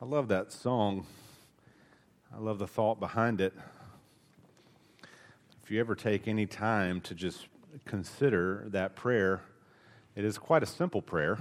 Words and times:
I 0.00 0.04
love 0.04 0.28
that 0.28 0.52
song. 0.52 1.06
I 2.32 2.38
love 2.38 2.60
the 2.60 2.68
thought 2.68 3.00
behind 3.00 3.40
it. 3.40 3.52
If 5.64 5.72
you 5.72 5.80
ever 5.80 5.96
take 5.96 6.28
any 6.28 6.46
time 6.46 7.00
to 7.00 7.16
just 7.16 7.48
consider 7.84 8.66
that 8.68 8.94
prayer, 8.94 9.40
it 10.14 10.24
is 10.24 10.38
quite 10.38 10.62
a 10.62 10.66
simple 10.66 11.02
prayer 11.02 11.38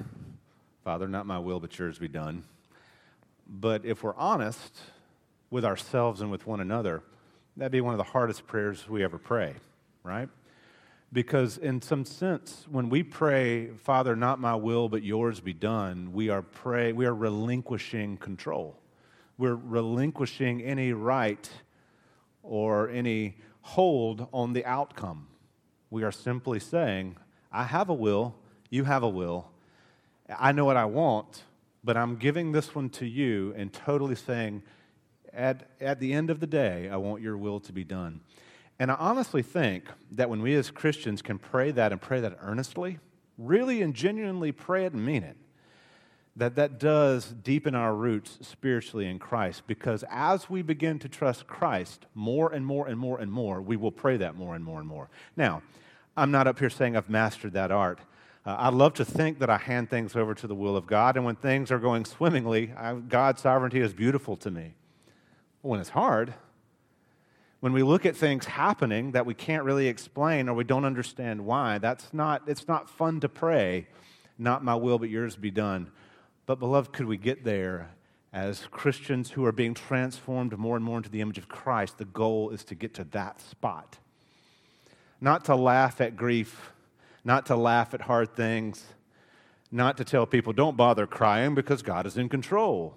Father, 0.83 1.07
not 1.07 1.28
my 1.28 1.38
will, 1.38 1.59
but 1.59 1.78
yours 1.78 1.99
be 1.99 2.07
done. 2.07 2.46
But 3.47 3.85
if 3.85 4.01
we're 4.01 4.15
honest 4.15 4.79
with 5.51 5.63
ourselves 5.63 6.21
and 6.21 6.31
with 6.31 6.47
one 6.47 6.60
another, 6.60 7.03
that'd 7.58 7.71
be 7.71 7.81
one 7.81 7.94
of 7.94 7.99
the 7.99 8.05
hardest 8.05 8.47
prayers 8.47 8.89
we 8.89 9.03
ever 9.03 9.19
pray, 9.19 9.53
right? 10.01 10.29
Because, 11.13 11.58
in 11.58 11.81
some 11.81 12.03
sense, 12.03 12.65
when 12.69 12.89
we 12.89 13.01
pray, 13.01 13.69
Father, 13.78 14.15
not 14.15 14.39
my 14.39 14.56
will, 14.56 14.89
but 14.89 15.03
yours 15.03 15.39
be 15.39 15.53
done, 15.53 16.12
we 16.12 16.30
are, 16.30 16.41
pray, 16.41 16.91
we 16.91 17.05
are 17.05 17.16
relinquishing 17.16 18.17
control. 18.17 18.77
We're 19.38 19.55
relinquishing 19.55 20.61
any 20.61 20.91
right 20.91 21.49
or 22.43 22.89
any 22.89 23.38
hold 23.61 24.27
on 24.33 24.53
the 24.53 24.66
outcome. 24.66 25.27
We 25.89 26.03
are 26.03 26.11
simply 26.11 26.59
saying, 26.59 27.16
I 27.52 27.63
have 27.63 27.89
a 27.89 27.94
will, 27.94 28.35
you 28.69 28.83
have 28.83 29.03
a 29.03 29.09
will, 29.09 29.49
I 30.38 30.52
know 30.52 30.66
what 30.66 30.75
I 30.75 30.85
want, 30.85 31.44
but 31.83 31.95
I'm 31.95 32.17
giving 32.17 32.52
this 32.52 32.75
one 32.75 32.89
to 32.91 33.05
you 33.05 33.53
and 33.55 33.71
totally 33.71 34.16
saying, 34.16 34.63
at, 35.33 35.69
at 35.80 35.99
the 35.99 36.11
end 36.11 36.30
of 36.30 36.39
the 36.39 36.47
day, 36.47 36.89
I 36.89 36.97
want 36.97 37.21
your 37.21 37.38
will 37.38 37.59
to 37.61 37.71
be 37.71 37.83
done. 37.83 38.21
And 38.80 38.91
I 38.91 38.95
honestly 38.95 39.41
think 39.41 39.86
that 40.12 40.30
when 40.30 40.41
we 40.41 40.55
as 40.55 40.70
Christians 40.70 41.22
can 41.22 41.40
pray 41.40 41.72
that 41.72 41.91
and 41.91 41.99
pray 41.99 42.20
that 42.22 42.38
earnestly, 42.41 43.00
really 43.38 43.81
and 43.81 43.94
genuinely 43.94 44.52
pray 44.52 44.86
it 44.86 44.94
and 44.94 45.05
mean 45.05 45.23
it, 45.23 45.38
that 46.36 46.55
that 46.55 46.80
does 46.80 47.34
deepen 47.44 47.73
our 47.73 47.95
roots 47.95 48.38
spiritually 48.41 49.08
in 49.08 49.17
Christ 49.17 49.63
because 49.66 50.03
as 50.09 50.48
we 50.50 50.62
begin 50.62 51.00
to 51.00 51.09
trust 51.09 51.48
Christ 51.48 52.05
more 52.14 52.53
and 52.53 52.64
more 52.64 52.88
and 52.88 53.00
more 53.00 53.19
and 53.19 53.31
more, 53.31 53.59
we 53.59 53.75
will 53.75 53.92
pray 53.92 54.17
that 54.17 54.36
more 54.36 54.53
and 54.53 54.64
more 54.64 54.80
and 54.80 54.88
more. 54.88 55.09
Now, 55.36 55.64
I'm 56.16 56.30
not 56.30 56.45
up 56.45 56.59
here 56.59 56.69
saying 56.69 56.95
I've 56.95 57.09
mastered 57.09 57.53
that 57.53 57.72
art. 57.72 58.00
Uh, 58.45 58.56
I 58.58 58.69
love 58.69 58.94
to 58.95 59.06
think 59.06 59.39
that 59.39 59.50
I 59.50 59.58
hand 59.58 59.89
things 59.89 60.16
over 60.16 60.34
to 60.36 60.47
the 60.47 60.56
will 60.56 60.78
of 60.78 60.88
God, 60.88 61.17
and 61.17 61.25
when 61.25 61.36
things 61.36 61.69
are 61.72 61.80
going 61.80 62.06
swimmingly, 62.06 62.72
I, 62.78 62.94
God's 62.94 63.41
sovereignty 63.41 63.81
is 63.81 63.94
beautiful 63.94 64.38
to 64.38 64.50
me. 64.50 64.75
When 65.62 65.80
it's 65.80 65.89
hard, 65.89 66.34
when 67.59 67.73
we 67.73 67.81
look 67.81 68.05
at 68.05 68.16
things 68.16 68.45
happening 68.45 69.11
that 69.11 69.25
we 69.25 69.33
can't 69.33 69.63
really 69.63 69.88
explain 69.88 70.47
or 70.47 70.53
we 70.53 70.63
don't 70.63 70.86
understand 70.86 71.44
why, 71.45 71.80
that's 71.80 72.13
not, 72.13 72.44
it's 72.47 72.67
not 72.67 72.89
fun 72.89 73.19
to 73.22 73.30
pray, 73.30 73.88
not 74.38 74.63
my 74.63 74.75
will, 74.75 75.00
but 75.00 75.09
yours 75.09 75.36
be 75.36 75.50
done. 75.50 75.89
But, 76.45 76.59
beloved, 76.59 76.94
could 76.94 77.08
we 77.08 77.17
get 77.17 77.44
there 77.44 77.89
as 78.31 78.67
Christians 78.69 79.31
who 79.31 79.44
are 79.45 79.52
being 79.52 79.73
transformed 79.73 80.58
more 80.58 80.75
and 80.75 80.85
more 80.85 80.97
into 80.97 81.09
the 81.09 81.22
image 81.22 81.39
of 81.39 81.50
Christ? 81.50 81.97
The 81.97 82.05
goal 82.05 82.52
is 82.52 82.63
to 82.66 82.75
get 82.75 82.94
to 82.95 83.03
that 83.05 83.41
spot. 83.41 83.97
Not 85.19 85.45
to 85.45 85.55
laugh 85.55 86.00
at 86.00 86.16
grief, 86.16 86.72
not 87.23 87.47
to 87.47 87.55
laugh 87.55 87.95
at 87.95 88.02
hard 88.02 88.35
things, 88.35 88.85
not 89.72 89.97
to 89.97 90.05
tell 90.05 90.28
people, 90.28 90.53
don't 90.53 90.78
bother 90.78 91.08
crying 91.08 91.55
because 91.55 91.81
God 91.81 92.05
is 92.05 92.17
in 92.17 92.30
control. 92.30 92.95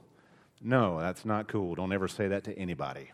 No, 0.60 1.00
that's 1.00 1.24
not 1.24 1.48
cool. 1.48 1.74
Don't 1.74 1.92
ever 1.92 2.06
say 2.06 2.28
that 2.28 2.44
to 2.44 2.56
anybody 2.58 3.10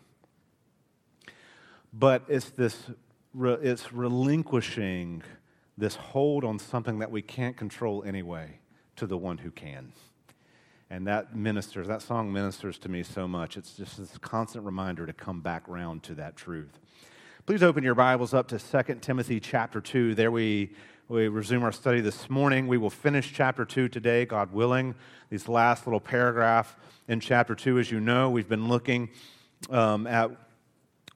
but 1.97 2.23
it's 2.27 2.51
this 2.51 2.91
it's 3.39 3.93
relinquishing 3.93 5.23
this 5.77 5.95
hold 5.95 6.43
on 6.43 6.57
something 6.57 6.99
that 6.99 7.11
we 7.11 7.21
can't 7.21 7.55
control 7.55 8.03
anyway 8.03 8.59
to 8.95 9.05
the 9.05 9.17
one 9.17 9.37
who 9.37 9.51
can. 9.51 9.93
And 10.89 11.05
that 11.05 11.35
ministers, 11.35 11.87
that 11.87 12.01
song 12.01 12.33
ministers 12.33 12.79
to 12.79 12.89
me 12.89 13.03
so 13.03 13.27
much. 13.27 13.57
It's 13.57 13.73
just 13.73 13.97
this 13.97 14.17
constant 14.17 14.65
reminder 14.65 15.05
to 15.05 15.13
come 15.13 15.41
back 15.41 15.67
round 15.67 16.01
to 16.03 16.15
that 16.15 16.35
truth. 16.35 16.79
Please 17.45 17.61
open 17.61 17.83
your 17.83 17.93
Bibles 17.93 18.33
up 18.33 18.47
to 18.47 18.57
2 18.59 18.95
Timothy 19.01 19.39
chapter 19.39 19.81
2. 19.81 20.15
There 20.15 20.31
we, 20.31 20.71
we 21.09 21.27
resume 21.27 21.63
our 21.63 21.71
study 21.71 22.01
this 22.01 22.29
morning. 22.29 22.67
We 22.67 22.77
will 22.77 22.89
finish 22.89 23.31
chapter 23.33 23.65
2 23.65 23.89
today, 23.89 24.25
God 24.25 24.51
willing. 24.51 24.95
These 25.29 25.47
last 25.47 25.85
little 25.85 25.99
paragraph 25.99 26.75
in 27.07 27.19
chapter 27.19 27.53
2, 27.53 27.77
as 27.77 27.91
you 27.91 27.99
know, 27.99 28.29
we've 28.31 28.49
been 28.49 28.67
looking 28.67 29.09
um, 29.69 30.07
at 30.07 30.31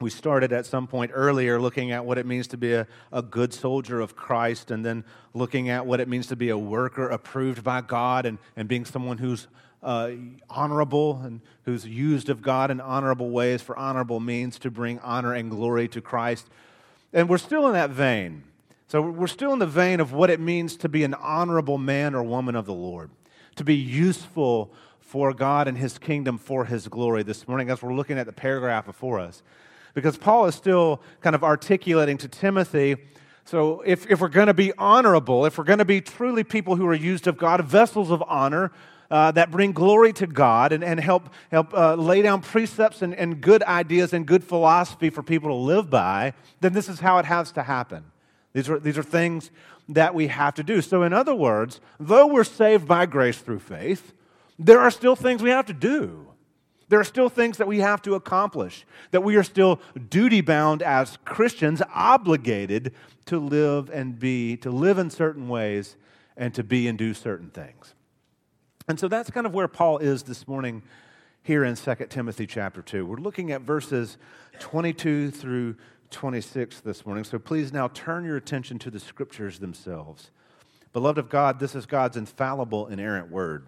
we 0.01 0.09
started 0.09 0.51
at 0.51 0.65
some 0.65 0.87
point 0.87 1.11
earlier 1.13 1.59
looking 1.59 1.91
at 1.91 2.03
what 2.03 2.17
it 2.17 2.25
means 2.25 2.47
to 2.47 2.57
be 2.57 2.73
a, 2.73 2.87
a 3.11 3.21
good 3.21 3.53
soldier 3.53 4.01
of 4.01 4.15
Christ 4.15 4.71
and 4.71 4.85
then 4.85 5.05
looking 5.33 5.69
at 5.69 5.85
what 5.85 5.99
it 5.99 6.07
means 6.07 6.27
to 6.27 6.35
be 6.35 6.49
a 6.49 6.57
worker 6.57 7.07
approved 7.09 7.63
by 7.63 7.81
God 7.81 8.25
and, 8.25 8.37
and 8.55 8.67
being 8.67 8.85
someone 8.85 9.19
who's 9.19 9.47
uh, 9.83 10.11
honorable 10.49 11.21
and 11.23 11.41
who's 11.65 11.85
used 11.85 12.29
of 12.29 12.41
God 12.41 12.71
in 12.71 12.79
honorable 12.79 13.29
ways 13.29 13.61
for 13.61 13.77
honorable 13.77 14.19
means 14.19 14.59
to 14.59 14.71
bring 14.71 14.99
honor 14.99 15.33
and 15.33 15.49
glory 15.49 15.87
to 15.89 16.01
Christ. 16.01 16.49
And 17.13 17.29
we're 17.29 17.37
still 17.37 17.67
in 17.67 17.73
that 17.73 17.89
vein. 17.89 18.43
So 18.87 19.01
we're 19.01 19.27
still 19.27 19.53
in 19.53 19.59
the 19.59 19.67
vein 19.67 19.99
of 19.99 20.13
what 20.13 20.29
it 20.29 20.39
means 20.39 20.75
to 20.77 20.89
be 20.89 21.03
an 21.03 21.13
honorable 21.13 21.77
man 21.77 22.13
or 22.13 22.23
woman 22.23 22.55
of 22.55 22.65
the 22.65 22.73
Lord, 22.73 23.09
to 23.55 23.63
be 23.63 23.75
useful 23.75 24.73
for 24.99 25.33
God 25.33 25.67
and 25.67 25.77
His 25.77 25.97
kingdom 25.97 26.37
for 26.37 26.65
His 26.65 26.87
glory 26.87 27.23
this 27.23 27.47
morning 27.47 27.69
as 27.69 27.81
we're 27.81 27.93
looking 27.93 28.17
at 28.17 28.25
the 28.25 28.33
paragraph 28.33 28.85
before 28.85 29.19
us 29.19 29.43
because 29.93 30.17
Paul 30.17 30.45
is 30.45 30.55
still 30.55 31.01
kind 31.21 31.35
of 31.35 31.43
articulating 31.43 32.17
to 32.19 32.27
Timothy. 32.27 32.97
So, 33.45 33.81
if, 33.81 34.09
if 34.09 34.21
we're 34.21 34.29
going 34.29 34.47
to 34.47 34.53
be 34.53 34.71
honorable, 34.77 35.45
if 35.45 35.57
we're 35.57 35.63
going 35.63 35.79
to 35.79 35.85
be 35.85 35.99
truly 35.99 36.43
people 36.43 36.75
who 36.75 36.85
are 36.87 36.93
used 36.93 37.27
of 37.27 37.37
God, 37.37 37.63
vessels 37.65 38.11
of 38.11 38.23
honor 38.27 38.71
uh, 39.09 39.31
that 39.31 39.51
bring 39.51 39.73
glory 39.73 40.13
to 40.13 40.25
God 40.27 40.71
and, 40.71 40.83
and 40.83 40.99
help, 40.99 41.29
help 41.51 41.73
uh, 41.73 41.95
lay 41.95 42.21
down 42.21 42.41
precepts 42.41 43.01
and, 43.01 43.13
and 43.13 43.41
good 43.41 43.61
ideas 43.63 44.13
and 44.13 44.25
good 44.25 44.43
philosophy 44.43 45.09
for 45.09 45.21
people 45.21 45.49
to 45.49 45.55
live 45.55 45.89
by, 45.89 46.33
then 46.61 46.71
this 46.73 46.87
is 46.87 47.01
how 47.01 47.17
it 47.17 47.25
has 47.25 47.51
to 47.51 47.63
happen. 47.63 48.05
These 48.53 48.69
are, 48.69 48.79
these 48.79 48.97
are 48.97 49.03
things 49.03 49.51
that 49.89 50.15
we 50.15 50.27
have 50.27 50.53
to 50.55 50.63
do. 50.63 50.81
So, 50.81 51.03
in 51.03 51.11
other 51.11 51.35
words, 51.35 51.81
though 51.99 52.27
we're 52.27 52.43
saved 52.43 52.87
by 52.87 53.05
grace 53.05 53.39
through 53.39 53.59
faith, 53.59 54.13
there 54.57 54.79
are 54.79 54.91
still 54.91 55.15
things 55.15 55.41
we 55.41 55.49
have 55.49 55.65
to 55.65 55.73
do. 55.73 56.30
There 56.91 56.99
are 56.99 57.05
still 57.05 57.29
things 57.29 57.55
that 57.55 57.69
we 57.69 57.79
have 57.79 58.01
to 58.01 58.15
accomplish, 58.15 58.85
that 59.11 59.23
we 59.23 59.37
are 59.37 59.43
still 59.43 59.79
duty 60.09 60.41
bound 60.41 60.81
as 60.81 61.17
Christians, 61.23 61.81
obligated 61.95 62.93
to 63.27 63.39
live 63.39 63.89
and 63.89 64.19
be, 64.19 64.57
to 64.57 64.69
live 64.69 64.97
in 64.97 65.09
certain 65.09 65.47
ways 65.47 65.95
and 66.35 66.53
to 66.53 66.65
be 66.65 66.89
and 66.89 66.97
do 66.97 67.13
certain 67.13 67.49
things. 67.49 67.95
And 68.89 68.99
so 68.99 69.07
that's 69.07 69.31
kind 69.31 69.47
of 69.47 69.53
where 69.53 69.69
Paul 69.69 69.99
is 69.99 70.23
this 70.23 70.49
morning 70.49 70.83
here 71.43 71.63
in 71.63 71.77
2 71.77 71.95
Timothy 72.09 72.45
chapter 72.45 72.81
2. 72.81 73.05
We're 73.05 73.15
looking 73.15 73.53
at 73.53 73.61
verses 73.61 74.17
22 74.59 75.31
through 75.31 75.77
26 76.09 76.81
this 76.81 77.05
morning. 77.05 77.23
So 77.23 77.39
please 77.39 77.71
now 77.71 77.87
turn 77.87 78.25
your 78.25 78.35
attention 78.35 78.79
to 78.79 78.91
the 78.91 78.99
scriptures 78.99 79.59
themselves. 79.59 80.29
Beloved 80.91 81.19
of 81.19 81.29
God, 81.29 81.57
this 81.57 81.73
is 81.73 81.85
God's 81.85 82.17
infallible, 82.17 82.87
inerrant 82.87 83.31
word. 83.31 83.67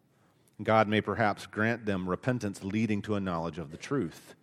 God 0.63 0.87
may 0.87 1.01
perhaps 1.01 1.45
grant 1.45 1.85
them 1.85 2.09
repentance 2.09 2.63
leading 2.63 3.01
to 3.03 3.15
a 3.15 3.19
knowledge 3.19 3.57
of 3.57 3.71
the 3.71 3.77
truth. 3.77 4.35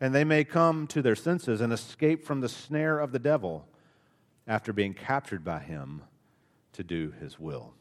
And 0.00 0.14
they 0.14 0.24
may 0.24 0.44
come 0.44 0.86
to 0.88 1.02
their 1.02 1.14
senses 1.14 1.60
and 1.60 1.72
escape 1.72 2.24
from 2.24 2.40
the 2.40 2.48
snare 2.48 2.98
of 2.98 3.12
the 3.12 3.18
devil 3.18 3.66
after 4.46 4.72
being 4.72 4.94
captured 4.94 5.44
by 5.44 5.60
him 5.60 6.02
to 6.72 6.82
do 6.82 7.12
his 7.20 7.38
will. 7.38 7.72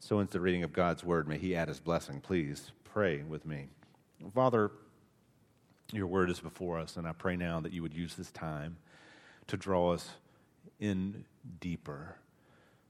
So, 0.00 0.18
into 0.18 0.32
the 0.32 0.40
reading 0.40 0.64
of 0.64 0.72
God's 0.72 1.04
word, 1.04 1.28
may 1.28 1.38
he 1.38 1.54
add 1.54 1.68
his 1.68 1.78
blessing. 1.78 2.20
Please 2.20 2.72
pray 2.84 3.22
with 3.22 3.46
me. 3.46 3.68
Father, 4.34 4.72
your 5.92 6.08
word 6.08 6.28
is 6.28 6.40
before 6.40 6.78
us, 6.78 6.96
and 6.96 7.06
I 7.06 7.12
pray 7.12 7.36
now 7.36 7.60
that 7.60 7.72
you 7.72 7.82
would 7.82 7.94
use 7.94 8.16
this 8.16 8.32
time 8.32 8.78
to 9.46 9.56
draw 9.56 9.92
us 9.92 10.10
in 10.80 11.24
deeper, 11.60 12.16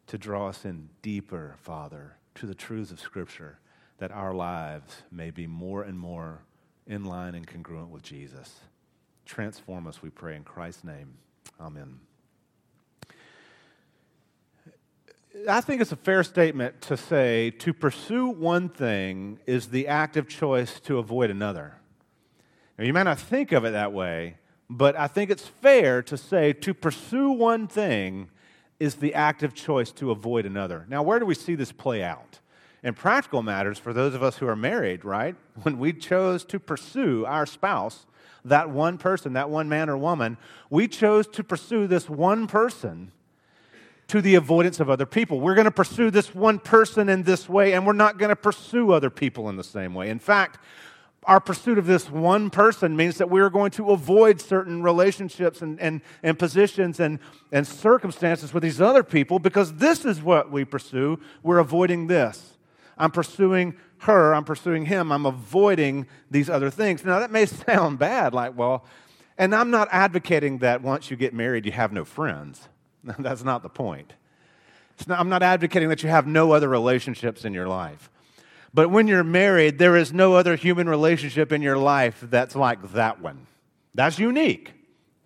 to 0.06 0.16
draw 0.16 0.48
us 0.48 0.64
in 0.64 0.88
deeper, 1.02 1.56
Father, 1.58 2.16
to 2.36 2.46
the 2.46 2.54
truths 2.54 2.90
of 2.90 2.98
Scripture 2.98 3.58
that 3.98 4.10
our 4.10 4.34
lives 4.34 5.02
may 5.10 5.30
be 5.30 5.46
more 5.46 5.82
and 5.82 5.98
more 5.98 6.42
in 6.86 7.04
line 7.04 7.34
and 7.34 7.46
congruent 7.46 7.90
with 7.90 8.02
Jesus. 8.02 8.60
Transform 9.24 9.86
us, 9.86 10.02
we 10.02 10.10
pray, 10.10 10.36
in 10.36 10.44
Christ's 10.44 10.84
name. 10.84 11.14
Amen. 11.60 12.00
I 15.48 15.60
think 15.60 15.80
it's 15.80 15.92
a 15.92 15.96
fair 15.96 16.22
statement 16.22 16.82
to 16.82 16.96
say 16.96 17.50
to 17.50 17.72
pursue 17.72 18.28
one 18.28 18.68
thing 18.68 19.38
is 19.46 19.68
the 19.68 19.88
active 19.88 20.28
choice 20.28 20.78
to 20.80 20.98
avoid 20.98 21.30
another. 21.30 21.76
Now, 22.78 22.84
you 22.84 22.92
might 22.92 23.04
not 23.04 23.18
think 23.18 23.52
of 23.52 23.64
it 23.64 23.70
that 23.70 23.92
way, 23.92 24.36
but 24.68 24.96
I 24.96 25.06
think 25.06 25.30
it's 25.30 25.46
fair 25.46 26.02
to 26.02 26.16
say 26.16 26.52
to 26.52 26.74
pursue 26.74 27.30
one 27.30 27.66
thing 27.66 28.28
is 28.78 28.96
the 28.96 29.14
active 29.14 29.54
choice 29.54 29.92
to 29.92 30.10
avoid 30.10 30.44
another. 30.44 30.84
Now, 30.88 31.02
where 31.02 31.18
do 31.18 31.24
we 31.24 31.34
see 31.34 31.54
this 31.54 31.72
play 31.72 32.02
out? 32.02 32.40
In 32.82 32.94
practical 32.94 33.42
matters, 33.42 33.78
for 33.78 33.92
those 33.92 34.14
of 34.14 34.22
us 34.22 34.38
who 34.38 34.48
are 34.48 34.56
married, 34.56 35.04
right? 35.04 35.36
When 35.62 35.78
we 35.78 35.92
chose 35.92 36.44
to 36.46 36.58
pursue 36.58 37.24
our 37.26 37.46
spouse, 37.46 38.06
that 38.44 38.70
one 38.70 38.98
person, 38.98 39.34
that 39.34 39.50
one 39.50 39.68
man 39.68 39.88
or 39.88 39.96
woman, 39.96 40.36
we 40.68 40.88
chose 40.88 41.28
to 41.28 41.44
pursue 41.44 41.86
this 41.86 42.10
one 42.10 42.48
person 42.48 43.12
to 44.08 44.20
the 44.20 44.34
avoidance 44.34 44.80
of 44.80 44.90
other 44.90 45.06
people. 45.06 45.40
We're 45.40 45.54
going 45.54 45.66
to 45.66 45.70
pursue 45.70 46.10
this 46.10 46.34
one 46.34 46.58
person 46.58 47.08
in 47.08 47.22
this 47.22 47.48
way, 47.48 47.72
and 47.72 47.86
we're 47.86 47.92
not 47.92 48.18
going 48.18 48.30
to 48.30 48.36
pursue 48.36 48.90
other 48.90 49.10
people 49.10 49.48
in 49.48 49.56
the 49.56 49.64
same 49.64 49.94
way. 49.94 50.10
In 50.10 50.18
fact, 50.18 50.58
our 51.24 51.38
pursuit 51.38 51.78
of 51.78 51.86
this 51.86 52.10
one 52.10 52.50
person 52.50 52.96
means 52.96 53.18
that 53.18 53.30
we're 53.30 53.48
going 53.48 53.70
to 53.70 53.92
avoid 53.92 54.40
certain 54.40 54.82
relationships 54.82 55.62
and, 55.62 55.80
and, 55.80 56.00
and 56.24 56.36
positions 56.36 56.98
and, 56.98 57.20
and 57.52 57.64
circumstances 57.64 58.52
with 58.52 58.64
these 58.64 58.80
other 58.80 59.04
people 59.04 59.38
because 59.38 59.74
this 59.74 60.04
is 60.04 60.20
what 60.20 60.50
we 60.50 60.64
pursue. 60.64 61.20
We're 61.44 61.60
avoiding 61.60 62.08
this. 62.08 62.51
I'm 63.02 63.10
pursuing 63.10 63.76
her, 63.98 64.32
I'm 64.32 64.44
pursuing 64.44 64.86
him, 64.86 65.10
I'm 65.10 65.26
avoiding 65.26 66.06
these 66.30 66.48
other 66.48 66.70
things. 66.70 67.04
Now, 67.04 67.18
that 67.18 67.30
may 67.30 67.46
sound 67.66 67.98
bad, 67.98 68.32
like, 68.32 68.56
well, 68.56 68.84
and 69.36 69.54
I'm 69.54 69.70
not 69.70 69.88
advocating 69.90 70.58
that 70.58 70.82
once 70.82 71.10
you 71.10 71.16
get 71.16 71.34
married, 71.34 71.66
you 71.66 71.72
have 71.72 71.92
no 71.92 72.04
friends. 72.04 72.68
That's 73.18 73.42
not 73.42 73.62
the 73.62 73.68
point. 73.68 74.12
Not, 75.06 75.18
I'm 75.18 75.28
not 75.28 75.42
advocating 75.42 75.88
that 75.88 76.04
you 76.04 76.10
have 76.10 76.28
no 76.28 76.52
other 76.52 76.68
relationships 76.68 77.44
in 77.44 77.52
your 77.52 77.66
life. 77.66 78.08
But 78.72 78.90
when 78.90 79.08
you're 79.08 79.24
married, 79.24 79.78
there 79.78 79.96
is 79.96 80.12
no 80.12 80.34
other 80.34 80.54
human 80.54 80.88
relationship 80.88 81.50
in 81.50 81.60
your 81.60 81.76
life 81.76 82.24
that's 82.30 82.54
like 82.54 82.92
that 82.92 83.20
one. 83.20 83.46
That's 83.94 84.18
unique. 84.18 84.72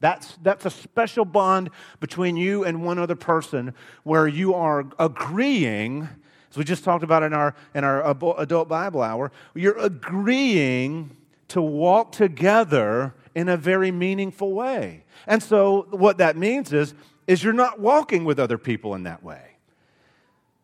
That's, 0.00 0.37
that's 0.43 0.64
a 0.64 0.70
special 0.70 1.25
bond 1.25 1.70
between 2.00 2.37
you 2.37 2.64
and 2.64 2.84
one 2.84 2.99
other 2.99 3.17
person 3.17 3.75
where 4.02 4.26
you 4.26 4.55
are 4.55 4.87
agreeing, 4.99 6.08
we 6.56 6.64
just 6.64 6.85
talked 6.85 7.05
about 7.05 7.23
in 7.23 7.32
our, 7.32 7.55
in 7.75 7.85
our 7.85 8.08
adult 8.38 8.69
Bible 8.69 9.03
hour, 9.03 9.32
you're 9.55 9.79
agreeing 9.79 11.17
to 11.49 11.62
walk 11.62 12.12
together 12.12 13.14
in 13.35 13.49
a 13.49 13.56
very 13.56 13.91
meaningful 13.91 14.53
way. 14.53 15.05
And 15.26 15.43
so, 15.43 15.87
what 15.91 16.19
that 16.19 16.37
means 16.37 16.73
is, 16.73 16.94
is 17.26 17.44
you're 17.44 17.53
not 17.53 17.81
walking 17.81 18.25
with 18.25 18.38
other 18.38 18.58
people 18.58 18.94
in 18.94 19.03
that 19.05 19.23
way. 19.23 19.43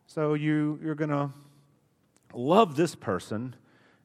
So, 0.07 0.33
you, 0.33 0.79
you're 0.83 0.95
going 0.95 1.09
to 1.09 1.29
love 2.33 2.75
this 2.75 2.95
person 2.95 3.55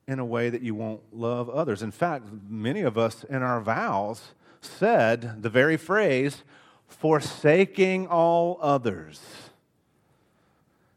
in 0.07 0.19
a 0.19 0.25
way 0.25 0.51
that 0.51 0.63
you 0.63 0.75
won't 0.75 1.01
love 1.13 1.51
others. 1.51 1.83
In 1.83 1.91
fact, 1.91 2.27
many 2.49 2.83
of 2.83 2.97
us 2.97 3.25
in 3.25 3.43
our 3.43 3.61
vows 3.61 4.33
said 4.61 5.43
the 5.43 5.51
very 5.51 5.77
phrase, 5.77 6.43
forsaking 6.87 8.07
all 8.07 8.59
others. 8.61 9.21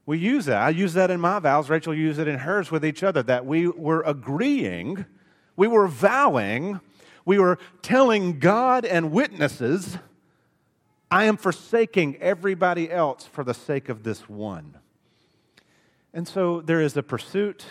We 0.05 0.17
use 0.17 0.45
that. 0.45 0.61
I 0.61 0.69
use 0.69 0.93
that 0.93 1.11
in 1.11 1.19
my 1.19 1.39
vows. 1.39 1.69
Rachel 1.69 1.93
used 1.93 2.19
it 2.19 2.27
in 2.27 2.39
hers 2.39 2.71
with 2.71 2.83
each 2.83 3.03
other 3.03 3.21
that 3.23 3.45
we 3.45 3.67
were 3.67 4.01
agreeing, 4.01 5.05
we 5.55 5.67
were 5.67 5.87
vowing, 5.87 6.79
we 7.25 7.37
were 7.37 7.59
telling 7.81 8.39
God 8.39 8.83
and 8.83 9.11
witnesses, 9.11 9.97
I 11.11 11.25
am 11.25 11.37
forsaking 11.37 12.15
everybody 12.17 12.89
else 12.89 13.25
for 13.25 13.43
the 13.43 13.53
sake 13.53 13.89
of 13.89 14.03
this 14.03 14.29
one. 14.29 14.77
And 16.13 16.27
so 16.27 16.61
there 16.61 16.81
is 16.81 16.97
a 16.97 17.03
pursuit 17.03 17.65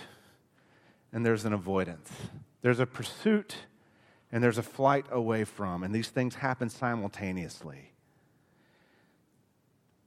and 1.12 1.24
there's 1.26 1.44
an 1.44 1.52
avoidance. 1.52 2.10
There's 2.62 2.80
a 2.80 2.86
pursuit 2.86 3.56
and 4.30 4.44
there's 4.44 4.58
a 4.58 4.62
flight 4.62 5.06
away 5.10 5.44
from, 5.44 5.82
and 5.82 5.92
these 5.92 6.08
things 6.08 6.36
happen 6.36 6.68
simultaneously. 6.68 7.89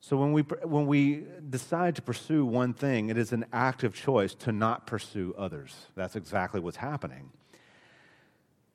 So 0.04 0.18
when 0.18 0.34
we, 0.34 0.42
when 0.42 0.86
we 0.86 1.24
decide 1.50 1.96
to 1.96 2.02
pursue 2.02 2.46
one 2.46 2.74
thing, 2.74 3.08
it 3.08 3.18
is 3.18 3.32
an 3.32 3.46
active 3.54 3.96
choice 3.96 4.36
to 4.36 4.52
not 4.52 4.86
pursue 4.86 5.34
others. 5.38 5.74
That's 5.96 6.18
exactly 6.18 6.60
what's 6.60 6.76
happening. 6.76 7.30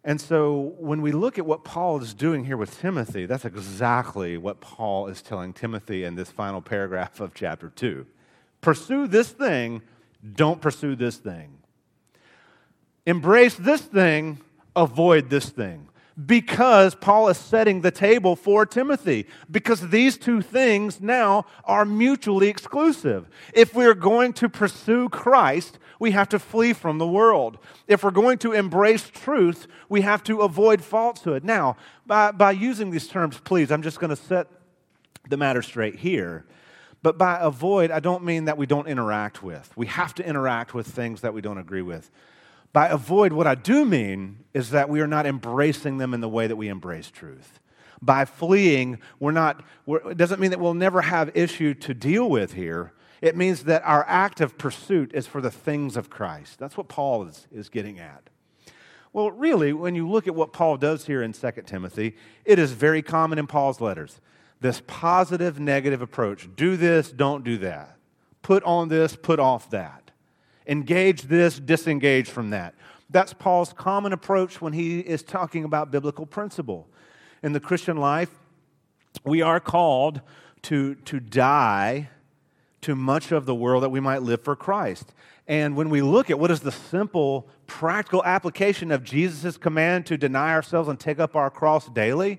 And 0.03 0.19
so 0.19 0.73
when 0.79 1.03
we 1.03 1.13
look 1.13 1.39
at 1.39 1.45
what 1.45 1.65
Paul 1.65 2.01
is 2.01 2.15
doing 2.15 2.47
here 2.47 2.57
with 2.57 2.81
Timothy, 2.81 3.27
that's 3.27 3.45
exactly 3.45 4.39
what 4.39 4.63
Paul 4.63 5.09
is 5.09 5.21
telling 5.21 5.53
Timothy 5.53 6.03
in 6.05 6.15
this 6.15 6.31
final 6.31 6.63
paragraph 6.63 7.21
of 7.21 7.35
chapter 7.35 7.69
2. 7.69 8.07
Pursue 8.63 9.07
this 9.07 9.29
thing, 9.29 9.83
don't 10.35 10.63
pursue 10.63 10.97
this 10.97 11.19
thing. 11.19 11.59
Embrace 13.05 13.55
this 13.55 13.83
thing, 13.83 14.41
avoid 14.75 15.29
this 15.29 15.51
thing. 15.51 15.89
Because 16.27 16.95
Paul 16.97 17.29
is 17.29 17.39
setting 17.39 17.81
the 17.81 17.91
table 17.91 18.35
for 18.35 18.67
Timothy. 18.67 19.27
Because 19.51 19.91
these 19.91 20.19
two 20.19 20.43
things 20.43 21.01
now 21.01 21.47
are 21.65 21.85
mutually 21.85 22.49
exclusive. 22.49 23.29
If 23.55 23.75
we're 23.75 23.95
going 23.95 24.33
to 24.35 24.49
pursue 24.49 25.09
Christ, 25.09 25.79
we 26.01 26.11
have 26.13 26.29
to 26.31 26.39
flee 26.39 26.73
from 26.73 26.99
the 26.99 27.07
world. 27.07 27.59
If 27.87 28.03
we're 28.03 28.11
going 28.11 28.39
to 28.39 28.53
embrace 28.53 29.09
truth, 29.09 29.67
we 29.89 30.01
have 30.01 30.23
to 30.25 30.43
avoid 30.43 30.83
falsehood. 30.83 31.45
Now, 31.45 31.77
by, 32.07 32.33
by 32.33 32.53
using 32.53 32.91
these 32.91 33.07
terms, 33.09 33.39
please, 33.39 33.71
I'm 33.71 33.83
just 33.83 34.01
going 34.01 34.11
to 34.11 34.17
set 34.17 34.49
the 35.29 35.37
matter 35.37 35.63
straight 35.63 35.97
here. 35.97 36.47
But 37.03 37.17
by 37.17 37.39
avoid, 37.41 37.91
I 37.91 38.01
don't 38.01 38.25
mean 38.25 38.47
that 38.47 38.59
we 38.59 38.67
don't 38.67 38.89
interact 38.89 39.43
with. 39.43 39.73
We 39.77 39.87
have 39.87 40.15
to 40.17 40.27
interact 40.27 40.75
with 40.75 40.87
things 40.87 41.21
that 41.21 41.33
we 41.33 41.41
don't 41.41 41.59
agree 41.59 41.83
with. 41.83 42.11
By 42.73 42.89
avoid, 42.89 43.33
what 43.33 43.47
I 43.47 43.55
do 43.55 43.85
mean 43.85 44.45
is 44.55 44.71
that 44.71 44.89
we 44.89 45.01
are 45.01 45.07
not 45.07 45.27
embracing 45.27 45.99
them 45.99 46.15
in 46.15 46.21
the 46.21 46.29
way 46.29 46.47
that 46.47 46.57
we 46.57 46.69
embrace 46.69 47.11
truth. 47.11 47.61
By 48.01 48.25
fleeing, 48.25 49.01
we're 49.19 49.33
not, 49.33 49.65
we're, 49.87 50.11
it 50.11 50.17
doesn't 50.17 50.41
mean 50.41 50.51
that 50.51 50.61
we'll 50.61 50.75
never 50.75 51.03
have 51.03 51.37
issue 51.37 51.75
to 51.75 51.95
deal 51.95 52.29
with 52.29 52.53
here. 52.53 52.93
It 53.21 53.37
means 53.37 53.65
that 53.65 53.83
our 53.85 54.05
active 54.07 54.57
pursuit 54.59 55.13
is 55.15 55.27
for 55.27 55.41
the 55.41 55.51
things 55.51 55.97
of 55.97 56.09
Christ. 56.09 56.59
That's 56.59 56.77
what 56.77 56.89
Paul 56.89 57.25
is, 57.25 57.49
is 57.51 57.69
getting 57.69 57.99
at. 57.99 58.31
Well, 59.13 59.31
really, 59.33 59.73
when 59.73 59.95
you 59.95 60.09
look 60.09 60.29
at 60.29 60.35
what 60.35 60.53
Paul 60.53 60.77
does 60.77 61.07
here 61.07 61.23
in 61.23 61.33
2 61.33 61.51
Timothy, 61.67 62.15
it 62.45 62.59
is 62.59 62.73
very 62.73 63.03
common 63.03 63.39
in 63.39 63.47
Paul's 63.47 63.81
letters 63.81 64.21
this 64.61 64.83
positive 64.87 65.61
negative 65.61 66.03
approach 66.03 66.49
do 66.57 66.77
this, 66.77 67.13
don't 67.13 67.45
do 67.45 67.59
that. 67.59 67.97
Put 68.43 68.63
on 68.65 68.89
this, 68.89 69.15
put 69.17 69.39
off 69.39 69.71
that. 69.71 70.08
Engage 70.69 71.23
this, 71.23 71.59
disengage 71.59 72.29
from 72.29 72.51
that. 72.51 72.75
That's 73.11 73.33
Paul's 73.33 73.73
common 73.73 74.13
approach 74.13 74.61
when 74.61 74.75
he 74.75 75.01
is 75.01 75.23
talking 75.23 75.65
about 75.65 75.91
biblical 75.91 76.27
principle. 76.27 76.87
In 77.43 77.53
the 77.53 77.61
Christian 77.61 77.97
life, 77.97 78.31
we 79.25 79.41
are 79.41 79.61
called 79.61 80.21
to, 80.63 80.95
to 80.97 81.19
die 81.19 82.11
to 82.83 82.95
much 82.95 83.33
of 83.33 83.47
the 83.47 83.55
world 83.55 83.83
that 83.83 83.91
we 83.91 84.01
might 84.01 84.23
live 84.23 84.43
for 84.43 84.55
Christ. 84.55 85.15
And 85.47 85.75
when 85.75 85.89
we 85.89 86.03
look 86.03 86.31
at 86.31 86.39
what 86.39 86.51
is 86.51 86.61
the 86.61 86.73
simple, 86.73 87.49
practical 87.67 88.23
application 88.25 88.93
of 88.93 89.03
Jesus' 89.03 89.57
command 89.57 90.05
to 90.07 90.19
deny 90.19 90.53
ourselves 90.53 90.89
and 90.89 91.01
take 91.01 91.19
up 91.19 91.35
our 91.35 91.51
cross 91.51 91.89
daily, 91.89 92.39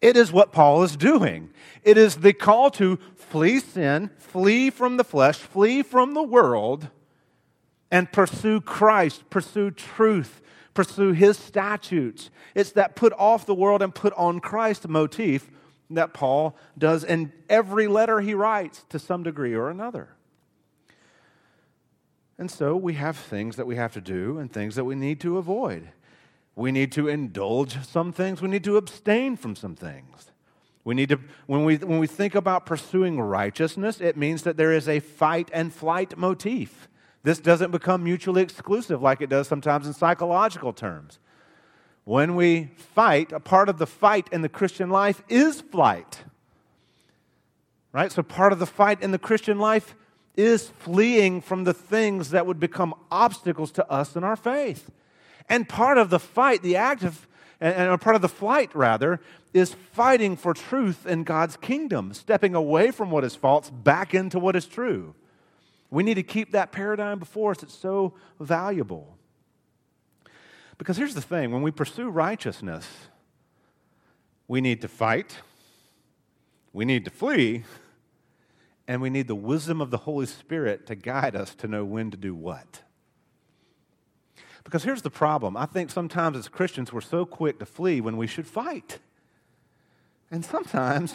it 0.00 0.16
is 0.16 0.32
what 0.32 0.52
Paul 0.52 0.84
is 0.84 0.96
doing. 0.96 1.50
It 1.82 1.98
is 1.98 2.16
the 2.16 2.32
call 2.32 2.70
to 2.72 2.98
flee 3.16 3.58
sin, 3.58 4.10
flee 4.18 4.70
from 4.70 4.96
the 4.96 5.04
flesh, 5.04 5.38
flee 5.38 5.82
from 5.82 6.14
the 6.14 6.22
world, 6.22 6.90
and 7.94 8.10
pursue 8.10 8.60
Christ, 8.60 9.30
pursue 9.30 9.70
truth, 9.70 10.42
pursue 10.74 11.12
his 11.12 11.38
statutes. 11.38 12.28
It's 12.52 12.72
that 12.72 12.96
put 12.96 13.12
off 13.12 13.46
the 13.46 13.54
world 13.54 13.82
and 13.82 13.94
put 13.94 14.12
on 14.14 14.40
Christ 14.40 14.88
motif 14.88 15.48
that 15.90 16.12
Paul 16.12 16.56
does 16.76 17.04
in 17.04 17.32
every 17.48 17.86
letter 17.86 18.20
he 18.20 18.34
writes 18.34 18.84
to 18.88 18.98
some 18.98 19.22
degree 19.22 19.54
or 19.54 19.70
another. 19.70 20.08
And 22.36 22.50
so 22.50 22.74
we 22.74 22.94
have 22.94 23.16
things 23.16 23.54
that 23.54 23.66
we 23.68 23.76
have 23.76 23.92
to 23.92 24.00
do 24.00 24.38
and 24.38 24.52
things 24.52 24.74
that 24.74 24.82
we 24.82 24.96
need 24.96 25.20
to 25.20 25.38
avoid. 25.38 25.90
We 26.56 26.72
need 26.72 26.90
to 26.92 27.06
indulge 27.06 27.86
some 27.86 28.12
things. 28.12 28.42
We 28.42 28.48
need 28.48 28.64
to 28.64 28.76
abstain 28.76 29.36
from 29.36 29.54
some 29.54 29.76
things. 29.76 30.32
We 30.82 30.96
need 30.96 31.10
to, 31.10 31.20
when 31.46 31.64
we, 31.64 31.76
when 31.76 32.00
we 32.00 32.08
think 32.08 32.34
about 32.34 32.66
pursuing 32.66 33.20
righteousness, 33.20 34.00
it 34.00 34.16
means 34.16 34.42
that 34.42 34.56
there 34.56 34.72
is 34.72 34.88
a 34.88 34.98
fight 34.98 35.48
and 35.52 35.72
flight 35.72 36.18
motif. 36.18 36.88
This 37.24 37.40
doesn't 37.40 37.72
become 37.72 38.04
mutually 38.04 38.42
exclusive 38.42 39.02
like 39.02 39.20
it 39.20 39.30
does 39.30 39.48
sometimes 39.48 39.88
in 39.88 39.94
psychological 39.94 40.72
terms. 40.72 41.18
When 42.04 42.36
we 42.36 42.70
fight, 42.76 43.32
a 43.32 43.40
part 43.40 43.68
of 43.68 43.78
the 43.78 43.86
fight 43.86 44.28
in 44.30 44.42
the 44.42 44.48
Christian 44.48 44.90
life 44.90 45.22
is 45.28 45.60
flight. 45.60 46.22
Right? 47.92 48.12
So, 48.12 48.22
part 48.22 48.52
of 48.52 48.58
the 48.58 48.66
fight 48.66 49.02
in 49.02 49.10
the 49.10 49.18
Christian 49.18 49.58
life 49.58 49.96
is 50.36 50.68
fleeing 50.68 51.40
from 51.40 51.64
the 51.64 51.74
things 51.74 52.30
that 52.30 52.46
would 52.46 52.60
become 52.60 52.94
obstacles 53.10 53.72
to 53.72 53.90
us 53.90 54.16
in 54.16 54.22
our 54.22 54.36
faith. 54.36 54.90
And 55.48 55.68
part 55.68 55.98
of 55.98 56.10
the 56.10 56.20
fight, 56.20 56.62
the 56.62 56.76
active 56.76 57.26
And, 57.60 57.74
and 57.74 57.92
a 57.92 57.98
part 57.98 58.16
of 58.16 58.22
the 58.22 58.28
flight, 58.28 58.74
rather, 58.74 59.20
is 59.54 59.74
fighting 59.92 60.36
for 60.36 60.52
truth 60.52 61.06
in 61.06 61.24
God's 61.24 61.56
kingdom, 61.56 62.12
stepping 62.12 62.54
away 62.54 62.90
from 62.90 63.10
what 63.10 63.24
is 63.24 63.34
false 63.36 63.70
back 63.70 64.12
into 64.12 64.38
what 64.38 64.56
is 64.56 64.66
true. 64.66 65.14
We 65.94 66.02
need 66.02 66.14
to 66.14 66.24
keep 66.24 66.50
that 66.50 66.72
paradigm 66.72 67.20
before 67.20 67.52
us. 67.52 67.62
It's 67.62 67.72
so 67.72 68.14
valuable. 68.40 69.16
Because 70.76 70.96
here's 70.96 71.14
the 71.14 71.22
thing 71.22 71.52
when 71.52 71.62
we 71.62 71.70
pursue 71.70 72.10
righteousness, 72.10 72.88
we 74.48 74.60
need 74.60 74.80
to 74.80 74.88
fight, 74.88 75.36
we 76.72 76.84
need 76.84 77.04
to 77.04 77.12
flee, 77.12 77.62
and 78.88 79.00
we 79.00 79.08
need 79.08 79.28
the 79.28 79.36
wisdom 79.36 79.80
of 79.80 79.92
the 79.92 79.98
Holy 79.98 80.26
Spirit 80.26 80.84
to 80.88 80.96
guide 80.96 81.36
us 81.36 81.54
to 81.54 81.68
know 81.68 81.84
when 81.84 82.10
to 82.10 82.16
do 82.16 82.34
what. 82.34 82.82
Because 84.64 84.82
here's 84.82 85.02
the 85.02 85.10
problem 85.10 85.56
I 85.56 85.66
think 85.66 85.90
sometimes 85.90 86.36
as 86.36 86.48
Christians 86.48 86.92
we're 86.92 87.02
so 87.02 87.24
quick 87.24 87.60
to 87.60 87.66
flee 87.66 88.00
when 88.00 88.16
we 88.16 88.26
should 88.26 88.48
fight. 88.48 88.98
And 90.28 90.44
sometimes 90.44 91.14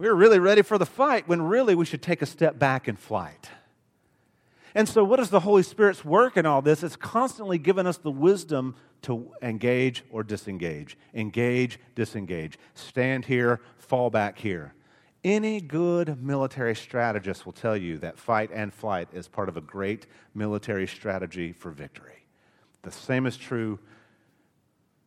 we're 0.00 0.14
really 0.14 0.38
ready 0.38 0.62
for 0.62 0.78
the 0.78 0.86
fight 0.86 1.28
when 1.28 1.42
really 1.42 1.74
we 1.74 1.84
should 1.84 2.00
take 2.00 2.22
a 2.22 2.26
step 2.26 2.58
back 2.58 2.88
in 2.88 2.96
flight. 2.96 3.50
And 4.74 4.88
so, 4.88 5.04
what 5.04 5.20
is 5.20 5.28
the 5.28 5.40
Holy 5.40 5.62
Spirit's 5.62 6.06
work 6.06 6.38
in 6.38 6.46
all 6.46 6.62
this? 6.62 6.82
It's 6.82 6.96
constantly 6.96 7.58
giving 7.58 7.86
us 7.86 7.98
the 7.98 8.10
wisdom 8.10 8.76
to 9.02 9.30
engage 9.42 10.02
or 10.10 10.22
disengage, 10.22 10.96
engage, 11.12 11.78
disengage, 11.94 12.58
stand 12.72 13.26
here, 13.26 13.60
fall 13.76 14.08
back 14.08 14.38
here. 14.38 14.72
Any 15.22 15.60
good 15.60 16.22
military 16.22 16.74
strategist 16.74 17.44
will 17.44 17.52
tell 17.52 17.76
you 17.76 17.98
that 17.98 18.18
fight 18.18 18.48
and 18.54 18.72
flight 18.72 19.08
is 19.12 19.28
part 19.28 19.50
of 19.50 19.58
a 19.58 19.60
great 19.60 20.06
military 20.34 20.86
strategy 20.86 21.52
for 21.52 21.70
victory. 21.72 22.24
The 22.82 22.90
same 22.90 23.26
is 23.26 23.36
true 23.36 23.78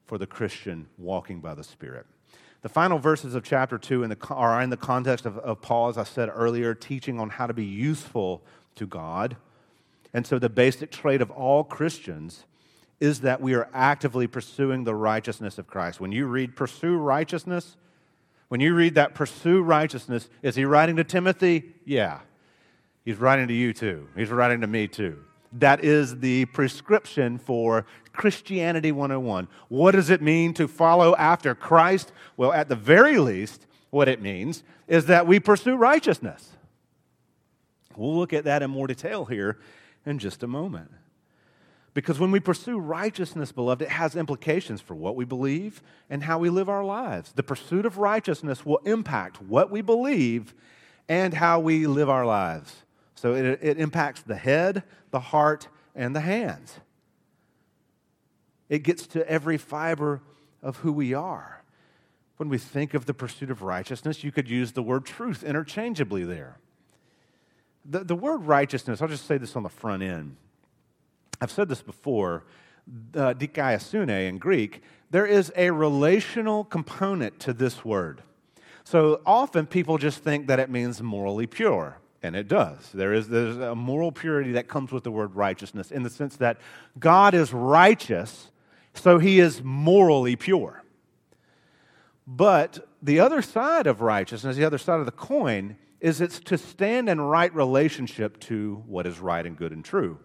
for 0.05 0.19
the 0.19 0.27
Christian 0.27 0.85
walking 0.99 1.39
by 1.39 1.55
the 1.55 1.63
Spirit. 1.63 2.05
The 2.63 2.69
final 2.69 2.97
verses 2.97 3.35
of 3.35 3.43
chapter 3.43 3.77
2 3.77 4.03
in 4.03 4.09
the, 4.09 4.17
are 4.29 4.61
in 4.61 4.69
the 4.69 4.77
context 4.77 5.25
of, 5.25 5.37
of 5.39 5.61
Paul, 5.61 5.89
as 5.89 5.97
I 5.97 6.05
said 6.05 6.31
earlier, 6.33 6.73
teaching 6.73 7.19
on 7.19 7.29
how 7.29 7.45
to 7.45 7.53
be 7.53 7.65
useful 7.65 8.41
to 8.75 8.87
God. 8.87 9.35
And 10.13 10.25
so, 10.25 10.39
the 10.39 10.49
basic 10.49 10.89
trait 10.89 11.21
of 11.21 11.29
all 11.29 11.65
Christians 11.65 12.45
is 13.01 13.19
that 13.19 13.41
we 13.41 13.53
are 13.53 13.67
actively 13.73 14.27
pursuing 14.27 14.85
the 14.85 14.95
righteousness 14.95 15.57
of 15.57 15.67
Christ. 15.67 15.99
When 15.99 16.13
you 16.13 16.25
read 16.25 16.55
pursue 16.55 16.95
righteousness, 16.95 17.75
when 18.47 18.61
you 18.61 18.73
read 18.73 18.95
that 18.95 19.13
pursue 19.13 19.61
righteousness, 19.61 20.29
is 20.41 20.55
he 20.55 20.63
writing 20.63 20.95
to 20.95 21.03
Timothy? 21.03 21.73
Yeah. 21.83 22.19
He's 23.03 23.17
writing 23.17 23.49
to 23.49 23.53
you 23.53 23.73
too. 23.73 24.07
He's 24.15 24.29
writing 24.29 24.61
to 24.61 24.67
me 24.67 24.87
too. 24.87 25.19
That 25.53 25.83
is 25.83 26.19
the 26.19 26.45
prescription 26.45 27.37
for 27.37 27.85
Christianity 28.11 28.91
101. 28.91 29.47
What 29.69 29.91
does 29.91 30.09
it 30.09 30.21
mean 30.21 30.53
to 30.55 30.67
follow 30.67 31.15
after 31.15 31.53
Christ? 31.53 32.11
Well, 32.37 32.51
at 32.51 32.69
the 32.69 32.75
very 32.75 33.19
least, 33.19 33.67
what 33.91 34.07
it 34.07 34.21
means 34.21 34.63
is 34.87 35.05
that 35.05 35.27
we 35.27 35.39
pursue 35.39 35.75
righteousness. 35.75 36.49
We'll 37.95 38.15
look 38.15 38.33
at 38.33 38.45
that 38.45 38.63
in 38.63 38.71
more 38.71 38.87
detail 38.87 39.25
here 39.25 39.59
in 40.05 40.17
just 40.17 40.41
a 40.41 40.47
moment. 40.47 40.91
Because 41.93 42.19
when 42.19 42.31
we 42.31 42.39
pursue 42.39 42.79
righteousness, 42.79 43.51
beloved, 43.51 43.83
it 43.83 43.89
has 43.89 44.15
implications 44.15 44.81
for 44.81 44.95
what 44.95 45.15
we 45.15 45.25
believe 45.25 45.83
and 46.09 46.23
how 46.23 46.39
we 46.39 46.49
live 46.49 46.69
our 46.69 46.83
lives. 46.83 47.31
The 47.33 47.43
pursuit 47.43 47.85
of 47.85 47.99
righteousness 47.99 48.65
will 48.65 48.79
impact 48.79 49.41
what 49.41 49.69
we 49.69 49.81
believe 49.81 50.55
and 51.07 51.35
how 51.35 51.59
we 51.59 51.85
live 51.85 52.09
our 52.09 52.25
lives. 52.25 52.82
So 53.23 53.35
it, 53.35 53.59
it 53.61 53.77
impacts 53.77 54.21
the 54.21 54.35
head, 54.35 54.83
the 55.11 55.19
heart, 55.21 55.69
and 55.95 56.13
the 56.13 56.19
hands. 56.19 56.81
It 58.67 58.79
gets 58.79 59.07
to 59.07 59.25
every 59.29 59.57
fiber 59.57 60.21
of 60.61 60.75
who 60.79 60.91
we 60.91 61.13
are. 61.13 61.63
When 62.35 62.49
we 62.49 62.57
think 62.57 62.93
of 62.93 63.05
the 63.05 63.13
pursuit 63.13 63.49
of 63.49 63.61
righteousness, 63.61 64.25
you 64.25 64.33
could 64.33 64.49
use 64.49 64.73
the 64.73 64.83
word 64.83 65.05
truth 65.05 65.41
interchangeably 65.41 66.25
there. 66.25 66.57
The, 67.85 68.03
the 68.03 68.15
word 68.15 68.43
righteousness, 68.43 69.01
I'll 69.01 69.07
just 69.07 69.25
say 69.25 69.37
this 69.37 69.55
on 69.55 69.63
the 69.63 69.69
front 69.69 70.03
end 70.03 70.35
I've 71.39 71.51
said 71.51 71.69
this 71.69 71.81
before, 71.81 72.43
uh, 73.15 73.35
dikaiosune 73.35 74.27
in 74.27 74.37
Greek, 74.37 74.81
there 75.11 75.25
is 75.25 75.49
a 75.55 75.71
relational 75.71 76.65
component 76.65 77.39
to 77.39 77.53
this 77.53 77.85
word. 77.85 78.21
So 78.83 79.21
often 79.25 79.65
people 79.65 79.97
just 79.97 80.25
think 80.25 80.47
that 80.47 80.59
it 80.59 80.69
means 80.69 81.01
morally 81.01 81.47
pure, 81.47 81.99
and 82.23 82.35
it 82.37 82.47
does. 82.47 82.89
There 82.93 83.13
is 83.13 83.27
there's 83.27 83.57
a 83.57 83.75
moral 83.75 84.11
purity 84.11 84.53
that 84.53 84.67
comes 84.67 84.91
with 84.91 85.03
the 85.03 85.11
word 85.11 85.35
righteousness 85.35 85.91
in 85.91 86.03
the 86.03 86.09
sense 86.09 86.37
that 86.37 86.57
God 86.97 87.33
is 87.33 87.53
righteous, 87.53 88.49
so 88.93 89.19
he 89.19 89.39
is 89.39 89.61
morally 89.61 90.35
pure. 90.37 90.83
But 92.25 92.87
the 93.01 93.19
other 93.19 93.41
side 93.41 93.85
of 93.85 93.99
righteousness, 93.99 94.55
the 94.55 94.63
other 94.63 94.77
side 94.77 95.01
of 95.01 95.05
the 95.05 95.11
coin, 95.11 95.75
is 95.99 96.21
it's 96.21 96.39
to 96.39 96.57
stand 96.57 97.09
in 97.09 97.19
right 97.19 97.53
relationship 97.53 98.39
to 98.39 98.81
what 98.87 99.05
is 99.05 99.19
right 99.19 99.45
and 99.45 99.57
good 99.57 99.73
and 99.73 99.83
true. 99.83 100.17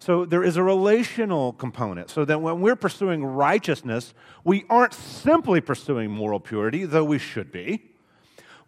So 0.00 0.24
there 0.24 0.42
is 0.42 0.56
a 0.56 0.62
relational 0.62 1.52
component. 1.52 2.10
So 2.10 2.24
that 2.24 2.40
when 2.40 2.60
we're 2.60 2.74
pursuing 2.74 3.24
righteousness, 3.24 4.14
we 4.44 4.64
aren't 4.68 4.94
simply 4.94 5.60
pursuing 5.60 6.10
moral 6.10 6.40
purity, 6.40 6.84
though 6.86 7.04
we 7.04 7.18
should 7.18 7.52
be. 7.52 7.89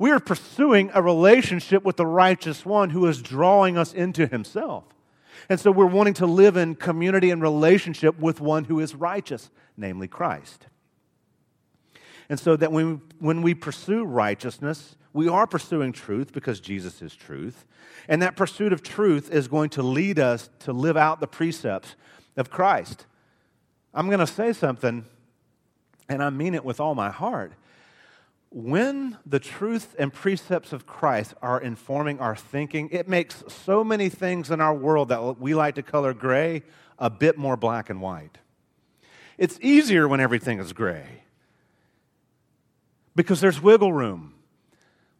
We 0.03 0.11
are 0.11 0.19
pursuing 0.19 0.91
a 0.95 1.01
relationship 1.01 1.85
with 1.85 1.97
the 1.97 2.09
righteous 2.09 2.67
one 2.67 2.91
who 2.91 3.07
is 3.07 3.23
drawing 3.23 3.79
us 3.79 3.95
into 3.95 4.27
himself. 4.27 4.83
And 5.49 5.61
so 5.61 5.71
we're 5.71 5.87
wanting 5.87 6.15
to 6.15 6.27
live 6.27 6.57
in 6.57 6.75
community 6.75 7.31
and 7.31 7.41
relationship 7.41 8.19
with 8.19 8.41
one 8.41 8.65
who 8.65 8.81
is 8.81 8.97
righteous, 8.97 9.49
namely 9.77 10.09
Christ. 10.09 10.67
And 12.29 12.41
so 12.41 12.57
that 12.57 12.73
when, 12.73 13.01
when 13.21 13.43
we 13.43 13.55
pursue 13.55 14.03
righteousness, 14.03 14.97
we 15.13 15.29
are 15.29 15.47
pursuing 15.47 15.93
truth 15.93 16.33
because 16.33 16.59
Jesus 16.59 17.01
is 17.01 17.15
truth. 17.15 17.65
And 18.09 18.21
that 18.23 18.35
pursuit 18.35 18.73
of 18.73 18.83
truth 18.83 19.31
is 19.31 19.47
going 19.47 19.71
to 19.71 19.85
lead 19.85 20.19
us 20.19 20.51
to 20.65 20.73
live 20.73 20.97
out 20.97 21.21
the 21.21 21.29
precepts 21.29 21.95
of 22.37 22.51
Christ. 22.51 23.07
I'm 23.95 24.09
going 24.09 24.19
to 24.19 24.27
say 24.27 24.53
something, 24.53 25.05
and 26.09 26.25
I 26.25 26.31
mean 26.31 26.57
it 26.57 26.65
with 26.65 26.81
all 26.81 26.97
my 26.97 27.13
heart. 27.13 27.53
When 28.55 29.17
the 29.25 29.41
truth 29.41 29.97
and 29.99 30.13
precepts 30.13 30.75
of 30.75 30.87
Christ 30.87 31.33
are 31.41 31.59
informing 31.59 32.21
our 32.21 32.37
thinking, 32.37 32.91
it 32.93 33.09
makes 33.09 33.43
so 33.49 33.83
many 33.83 34.11
things 34.11 34.51
in 34.51 34.61
our 34.61 34.75
world 34.75 35.09
that 35.09 35.41
we 35.41 35.55
like 35.55 35.77
to 35.77 35.83
color 35.83 36.13
gray 36.13 36.63
a 36.99 37.09
bit 37.09 37.39
more 37.39 37.57
black 37.57 37.89
and 37.89 38.03
white. 38.03 38.37
It's 39.39 39.59
easier 39.63 40.07
when 40.07 40.21
everything 40.21 40.59
is 40.59 40.75
gray 40.75 41.23
because 43.17 43.41
there's 43.41 43.61
wiggle 43.61 43.93
room. 43.93 44.35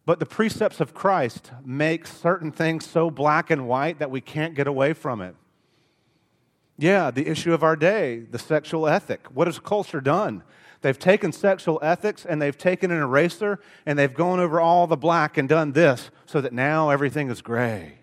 But 0.05 0.19
the 0.19 0.25
precepts 0.27 0.79
of 0.79 0.93
Christ 0.93 1.51
make 1.65 2.05
certain 2.05 2.51
things 2.51 2.85
so 2.85 3.09
black 3.09 3.49
and 3.49 3.67
white 3.67 3.97
that 3.97 4.11
we 4.11 4.21
can't 4.21 4.53
get 4.53 4.67
away 4.67 4.93
from 4.93 5.21
it. 5.21 5.35
Yeah, 6.77 7.09
the 7.09 7.27
issue 7.27 7.53
of 7.53 7.63
our 7.63 7.75
day, 7.75 8.19
the 8.19 8.39
sexual 8.39 8.87
ethic. 8.87 9.25
What 9.33 9.47
has 9.47 9.57
culture 9.57 10.01
done? 10.01 10.43
They've 10.83 10.99
taken 10.99 11.31
sexual 11.31 11.79
ethics 11.81 12.25
and 12.25 12.41
they've 12.41 12.57
taken 12.57 12.91
an 12.91 13.01
eraser 13.01 13.59
and 13.85 13.97
they've 13.97 14.13
gone 14.13 14.41
over 14.41 14.59
all 14.59 14.85
the 14.85 14.97
black 14.97 15.37
and 15.37 15.47
done 15.47 15.71
this 15.71 16.11
so 16.25 16.41
that 16.41 16.51
now 16.51 16.89
everything 16.89 17.29
is 17.29 17.41
gray 17.41 17.99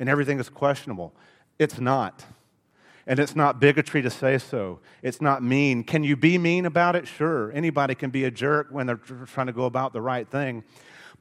and 0.00 0.08
everything 0.08 0.40
is 0.40 0.48
questionable. 0.48 1.14
It's 1.60 1.78
not. 1.78 2.24
And 3.06 3.20
it's 3.20 3.36
not 3.36 3.60
bigotry 3.60 4.02
to 4.02 4.10
say 4.10 4.38
so. 4.38 4.80
It's 5.00 5.20
not 5.20 5.44
mean. 5.44 5.84
Can 5.84 6.02
you 6.02 6.16
be 6.16 6.36
mean 6.36 6.66
about 6.66 6.96
it? 6.96 7.06
Sure. 7.06 7.52
Anybody 7.52 7.94
can 7.94 8.10
be 8.10 8.24
a 8.24 8.32
jerk 8.32 8.66
when 8.70 8.88
they're 8.88 8.96
trying 8.96 9.46
to 9.46 9.52
go 9.52 9.66
about 9.66 9.92
the 9.92 10.00
right 10.00 10.28
thing. 10.28 10.64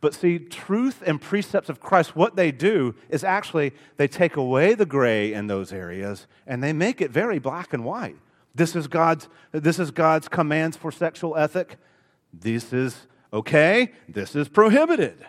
But 0.01 0.15
see, 0.15 0.39
truth 0.39 1.03
and 1.05 1.21
precepts 1.21 1.69
of 1.69 1.79
Christ, 1.79 2.15
what 2.15 2.35
they 2.35 2.51
do 2.51 2.95
is 3.09 3.23
actually 3.23 3.73
they 3.97 4.07
take 4.07 4.35
away 4.35 4.73
the 4.73 4.87
gray 4.87 5.31
in 5.31 5.45
those 5.45 5.71
areas 5.71 6.25
and 6.47 6.63
they 6.63 6.73
make 6.73 7.01
it 7.01 7.11
very 7.11 7.37
black 7.37 7.71
and 7.71 7.85
white. 7.85 8.17
This 8.55 8.75
is 8.75 8.87
God's, 8.87 9.27
this 9.51 9.79
is 9.79 9.91
God's 9.91 10.27
commands 10.27 10.77
for 10.77 10.91
sexual 10.91 11.35
ethic. 11.35 11.77
This 12.31 12.73
is 12.73 13.07
okay, 13.31 13.93
this 14.07 14.35
is 14.35 14.47
prohibited. 14.47 15.25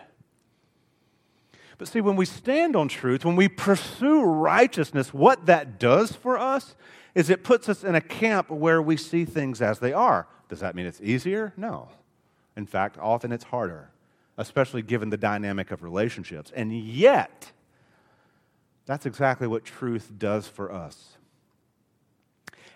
But 1.77 1.87
see, 1.87 2.01
when 2.01 2.15
we 2.15 2.25
stand 2.25 2.75
on 2.75 2.87
truth, 2.87 3.25
when 3.25 3.35
we 3.35 3.49
pursue 3.49 4.23
righteousness, 4.23 5.13
what 5.13 5.45
that 5.47 5.77
does 5.79 6.13
for 6.13 6.37
us 6.37 6.75
is 7.13 7.29
it 7.29 7.43
puts 7.43 7.67
us 7.67 7.83
in 7.83 7.95
a 7.95 8.01
camp 8.01 8.49
where 8.49 8.81
we 8.81 8.95
see 8.95 9.25
things 9.25 9.61
as 9.61 9.79
they 9.79 9.91
are. 9.91 10.27
Does 10.47 10.61
that 10.61 10.75
mean 10.75 10.85
it's 10.85 11.01
easier? 11.01 11.53
No. 11.57 11.89
In 12.55 12.65
fact, 12.65 12.97
often 12.97 13.31
it's 13.31 13.45
harder 13.45 13.89
especially 14.37 14.81
given 14.81 15.09
the 15.09 15.17
dynamic 15.17 15.71
of 15.71 15.83
relationships. 15.83 16.51
And 16.55 16.77
yet, 16.77 17.51
that's 18.85 19.05
exactly 19.05 19.47
what 19.47 19.63
truth 19.63 20.11
does 20.17 20.47
for 20.47 20.71
us. 20.71 21.14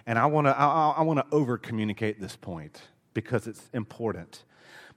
And 0.06 0.18
I 0.18 0.26
want 0.26 0.48
to 0.48 0.58
I, 0.58 0.96
I 0.98 1.02
want 1.02 1.20
to 1.20 1.26
over 1.32 1.58
communicate 1.58 2.20
this 2.20 2.36
point 2.36 2.82
because 3.14 3.48
it's 3.48 3.70
important. 3.74 4.44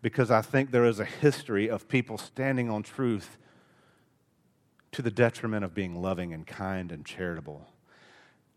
Because 0.00 0.30
I 0.30 0.42
think 0.42 0.72
there 0.72 0.84
is 0.84 0.98
a 0.98 1.04
history 1.04 1.70
of 1.70 1.88
people 1.88 2.18
standing 2.18 2.68
on 2.68 2.82
truth 2.82 3.38
to 4.92 5.02
the 5.02 5.10
detriment 5.10 5.64
of 5.64 5.74
being 5.74 6.02
loving 6.02 6.32
and 6.32 6.46
kind 6.46 6.92
and 6.92 7.04
charitable. 7.04 7.66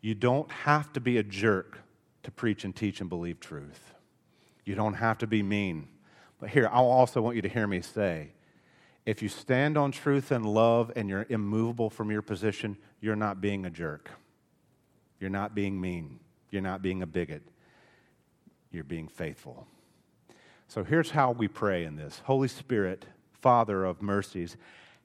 You 0.02 0.16
don't 0.16 0.52
have 0.52 0.92
to 0.94 1.00
be 1.00 1.18
a 1.18 1.24
jerk 1.24 1.80
to 2.24 2.32
preach 2.32 2.64
and 2.64 2.75
teach 2.75 3.00
and 3.00 3.10
believe 3.10 3.40
truth. 3.40 3.94
You 4.66 4.75
don't 4.75 4.96
have 4.96 5.20
to 5.20 5.28
be 5.28 5.44
mean. 5.44 5.88
But 6.40 6.50
here, 6.50 6.68
I 6.68 6.78
also 6.78 7.22
want 7.22 7.36
you 7.36 7.42
to 7.44 7.50
hear 7.50 7.68
me 7.68 7.82
say 7.82 8.32
if 9.06 9.22
you 9.22 9.30
stand 9.30 9.78
on 9.78 9.92
truth 9.92 10.32
and 10.32 10.46
love 10.46 10.92
and 10.96 11.08
you're 11.08 11.28
immovable 11.30 11.90
from 11.90 12.10
your 12.10 12.24
position, 12.24 12.78
you're 13.00 13.16
not 13.16 13.40
being 13.40 13.66
a 13.66 13.70
jerk. 13.70 14.10
You're 15.20 15.30
not 15.30 15.54
being 15.54 15.80
mean. 15.80 16.20
You're 16.55 16.62
not 16.62 16.81
being 16.81 17.01
a 17.01 17.05
bigot. 17.05 17.43
You're 18.71 18.85
being 18.85 19.09
faithful. 19.09 19.67
So 20.69 20.85
here's 20.85 21.12
how 21.12 21.31
we 21.31 21.50
pray 21.50 21.83
in 21.83 21.97
this 21.97 22.21
Holy 22.24 22.47
Spirit, 22.47 23.05
Father 23.41 23.83
of 23.83 24.01
mercies, 24.01 24.55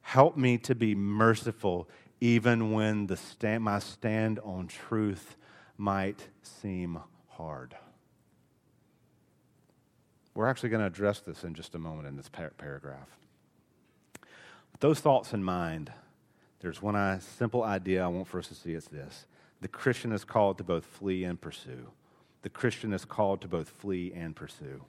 help 0.02 0.36
me 0.36 0.58
to 0.58 0.76
be 0.76 0.94
merciful 0.94 1.88
even 2.20 2.70
when 2.70 3.08
the 3.08 3.16
stand, 3.16 3.64
my 3.64 3.80
stand 3.80 4.38
on 4.44 4.68
truth 4.68 5.34
might 5.76 6.28
seem 6.42 7.00
hard. 7.30 7.74
We're 10.34 10.46
actually 10.46 10.68
going 10.68 10.82
to 10.82 10.86
address 10.86 11.18
this 11.18 11.42
in 11.42 11.54
just 11.54 11.74
a 11.74 11.80
moment 11.80 12.06
in 12.06 12.16
this 12.16 12.28
par- 12.28 12.52
paragraph. 12.58 13.08
With 14.70 14.80
those 14.80 15.00
thoughts 15.00 15.32
in 15.32 15.42
mind, 15.42 15.90
there's 16.60 16.80
one 16.80 17.20
simple 17.20 17.64
idea 17.64 18.04
I 18.04 18.06
want 18.06 18.28
for 18.28 18.38
us 18.38 18.46
to 18.46 18.54
see 18.54 18.74
it's 18.74 18.86
this. 18.86 19.26
The 19.60 19.68
Christian 19.68 20.12
is 20.12 20.24
called 20.24 20.58
to 20.58 20.64
both 20.64 20.84
flee 20.84 21.24
and 21.24 21.40
pursue. 21.40 21.90
The 22.42 22.48
Christian 22.48 22.92
is 22.92 23.04
called 23.04 23.42
to 23.42 23.48
both 23.48 23.68
flee 23.68 24.12
and 24.14 24.34
pursue. 24.34 24.84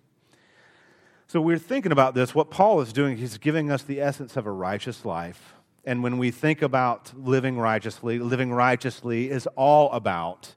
So 1.28 1.42
we're 1.42 1.60
thinking 1.60 1.92
about 1.92 2.14
this. 2.14 2.36
What 2.36 2.50
Paul 2.50 2.82
is 2.82 2.92
doing, 2.92 3.18
he's 3.18 3.38
giving 3.38 3.72
us 3.72 3.84
the 3.84 4.02
essence 4.02 4.36
of 4.36 4.46
a 4.46 4.52
righteous 4.52 5.06
life. 5.06 5.54
And 5.86 6.04
when 6.04 6.18
we 6.18 6.30
think 6.32 6.62
about 6.62 7.12
living 7.18 7.58
righteously, 7.58 8.20
living 8.20 8.54
righteously 8.54 9.30
is 9.30 9.48
all 9.56 9.92
about 9.92 10.54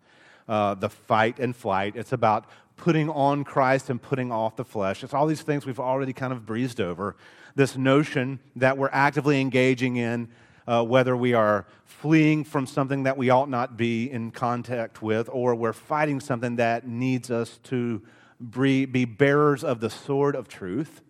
uh, 0.48 0.74
the 0.74 0.88
fight 0.88 1.38
and 1.38 1.54
flight. 1.56 1.96
It's 1.96 2.12
about 2.12 2.46
putting 2.76 3.08
on 3.08 3.44
Christ 3.44 3.88
and 3.88 4.02
putting 4.02 4.32
off 4.32 4.56
the 4.56 4.64
flesh. 4.64 5.04
It's 5.04 5.14
all 5.14 5.26
these 5.26 5.42
things 5.42 5.64
we've 5.64 5.80
already 5.80 6.12
kind 6.12 6.32
of 6.32 6.44
breezed 6.44 6.80
over. 6.80 7.16
This 7.54 7.76
notion 7.76 8.40
that 8.56 8.76
we're 8.76 8.90
actively 8.92 9.40
engaging 9.40 9.96
in, 9.96 10.28
uh, 10.66 10.84
whether 10.84 11.16
we 11.16 11.34
are 11.34 11.66
fleeing 11.84 12.44
from 12.44 12.66
something 12.66 13.04
that 13.04 13.16
we 13.16 13.30
ought 13.30 13.48
not 13.48 13.76
be 13.76 14.10
in 14.10 14.30
contact 14.30 15.02
with, 15.02 15.28
or 15.32 15.54
we're 15.54 15.72
fighting 15.72 16.20
something 16.20 16.56
that 16.56 16.86
needs 16.86 17.30
us 17.30 17.58
to 17.64 18.02
be 18.50 19.04
bearers 19.04 19.64
of 19.64 19.80
the 19.80 19.90
sword 19.90 20.34
of 20.34 20.48
truth, 20.48 21.02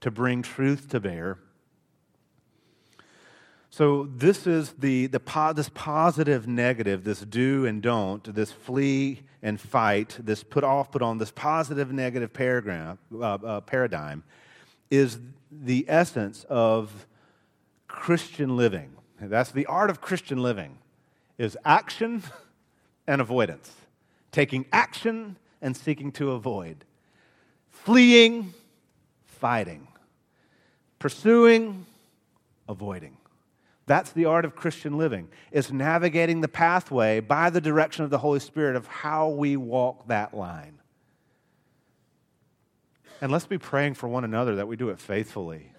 to 0.00 0.10
bring 0.10 0.42
truth 0.42 0.88
to 0.88 1.00
bear. 1.00 1.38
So, 3.70 4.04
this 4.14 4.46
is 4.46 4.72
the, 4.72 5.06
the, 5.06 5.52
this 5.56 5.70
positive 5.70 6.46
negative, 6.46 7.04
this 7.04 7.20
do 7.20 7.64
and 7.64 7.80
don't, 7.80 8.22
this 8.34 8.52
flee 8.52 9.22
and 9.42 9.58
fight, 9.58 10.18
this 10.22 10.44
put 10.44 10.62
off, 10.62 10.90
put 10.92 11.00
on, 11.00 11.16
this 11.16 11.30
positive 11.30 11.90
negative 11.90 12.34
paragraph, 12.34 12.98
uh, 13.14 13.18
uh, 13.18 13.60
paradigm 13.62 14.24
is 14.90 15.18
the 15.50 15.86
essence 15.88 16.44
of 16.50 17.06
Christian 17.92 18.56
living. 18.56 18.90
That's 19.20 19.52
the 19.52 19.66
art 19.66 19.90
of 19.90 20.00
Christian 20.00 20.42
living 20.42 20.78
is 21.38 21.56
action 21.64 22.22
and 23.06 23.20
avoidance. 23.20 23.70
Taking 24.32 24.64
action 24.72 25.36
and 25.60 25.76
seeking 25.76 26.10
to 26.12 26.32
avoid. 26.32 26.84
Fleeing, 27.70 28.54
fighting. 29.26 29.86
Pursuing, 30.98 31.86
avoiding. 32.68 33.16
That's 33.86 34.10
the 34.12 34.24
art 34.24 34.44
of 34.44 34.56
Christian 34.56 34.96
living, 34.96 35.28
is 35.50 35.72
navigating 35.72 36.40
the 36.40 36.48
pathway 36.48 37.20
by 37.20 37.50
the 37.50 37.60
direction 37.60 38.04
of 38.04 38.10
the 38.10 38.18
Holy 38.18 38.40
Spirit 38.40 38.74
of 38.74 38.86
how 38.86 39.28
we 39.28 39.56
walk 39.56 40.06
that 40.08 40.34
line. 40.34 40.78
And 43.20 43.30
let's 43.30 43.46
be 43.46 43.58
praying 43.58 43.94
for 43.94 44.08
one 44.08 44.24
another 44.24 44.56
that 44.56 44.66
we 44.66 44.76
do 44.76 44.88
it 44.88 44.98
faithfully. 44.98 45.71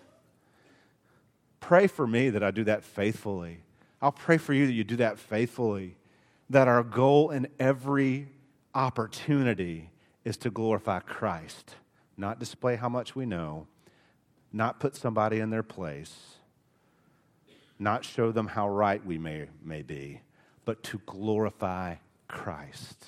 Pray 1.63 1.87
for 1.87 2.05
me 2.05 2.29
that 2.29 2.43
I 2.43 2.51
do 2.51 2.65
that 2.65 2.83
faithfully. 2.83 3.59
I'll 4.01 4.11
pray 4.11 4.37
for 4.37 4.53
you 4.53 4.67
that 4.67 4.73
you 4.73 4.83
do 4.83 4.97
that 4.97 5.17
faithfully. 5.17 5.95
That 6.49 6.67
our 6.67 6.83
goal 6.83 7.29
in 7.29 7.47
every 7.57 8.27
opportunity 8.75 9.89
is 10.25 10.35
to 10.37 10.51
glorify 10.51 10.99
Christ, 10.99 11.75
not 12.17 12.37
display 12.37 12.75
how 12.75 12.89
much 12.89 13.15
we 13.15 13.25
know, 13.25 13.65
not 14.51 14.81
put 14.81 14.97
somebody 14.97 15.39
in 15.39 15.51
their 15.51 15.63
place, 15.63 16.35
not 17.79 18.03
show 18.03 18.33
them 18.33 18.47
how 18.47 18.67
right 18.67 19.03
we 19.05 19.17
may, 19.17 19.47
may 19.63 19.83
be, 19.83 20.19
but 20.65 20.83
to 20.83 20.99
glorify 21.05 21.95
Christ. 22.27 23.05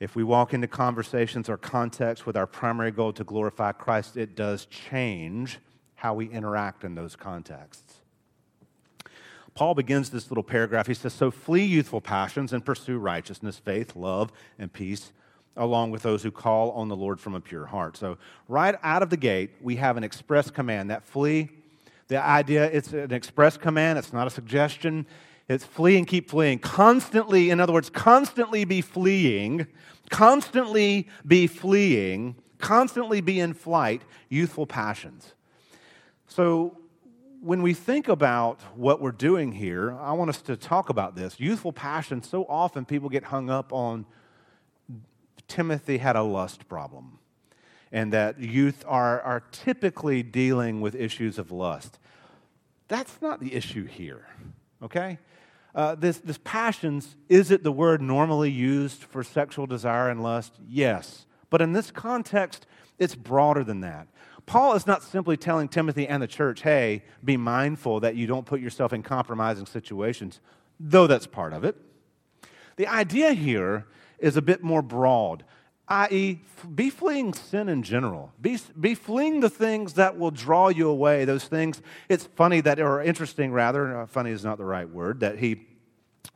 If 0.00 0.16
we 0.16 0.24
walk 0.24 0.54
into 0.54 0.66
conversations 0.66 1.50
or 1.50 1.58
contexts 1.58 2.24
with 2.24 2.38
our 2.38 2.46
primary 2.46 2.90
goal 2.90 3.12
to 3.12 3.22
glorify 3.22 3.72
Christ, 3.72 4.16
it 4.16 4.34
does 4.34 4.64
change 4.64 5.58
how 6.04 6.12
we 6.12 6.28
interact 6.28 6.84
in 6.84 6.94
those 6.94 7.16
contexts. 7.16 7.94
Paul 9.54 9.74
begins 9.74 10.10
this 10.10 10.30
little 10.30 10.44
paragraph. 10.44 10.86
He 10.86 10.92
says, 10.92 11.14
So 11.14 11.30
flee 11.30 11.64
youthful 11.64 12.02
passions 12.02 12.52
and 12.52 12.62
pursue 12.62 12.98
righteousness, 12.98 13.58
faith, 13.58 13.96
love, 13.96 14.30
and 14.58 14.70
peace, 14.70 15.12
along 15.56 15.92
with 15.92 16.02
those 16.02 16.22
who 16.22 16.30
call 16.30 16.72
on 16.72 16.88
the 16.88 16.94
Lord 16.94 17.20
from 17.20 17.34
a 17.34 17.40
pure 17.40 17.64
heart. 17.64 17.96
So, 17.96 18.18
right 18.48 18.74
out 18.82 19.02
of 19.02 19.08
the 19.08 19.16
gate, 19.16 19.52
we 19.62 19.76
have 19.76 19.96
an 19.96 20.04
express 20.04 20.50
command 20.50 20.90
that 20.90 21.06
flee. 21.06 21.48
The 22.08 22.22
idea, 22.22 22.66
it's 22.66 22.92
an 22.92 23.14
express 23.14 23.56
command, 23.56 23.98
it's 23.98 24.12
not 24.12 24.26
a 24.26 24.30
suggestion. 24.30 25.06
It's 25.48 25.64
flee 25.64 25.96
and 25.96 26.06
keep 26.06 26.28
fleeing. 26.28 26.58
Constantly, 26.58 27.48
in 27.48 27.60
other 27.60 27.72
words, 27.72 27.88
constantly 27.88 28.66
be 28.66 28.82
fleeing, 28.82 29.66
constantly 30.10 31.08
be 31.26 31.46
fleeing, 31.46 32.36
constantly 32.58 33.22
be 33.22 33.40
in 33.40 33.54
flight, 33.54 34.02
youthful 34.28 34.66
passions. 34.66 35.32
So, 36.34 36.76
when 37.40 37.62
we 37.62 37.74
think 37.74 38.08
about 38.08 38.60
what 38.74 39.00
we're 39.00 39.12
doing 39.12 39.52
here, 39.52 39.96
I 40.00 40.14
want 40.14 40.30
us 40.30 40.42
to 40.42 40.56
talk 40.56 40.88
about 40.88 41.14
this. 41.14 41.38
Youthful 41.38 41.72
passion, 41.72 42.24
so 42.24 42.44
often 42.48 42.84
people 42.84 43.08
get 43.08 43.22
hung 43.22 43.50
up 43.50 43.72
on 43.72 44.04
Timothy 45.46 45.98
had 45.98 46.16
a 46.16 46.24
lust 46.24 46.68
problem, 46.68 47.20
and 47.92 48.12
that 48.12 48.40
youth 48.40 48.82
are, 48.84 49.20
are 49.20 49.44
typically 49.52 50.24
dealing 50.24 50.80
with 50.80 50.96
issues 50.96 51.38
of 51.38 51.52
lust. 51.52 52.00
That's 52.88 53.22
not 53.22 53.38
the 53.38 53.54
issue 53.54 53.84
here, 53.84 54.26
okay? 54.82 55.20
Uh, 55.72 55.94
this, 55.94 56.18
this 56.18 56.40
passions, 56.42 57.14
is 57.28 57.52
it 57.52 57.62
the 57.62 57.70
word 57.70 58.02
normally 58.02 58.50
used 58.50 59.04
for 59.04 59.22
sexual 59.22 59.68
desire 59.68 60.10
and 60.10 60.20
lust? 60.20 60.54
Yes. 60.68 61.26
But 61.48 61.62
in 61.62 61.74
this 61.74 61.92
context, 61.92 62.66
it's 62.98 63.14
broader 63.14 63.62
than 63.62 63.82
that. 63.82 64.08
Paul 64.46 64.74
is 64.74 64.86
not 64.86 65.02
simply 65.02 65.36
telling 65.36 65.68
Timothy 65.68 66.06
and 66.06 66.22
the 66.22 66.26
church, 66.26 66.62
hey, 66.62 67.02
be 67.24 67.36
mindful 67.36 68.00
that 68.00 68.14
you 68.14 68.26
don't 68.26 68.44
put 68.44 68.60
yourself 68.60 68.92
in 68.92 69.02
compromising 69.02 69.66
situations, 69.66 70.40
though 70.78 71.06
that's 71.06 71.26
part 71.26 71.52
of 71.52 71.64
it. 71.64 71.76
The 72.76 72.86
idea 72.86 73.32
here 73.32 73.86
is 74.18 74.36
a 74.36 74.42
bit 74.42 74.62
more 74.62 74.82
broad, 74.82 75.44
i.e., 75.88 76.40
be 76.74 76.90
fleeing 76.90 77.32
sin 77.32 77.68
in 77.68 77.82
general. 77.82 78.32
Be, 78.40 78.58
be 78.78 78.94
fleeing 78.94 79.40
the 79.40 79.50
things 79.50 79.94
that 79.94 80.18
will 80.18 80.30
draw 80.30 80.68
you 80.68 80.88
away, 80.88 81.24
those 81.24 81.44
things. 81.44 81.80
It's 82.08 82.24
funny 82.24 82.60
that, 82.62 82.80
or 82.80 83.02
interesting 83.02 83.52
rather, 83.52 83.98
uh, 83.98 84.06
funny 84.06 84.30
is 84.30 84.44
not 84.44 84.58
the 84.58 84.64
right 84.64 84.88
word, 84.88 85.20
that 85.20 85.38
he 85.38 85.66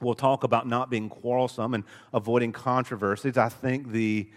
will 0.01 0.15
talk 0.15 0.45
about 0.45 0.67
not 0.67 0.91
being 0.91 1.09
quarrelsome 1.09 1.75
and 1.75 1.85
avoiding 2.13 2.53
controversies. 2.53 3.37
I 3.37 3.49
think 3.49 3.91
the 3.91 4.29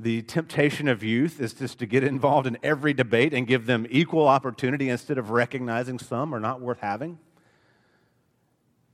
the 0.00 0.22
temptation 0.22 0.86
of 0.86 1.02
youth 1.02 1.40
is 1.40 1.52
just 1.52 1.80
to 1.80 1.86
get 1.86 2.04
involved 2.04 2.46
in 2.46 2.56
every 2.62 2.94
debate 2.94 3.34
and 3.34 3.48
give 3.48 3.66
them 3.66 3.84
equal 3.90 4.28
opportunity 4.28 4.88
instead 4.88 5.18
of 5.18 5.30
recognizing 5.30 5.98
some 5.98 6.32
are 6.32 6.38
not 6.38 6.60
worth 6.60 6.78
having. 6.78 7.18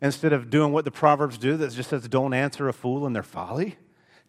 Instead 0.01 0.33
of 0.33 0.49
doing 0.49 0.73
what 0.73 0.87
the 0.87 0.91
Proverbs 0.91 1.37
do 1.37 1.59
that 1.59 1.73
just 1.73 1.91
says, 1.91 2.09
don't 2.09 2.33
answer 2.33 2.69
a 2.69 2.73
fool 2.73 3.07
in 3.07 3.13
their 3.13 3.23
folly. 3.23 3.77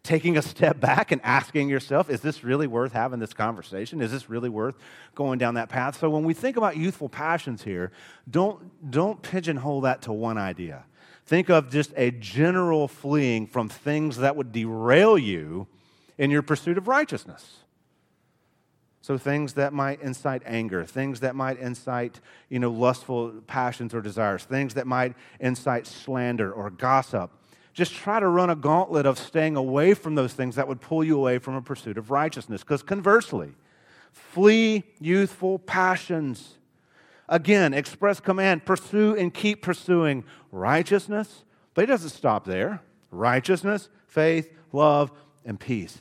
Taking 0.02 0.36
a 0.36 0.42
step 0.42 0.78
back 0.78 1.10
and 1.12 1.20
asking 1.24 1.70
yourself, 1.70 2.10
is 2.10 2.20
this 2.20 2.44
really 2.44 2.66
worth 2.66 2.92
having 2.92 3.20
this 3.20 3.32
conversation? 3.32 4.02
Is 4.02 4.12
this 4.12 4.28
really 4.28 4.50
worth 4.50 4.76
going 5.14 5.38
down 5.38 5.54
that 5.54 5.70
path? 5.70 5.98
So 5.98 6.10
when 6.10 6.24
we 6.24 6.34
think 6.34 6.58
about 6.58 6.76
youthful 6.76 7.08
passions 7.08 7.62
here, 7.62 7.90
don't, 8.30 8.90
don't 8.90 9.20
pigeonhole 9.22 9.80
that 9.80 10.02
to 10.02 10.12
one 10.12 10.36
idea. 10.36 10.84
Think 11.24 11.48
of 11.48 11.70
just 11.70 11.92
a 11.96 12.10
general 12.10 12.86
fleeing 12.86 13.46
from 13.46 13.70
things 13.70 14.18
that 14.18 14.36
would 14.36 14.52
derail 14.52 15.16
you 15.16 15.66
in 16.18 16.30
your 16.30 16.42
pursuit 16.42 16.78
of 16.78 16.88
righteousness. 16.88 17.58
So 19.02 19.16
things 19.16 19.54
that 19.54 19.72
might 19.72 20.00
incite 20.02 20.42
anger, 20.44 20.84
things 20.84 21.20
that 21.20 21.36
might 21.36 21.60
incite, 21.60 22.20
you 22.48 22.58
know, 22.58 22.72
lustful 22.72 23.34
passions 23.46 23.94
or 23.94 24.00
desires, 24.00 24.42
things 24.42 24.74
that 24.74 24.86
might 24.86 25.14
incite 25.38 25.86
slander 25.86 26.52
or 26.52 26.70
gossip. 26.70 27.30
Just 27.72 27.94
try 27.94 28.18
to 28.18 28.26
run 28.26 28.50
a 28.50 28.56
gauntlet 28.56 29.06
of 29.06 29.16
staying 29.18 29.54
away 29.54 29.94
from 29.94 30.16
those 30.16 30.32
things 30.32 30.56
that 30.56 30.66
would 30.66 30.80
pull 30.80 31.04
you 31.04 31.18
away 31.18 31.38
from 31.38 31.54
a 31.54 31.62
pursuit 31.62 31.98
of 31.98 32.10
righteousness. 32.10 32.62
Because 32.62 32.82
conversely, 32.82 33.52
flee 34.10 34.82
youthful 34.98 35.60
passions. 35.60 36.54
Again, 37.28 37.74
express 37.74 38.18
command, 38.18 38.64
pursue 38.64 39.14
and 39.14 39.32
keep 39.32 39.62
pursuing 39.62 40.24
righteousness. 40.50 41.44
But 41.74 41.82
he 41.82 41.86
doesn't 41.86 42.10
stop 42.10 42.44
there. 42.44 42.82
righteousness, 43.10 43.88
faith, 44.06 44.52
love, 44.72 45.12
and 45.44 45.58
peace. 45.58 46.00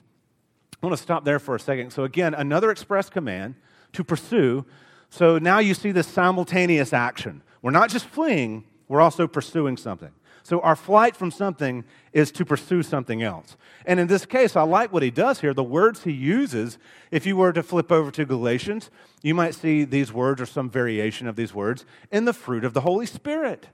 I 0.86 0.88
want 0.88 0.98
to 0.98 1.04
stop 1.04 1.26
there 1.26 1.40
for 1.40 1.56
a 1.56 1.60
second. 1.60 1.90
So, 1.92 2.04
again, 2.04 2.36
another 2.36 2.70
express 2.70 3.10
command 3.10 3.56
to 3.94 4.04
pursue. 4.04 4.66
So 5.10 5.40
now 5.40 5.58
you 5.58 5.74
see 5.74 5.92
this 5.92 6.06
simultaneous 6.06 6.94
action. 6.94 7.42
We're 7.64 7.72
not 7.72 7.90
just 7.90 8.06
fleeing, 8.06 8.66
we're 8.88 9.02
also 9.02 9.28
pursuing 9.28 9.78
something. 9.78 10.12
So 10.44 10.60
our 10.60 10.76
flight 10.76 11.16
from 11.16 11.32
something 11.32 11.86
is 12.14 12.32
to 12.34 12.46
pursue 12.46 12.84
something 12.84 13.24
else. 13.24 13.58
And 13.88 14.00
in 14.00 14.06
this 14.06 14.28
case, 14.28 14.56
I 14.56 14.62
like 14.62 14.94
what 14.94 15.02
he 15.02 15.10
does 15.10 15.42
here. 15.42 15.56
The 15.56 15.64
words 15.64 16.04
he 16.04 16.12
uses, 16.12 16.78
if 17.10 17.26
you 17.26 17.36
were 17.36 17.52
to 17.52 17.64
flip 17.64 17.92
over 17.92 18.12
to 18.12 18.24
Galatians, 18.24 18.92
you 19.24 19.34
might 19.34 19.56
see 19.56 19.86
these 19.86 20.14
words 20.14 20.40
or 20.40 20.46
some 20.46 20.70
variation 20.70 21.26
of 21.26 21.36
these 21.36 21.52
words 21.52 21.84
in 22.12 22.26
the 22.26 22.34
fruit 22.34 22.64
of 22.64 22.76
the 22.76 22.82
Holy 22.82 23.08
Spirit. 23.08 23.70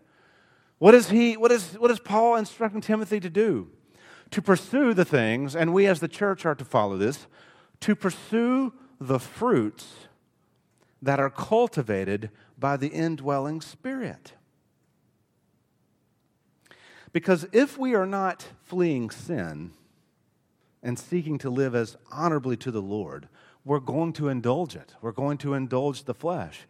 What 0.78 0.96
is 0.96 1.10
he 1.10 1.36
what 1.36 1.52
is 1.52 1.74
what 1.74 1.92
is 1.92 2.00
Paul 2.00 2.38
instructing 2.38 2.80
Timothy 2.80 3.20
to 3.20 3.30
do? 3.30 3.68
To 4.32 4.42
pursue 4.42 4.94
the 4.94 5.06
things, 5.06 5.56
and 5.56 5.74
we 5.74 5.88
as 5.88 6.00
the 6.00 6.08
church 6.08 6.46
are 6.46 6.56
to 6.56 6.66
follow 6.66 6.98
this, 6.98 7.28
to 7.82 7.96
pursue 7.96 8.74
the 9.00 9.20
fruits 9.20 9.94
that 11.02 11.20
are 11.20 11.30
cultivated 11.30 12.30
by 12.58 12.78
the 12.78 12.88
indwelling 12.88 13.60
spirit. 13.60 14.34
Because 17.12 17.46
if 17.52 17.78
we 17.78 17.94
are 17.94 18.06
not 18.06 18.48
fleeing 18.64 19.10
sin 19.10 19.72
and 20.82 20.98
seeking 20.98 21.38
to 21.40 21.50
live 21.50 21.76
as 21.76 21.98
honorably 22.12 22.56
to 22.58 22.72
the 22.72 22.82
Lord, 22.82 23.28
we're 23.66 23.80
going 23.80 24.14
to 24.14 24.30
indulge 24.30 24.76
it. 24.76 24.96
We're 25.02 25.12
going 25.12 25.38
to 25.40 25.54
indulge 25.54 26.04
the 26.06 26.14
flesh. 26.14 26.62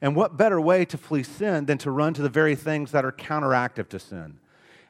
And 0.00 0.14
what 0.14 0.36
better 0.36 0.60
way 0.60 0.84
to 0.84 0.98
flee 0.98 1.22
sin 1.22 1.64
than 1.64 1.78
to 1.78 1.90
run 1.90 2.12
to 2.14 2.22
the 2.22 2.28
very 2.28 2.54
things 2.54 2.90
that 2.92 3.04
are 3.04 3.12
counteractive 3.12 3.88
to 3.88 3.98
sin? 3.98 4.38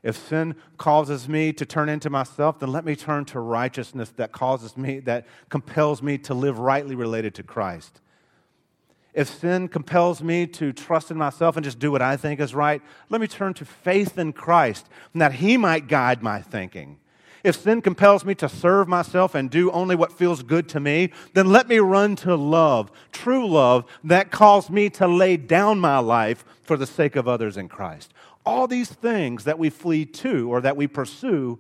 If 0.07 0.17
sin 0.17 0.55
causes 0.79 1.29
me 1.29 1.53
to 1.55 1.67
turn 1.67 1.89
into 1.89 2.09
myself, 2.11 2.61
then 2.61 2.71
let 2.71 2.85
me 2.85 2.95
turn 2.95 3.25
to 3.25 3.41
righteousness 3.41 4.13
that 4.15 4.31
causes 4.31 4.77
me, 4.77 5.01
that 5.01 5.27
compels 5.49 6.01
me 6.01 6.17
to 6.19 6.33
live 6.33 6.61
rightly 6.61 6.95
related 6.95 7.35
to 7.35 7.43
Christ. 7.43 8.01
If 9.15 9.29
sin 9.29 9.67
compels 9.67 10.23
me 10.23 10.47
to 10.47 10.73
trust 10.73 11.11
in 11.11 11.17
myself 11.17 11.57
and 11.57 11.65
just 11.65 11.81
do 11.81 11.91
what 11.91 12.03
I 12.03 12.17
think 12.17 12.39
is 12.39 12.55
right, 12.55 12.83
let 13.11 13.21
me 13.21 13.27
turn 13.27 13.53
to 13.55 13.65
faith 13.65 14.17
in 14.17 14.33
Christ 14.33 14.89
that 15.13 15.33
He 15.33 15.57
might 15.57 15.89
guide 15.89 16.23
my 16.23 16.41
thinking. 16.41 17.01
If 17.43 17.57
sin 17.57 17.83
compels 17.83 18.25
me 18.25 18.37
to 18.37 18.49
serve 18.49 18.87
myself 18.87 19.35
and 19.35 19.51
do 19.51 19.73
only 19.73 19.97
what 19.97 20.13
feels 20.13 20.45
good 20.45 20.69
to 20.69 20.79
me, 20.79 21.11
then 21.35 21.51
let 21.51 21.67
me 21.67 21.79
run 21.79 22.15
to 22.17 22.37
love, 22.37 22.93
true 23.11 23.49
love, 23.49 23.87
that 24.05 24.31
calls 24.31 24.71
me 24.71 24.89
to 24.91 25.09
lay 25.09 25.37
down 25.37 25.81
my 25.81 25.99
life 25.99 26.45
for 26.63 26.77
the 26.77 26.87
sake 26.87 27.17
of 27.17 27.27
others 27.27 27.57
in 27.57 27.69
Christ. 27.69 28.13
All 28.47 28.67
these 28.67 28.89
things 28.89 29.45
that 29.45 29.59
we 29.59 29.69
flee 29.69 30.07
to 30.07 30.49
or 30.51 30.63
that 30.63 30.77
we 30.77 30.87
pursue, 30.87 31.59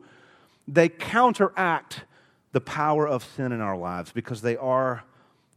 they 0.66 0.88
counteract 0.88 2.04
the 2.52 2.60
power 2.60 3.06
of 3.06 3.22
sin 3.22 3.52
in 3.52 3.60
our 3.60 3.76
lives 3.76 4.12
because 4.12 4.40
they 4.40 4.56
are 4.56 5.04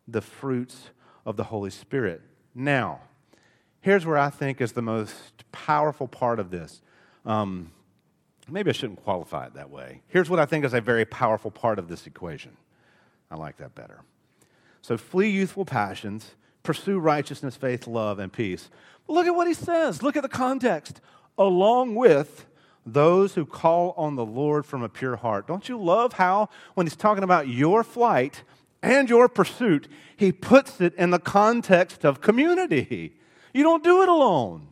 the 0.08 0.22
fruits 0.22 0.90
of 1.26 1.38
the 1.38 1.46
Holy 1.46 1.70
Spirit. 1.70 2.22
Now, 2.54 3.02
here's 3.82 4.06
where 4.06 4.18
I 4.18 4.30
think 4.30 4.60
is 4.60 4.74
the 4.74 4.82
most 4.82 5.50
powerful 5.52 6.08
part 6.08 6.40
of 6.40 6.52
this. 6.52 6.82
Um, 7.26 7.72
maybe 8.50 8.70
I 8.70 8.74
shouldn't 8.74 9.04
qualify 9.04 9.46
it 9.46 9.54
that 9.54 9.70
way. 9.70 10.02
Here's 10.08 10.30
what 10.30 10.40
I 10.40 10.46
think 10.46 10.66
is 10.66 10.74
a 10.74 10.82
very 10.82 11.06
powerful 11.06 11.52
part 11.52 11.80
of 11.80 11.88
this 11.88 12.08
equation. 12.08 12.58
I 13.32 13.36
like 13.36 13.58
that 13.58 13.76
better. 13.76 14.02
So, 14.82 14.98
flee 14.98 15.30
youthful 15.30 15.66
passions, 15.66 16.32
pursue 16.64 17.00
righteousness, 17.00 17.56
faith, 17.56 17.86
love, 17.86 18.18
and 18.18 18.34
peace. 18.34 18.70
Look 19.08 19.28
at 19.28 19.36
what 19.36 19.48
he 19.48 19.54
says. 19.54 20.02
Look 20.02 20.16
at 20.16 20.24
the 20.24 20.30
context. 20.30 21.02
Along 21.40 21.96
with 21.96 22.46
those 22.86 23.34
who 23.34 23.46
call 23.46 23.96
on 23.98 24.16
the 24.16 24.26
Lord 24.26 24.66
from 24.66 24.84
a 24.84 24.90
pure 24.90 25.16
heart. 25.16 25.48
Don't 25.48 25.68
you 25.68 25.82
love 25.82 26.14
how, 26.14 26.50
when 26.76 26.86
he's 26.86 26.96
talking 26.96 27.24
about 27.24 27.48
your 27.48 27.84
flight, 27.84 28.44
and 28.82 29.10
your 29.10 29.28
pursuit, 29.28 29.88
he 30.16 30.32
puts 30.32 30.80
it 30.80 30.94
in 30.96 31.10
the 31.10 31.20
context 31.20 32.06
of 32.06 32.22
community. 32.22 33.18
You 33.54 33.64
don't 33.64 33.84
do 33.84 34.02
it 34.02 34.10
alone. 34.10 34.68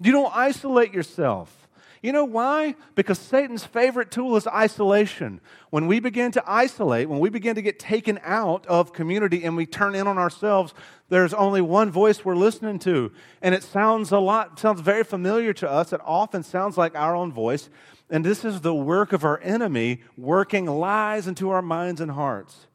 You 0.00 0.12
don't 0.12 0.34
isolate 0.34 0.94
yourself. 0.94 1.59
You 2.02 2.12
know 2.12 2.24
why? 2.24 2.76
Because 2.94 3.18
Satan's 3.18 3.64
favorite 3.64 4.10
tool 4.10 4.34
is 4.36 4.46
isolation. 4.46 5.40
When 5.68 5.86
we 5.86 6.00
begin 6.00 6.32
to 6.32 6.42
isolate, 6.46 7.10
when 7.10 7.18
we 7.18 7.28
begin 7.28 7.56
to 7.56 7.62
get 7.62 7.78
taken 7.78 8.18
out 8.22 8.66
of 8.66 8.94
community 8.94 9.44
and 9.44 9.54
we 9.54 9.66
turn 9.66 9.94
in 9.94 10.06
on 10.06 10.16
ourselves, 10.16 10.72
there's 11.10 11.34
only 11.34 11.60
one 11.60 11.90
voice 11.90 12.24
we're 12.24 12.36
listening 12.36 12.78
to. 12.80 13.12
And 13.42 13.54
it 13.54 13.62
sounds 13.62 14.12
a 14.12 14.18
lot, 14.18 14.58
sounds 14.58 14.80
very 14.80 15.04
familiar 15.04 15.52
to 15.54 15.70
us. 15.70 15.92
It 15.92 16.00
often 16.02 16.42
sounds 16.42 16.78
like 16.78 16.94
our 16.94 17.14
own 17.14 17.32
voice. 17.32 17.68
And 18.08 18.24
this 18.24 18.46
is 18.46 18.62
the 18.62 18.74
work 18.74 19.12
of 19.12 19.22
our 19.22 19.38
enemy 19.42 20.00
working 20.16 20.64
lies 20.64 21.26
into 21.26 21.50
our 21.50 21.62
minds 21.62 22.00
and 22.00 22.12
hearts. 22.12 22.66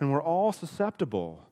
And 0.00 0.10
we're 0.10 0.22
all 0.22 0.50
susceptible 0.50 1.46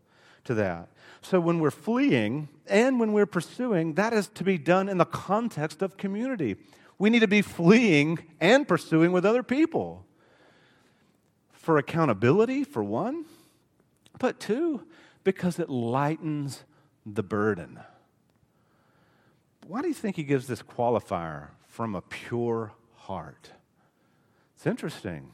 to 0.45 0.55
that. 0.55 0.89
So 1.21 1.39
when 1.39 1.61
we're 1.61 1.71
fleeing 1.71 2.49
and 2.67 2.99
when 2.99 3.13
we're 3.13 3.27
pursuing, 3.27 3.95
that 3.95 4.15
is 4.15 4.29
to 4.29 4.45
be 4.45 4.57
done 4.57 4.89
in 4.89 4.97
the 4.97 5.05
context 5.05 5.83
of 5.83 5.99
community. 5.99 6.57
We 7.01 7.09
need 7.09 7.21
to 7.21 7.29
be 7.29 7.41
fleeing 7.41 8.19
and 8.41 8.69
pursuing 8.69 9.11
with 9.11 9.25
other 9.25 9.43
people. 9.43 10.05
For 11.51 11.79
accountability, 11.79 12.63
for 12.63 12.85
one, 12.85 13.25
but 14.19 14.39
two, 14.39 14.83
because 15.25 15.59
it 15.59 15.71
lightens 15.71 16.63
the 17.07 17.23
burden. 17.23 17.81
Why 19.67 19.81
do 19.81 19.89
you 19.89 19.95
think 19.95 20.17
he 20.17 20.25
gives 20.25 20.47
this 20.47 20.63
qualifier 20.63 21.49
from 21.67 21.95
a 21.95 22.03
pure 22.03 22.73
heart? 22.97 23.53
It's 24.55 24.67
interesting. 24.67 25.31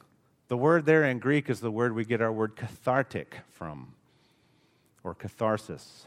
The 0.46 0.56
word 0.56 0.86
there 0.86 1.02
in 1.02 1.18
Greek 1.18 1.50
is 1.50 1.58
the 1.58 1.72
word 1.72 1.96
we 1.96 2.04
get 2.04 2.20
our 2.22 2.32
word 2.32 2.54
cathartic 2.54 3.38
from, 3.50 3.94
or 5.02 5.16
catharsis. 5.16 6.06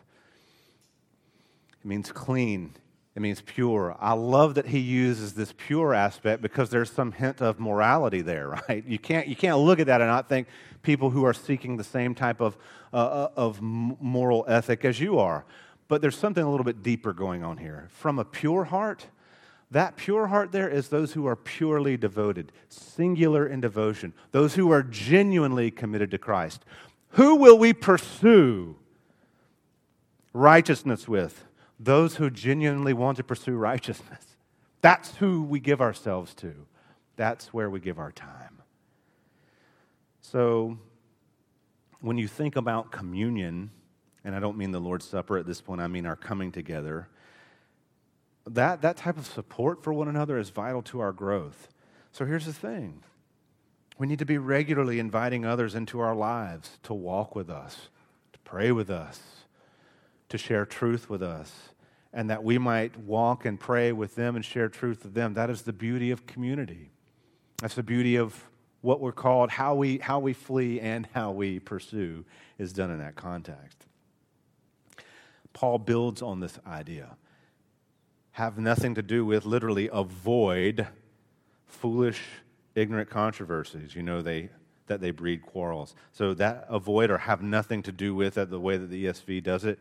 It 1.81 1.85
means 1.85 2.13
clean, 2.13 2.75
it 3.19 3.21
means 3.21 3.41
pure. 3.41 3.97
I 3.99 4.13
love 4.13 4.55
that 4.55 4.67
he 4.67 4.79
uses 4.79 5.33
this 5.33 5.53
pure 5.57 5.93
aspect 5.93 6.41
because 6.41 6.69
there's 6.69 6.89
some 6.89 7.11
hint 7.11 7.41
of 7.41 7.59
morality 7.59 8.21
there, 8.21 8.47
right? 8.69 8.83
You 8.87 8.97
can't, 8.97 9.27
you 9.27 9.35
can't 9.35 9.57
look 9.57 9.79
at 9.79 9.87
that 9.87 9.99
and 9.99 10.09
not 10.09 10.29
think 10.29 10.47
people 10.83 11.09
who 11.09 11.25
are 11.25 11.33
seeking 11.33 11.75
the 11.75 11.83
same 11.83 12.15
type 12.15 12.39
of, 12.39 12.55
uh, 12.93 12.95
uh 12.95 13.31
of 13.35 13.61
moral 13.61 14.45
ethic 14.47 14.85
as 14.85 15.01
you 15.01 15.19
are. 15.19 15.43
But 15.89 16.01
there's 16.01 16.17
something 16.17 16.41
a 16.41 16.49
little 16.49 16.63
bit 16.63 16.81
deeper 16.81 17.11
going 17.11 17.43
on 17.43 17.57
here. 17.57 17.89
From 17.91 18.19
a 18.19 18.23
pure 18.23 18.63
heart, 18.63 19.07
that 19.69 19.97
pure 19.97 20.27
heart 20.27 20.53
there 20.53 20.69
is 20.69 20.87
those 20.87 21.11
who 21.11 21.27
are 21.27 21.35
purely 21.35 21.97
devoted, 21.97 22.53
singular 22.69 23.45
in 23.45 23.59
devotion, 23.59 24.13
those 24.31 24.55
who 24.55 24.71
are 24.71 24.81
genuinely 24.81 25.71
committed 25.71 26.09
to 26.11 26.17
Christ. 26.17 26.63
Who 27.09 27.35
will 27.35 27.57
we 27.57 27.73
pursue 27.73 28.77
righteousness 30.31 31.05
with? 31.05 31.43
Those 31.79 32.15
who 32.15 32.29
genuinely 32.29 32.93
want 32.93 33.17
to 33.17 33.23
pursue 33.23 33.55
righteousness. 33.55 34.25
That's 34.81 35.15
who 35.15 35.43
we 35.43 35.59
give 35.59 35.81
ourselves 35.81 36.33
to. 36.35 36.53
That's 37.15 37.53
where 37.53 37.69
we 37.69 37.79
give 37.79 37.99
our 37.99 38.11
time. 38.11 38.61
So, 40.21 40.77
when 42.01 42.17
you 42.17 42.27
think 42.27 42.55
about 42.55 42.91
communion, 42.91 43.71
and 44.23 44.35
I 44.35 44.39
don't 44.39 44.57
mean 44.57 44.71
the 44.71 44.79
Lord's 44.79 45.05
Supper 45.05 45.37
at 45.37 45.45
this 45.45 45.59
point, 45.59 45.81
I 45.81 45.87
mean 45.87 46.05
our 46.05 46.15
coming 46.15 46.51
together 46.51 47.09
that, 48.49 48.81
that 48.81 48.97
type 48.97 49.17
of 49.17 49.25
support 49.25 49.83
for 49.83 49.93
one 49.93 50.07
another 50.07 50.37
is 50.37 50.49
vital 50.49 50.81
to 50.83 50.99
our 50.99 51.11
growth. 51.11 51.69
So 52.11 52.25
here's 52.25 52.45
the 52.45 52.53
thing 52.53 53.03
we 53.97 54.07
need 54.07 54.19
to 54.19 54.25
be 54.25 54.37
regularly 54.37 54.99
inviting 54.99 55.45
others 55.45 55.75
into 55.75 55.99
our 55.99 56.15
lives 56.15 56.77
to 56.83 56.93
walk 56.93 57.35
with 57.35 57.49
us, 57.49 57.89
to 58.33 58.39
pray 58.39 58.71
with 58.71 58.89
us, 58.89 59.38
to 60.29 60.37
share 60.37 60.65
truth 60.65 61.09
with 61.09 61.21
us, 61.21 61.69
and 62.13 62.29
that 62.29 62.43
we 62.43 62.57
might 62.57 62.97
walk 62.97 63.45
and 63.45 63.59
pray 63.59 63.91
with 63.91 64.15
them 64.15 64.35
and 64.35 64.45
share 64.45 64.69
truth 64.69 65.03
with 65.03 65.13
them. 65.13 65.33
That 65.33 65.49
is 65.49 65.63
the 65.63 65.73
beauty 65.73 66.11
of 66.11 66.25
community. 66.25 66.91
That's 67.57 67.75
the 67.75 67.83
beauty 67.83 68.15
of 68.15 68.49
what 68.81 69.01
we're 69.01 69.11
called, 69.11 69.49
how 69.51 69.75
we, 69.75 69.97
how 69.97 70.19
we 70.19 70.33
flee 70.33 70.79
and 70.79 71.07
how 71.13 71.31
we 71.31 71.59
pursue 71.59 72.23
is 72.57 72.71
done 72.71 72.89
in 72.91 72.99
that 72.99 73.15
context. 73.15 73.85
Paul 75.51 75.79
builds 75.79 76.21
on 76.21 76.39
this 76.39 76.57
idea 76.65 77.17
have 78.39 78.57
nothing 78.57 78.95
to 78.95 79.01
do 79.01 79.25
with, 79.25 79.45
literally, 79.45 79.89
avoid 79.91 80.87
foolish, 81.67 82.21
ignorant 82.73 83.09
controversies. 83.09 83.93
You 83.93 84.01
know, 84.01 84.21
they, 84.21 84.49
that 84.87 85.01
they 85.01 85.11
breed 85.11 85.41
quarrels. 85.41 85.93
So 86.13 86.33
that 86.35 86.65
avoid 86.69 87.11
or 87.11 87.17
have 87.17 87.41
nothing 87.41 87.83
to 87.83 87.91
do 87.91 88.15
with, 88.15 88.35
that 88.35 88.49
the 88.49 88.59
way 88.59 88.77
that 88.77 88.89
the 88.89 89.05
ESV 89.05 89.43
does 89.43 89.65
it, 89.65 89.77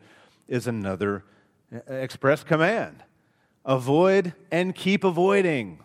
is 0.49 0.67
another 0.67 1.25
express 1.87 2.43
command. 2.43 3.03
Avoid 3.65 4.33
and 4.51 4.75
keep 4.75 5.05
avoiding. 5.05 5.81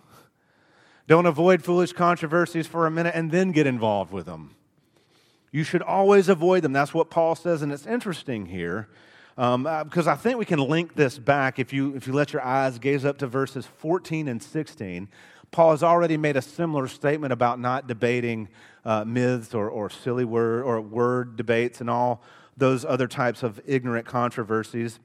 Don't 1.07 1.25
avoid 1.25 1.61
foolish 1.63 1.91
controversies 1.91 2.65
for 2.65 2.87
a 2.87 2.91
minute 2.91 3.13
and 3.13 3.29
then 3.29 3.51
get 3.51 3.67
involved 3.67 4.13
with 4.13 4.25
them. 4.25 4.55
You 5.51 5.63
should 5.63 5.81
always 5.81 6.29
avoid 6.29 6.63
them. 6.63 6.71
That's 6.73 6.93
what 6.93 7.09
Paul 7.09 7.35
says, 7.35 7.61
and 7.61 7.71
it's 7.71 7.85
interesting 7.85 8.45
here 8.47 8.87
Um, 9.37 9.65
uh, 9.65 9.83
because 9.83 10.07
I 10.07 10.15
think 10.15 10.37
we 10.37 10.45
can 10.45 10.59
link 10.59 10.93
this 10.93 11.17
back 11.17 11.57
if 11.57 11.73
you, 11.73 11.95
if 11.95 12.05
you 12.05 12.13
let 12.13 12.33
your 12.33 12.43
eyes 12.43 12.77
gaze 12.77 13.03
up 13.03 13.17
to 13.17 13.27
verses 13.27 13.65
14 13.65 14.27
and 14.27 14.41
16. 14.41 15.09
Paul 15.49 15.71
has 15.71 15.81
already 15.83 16.17
made 16.17 16.37
a 16.37 16.41
similar 16.41 16.87
statement 16.87 17.33
about 17.33 17.59
not 17.59 17.87
debating 17.87 18.47
uh, 18.85 19.03
myths 19.05 19.53
or, 19.53 19.69
or 19.69 19.89
silly 19.89 20.25
word 20.25 20.63
or 20.63 20.79
word 20.81 21.35
debates 21.35 21.81
and 21.81 21.89
all 21.89 22.21
those 22.57 22.85
other 22.85 23.07
types 23.07 23.43
of 23.43 23.59
ignorant 23.65 24.05
controversies. 24.05 24.99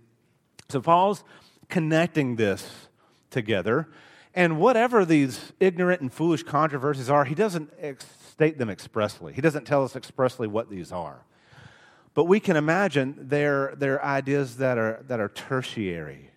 So 0.69 0.81
Paul's 0.81 1.25
connecting 1.69 2.37
this 2.37 2.89
together. 3.31 3.89
And 4.35 4.59
whatever 4.59 5.05
these 5.05 5.53
ignorant 5.59 6.01
and 6.01 6.13
foolish 6.13 6.43
controversies 6.43 7.11
are, 7.11 7.25
he 7.25 7.35
doesn't 7.35 7.73
ex- 7.81 8.07
state 8.31 8.59
them 8.59 8.71
expressly. 8.71 9.33
He 9.33 9.41
doesn't 9.41 9.65
tell 9.65 9.85
us 9.85 9.97
expressly 9.97 10.47
what 10.47 10.71
these 10.71 10.93
are. 10.93 11.25
But 12.15 12.25
we 12.25 12.41
can 12.41 12.57
imagine 12.57 13.17
they're, 13.19 13.75
they're 13.77 14.05
ideas 14.05 14.57
that 14.59 14.79
are, 14.79 15.05
that 15.09 15.21
are 15.21 15.29
tertiary. 15.29 16.31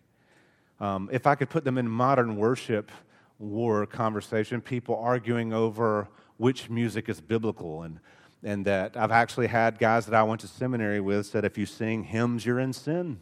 Um, 0.80 1.10
if 1.12 1.28
I 1.28 1.36
could 1.36 1.50
put 1.50 1.64
them 1.64 1.78
in 1.78 1.88
modern 1.88 2.38
worship 2.38 2.92
war 3.40 3.86
conversation, 3.86 4.62
people 4.62 4.96
arguing 4.96 5.54
over 5.54 6.08
which 6.38 6.70
music 6.70 7.08
is 7.10 7.22
biblical 7.22 7.84
and 7.84 8.00
and 8.44 8.66
that 8.66 8.98
I've 8.98 9.12
actually 9.12 9.48
had 9.48 9.78
guys 9.78 10.06
that 10.06 10.16
I 10.16 10.24
went 10.24 10.42
to 10.42 10.48
seminary 10.48 11.00
with 11.00 11.28
said 11.28 11.46
if 11.46 11.58
you 11.58 11.66
sing 11.66 12.04
hymns, 12.04 12.46
you're 12.46 12.60
in 12.60 12.74
sin 12.74 13.20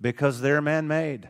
because 0.00 0.40
they're 0.40 0.60
man 0.60 0.86
made. 0.86 1.28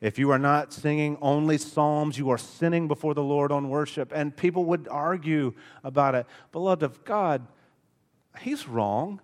If 0.00 0.18
you 0.18 0.30
are 0.30 0.38
not 0.38 0.72
singing 0.72 1.16
only 1.22 1.56
psalms, 1.56 2.18
you 2.18 2.28
are 2.30 2.38
sinning 2.38 2.86
before 2.86 3.14
the 3.14 3.22
Lord 3.22 3.50
on 3.50 3.70
worship. 3.70 4.12
And 4.14 4.36
people 4.36 4.66
would 4.66 4.88
argue 4.90 5.54
about 5.82 6.14
it. 6.14 6.26
Beloved 6.52 6.82
of 6.82 7.02
God, 7.04 7.46
he's 8.40 8.68
wrong. 8.68 9.20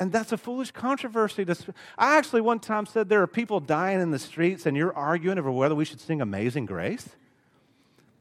And 0.00 0.12
that's 0.12 0.32
a 0.32 0.36
foolish 0.36 0.72
controversy. 0.72 1.44
To, 1.44 1.56
I 1.96 2.18
actually 2.18 2.40
one 2.40 2.58
time 2.58 2.86
said 2.86 3.08
there 3.08 3.22
are 3.22 3.28
people 3.28 3.60
dying 3.60 4.00
in 4.00 4.10
the 4.10 4.18
streets, 4.18 4.66
and 4.66 4.76
you're 4.76 4.94
arguing 4.94 5.38
over 5.38 5.50
whether 5.50 5.74
we 5.74 5.86
should 5.86 6.00
sing 6.00 6.20
Amazing 6.20 6.66
Grace. 6.66 7.08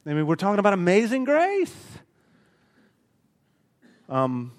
I 0.06 0.14
mean, 0.14 0.28
we're 0.28 0.36
talking 0.36 0.60
about 0.60 0.74
Amazing 0.74 1.26
Grace. 1.26 1.76
Um, 4.10 4.52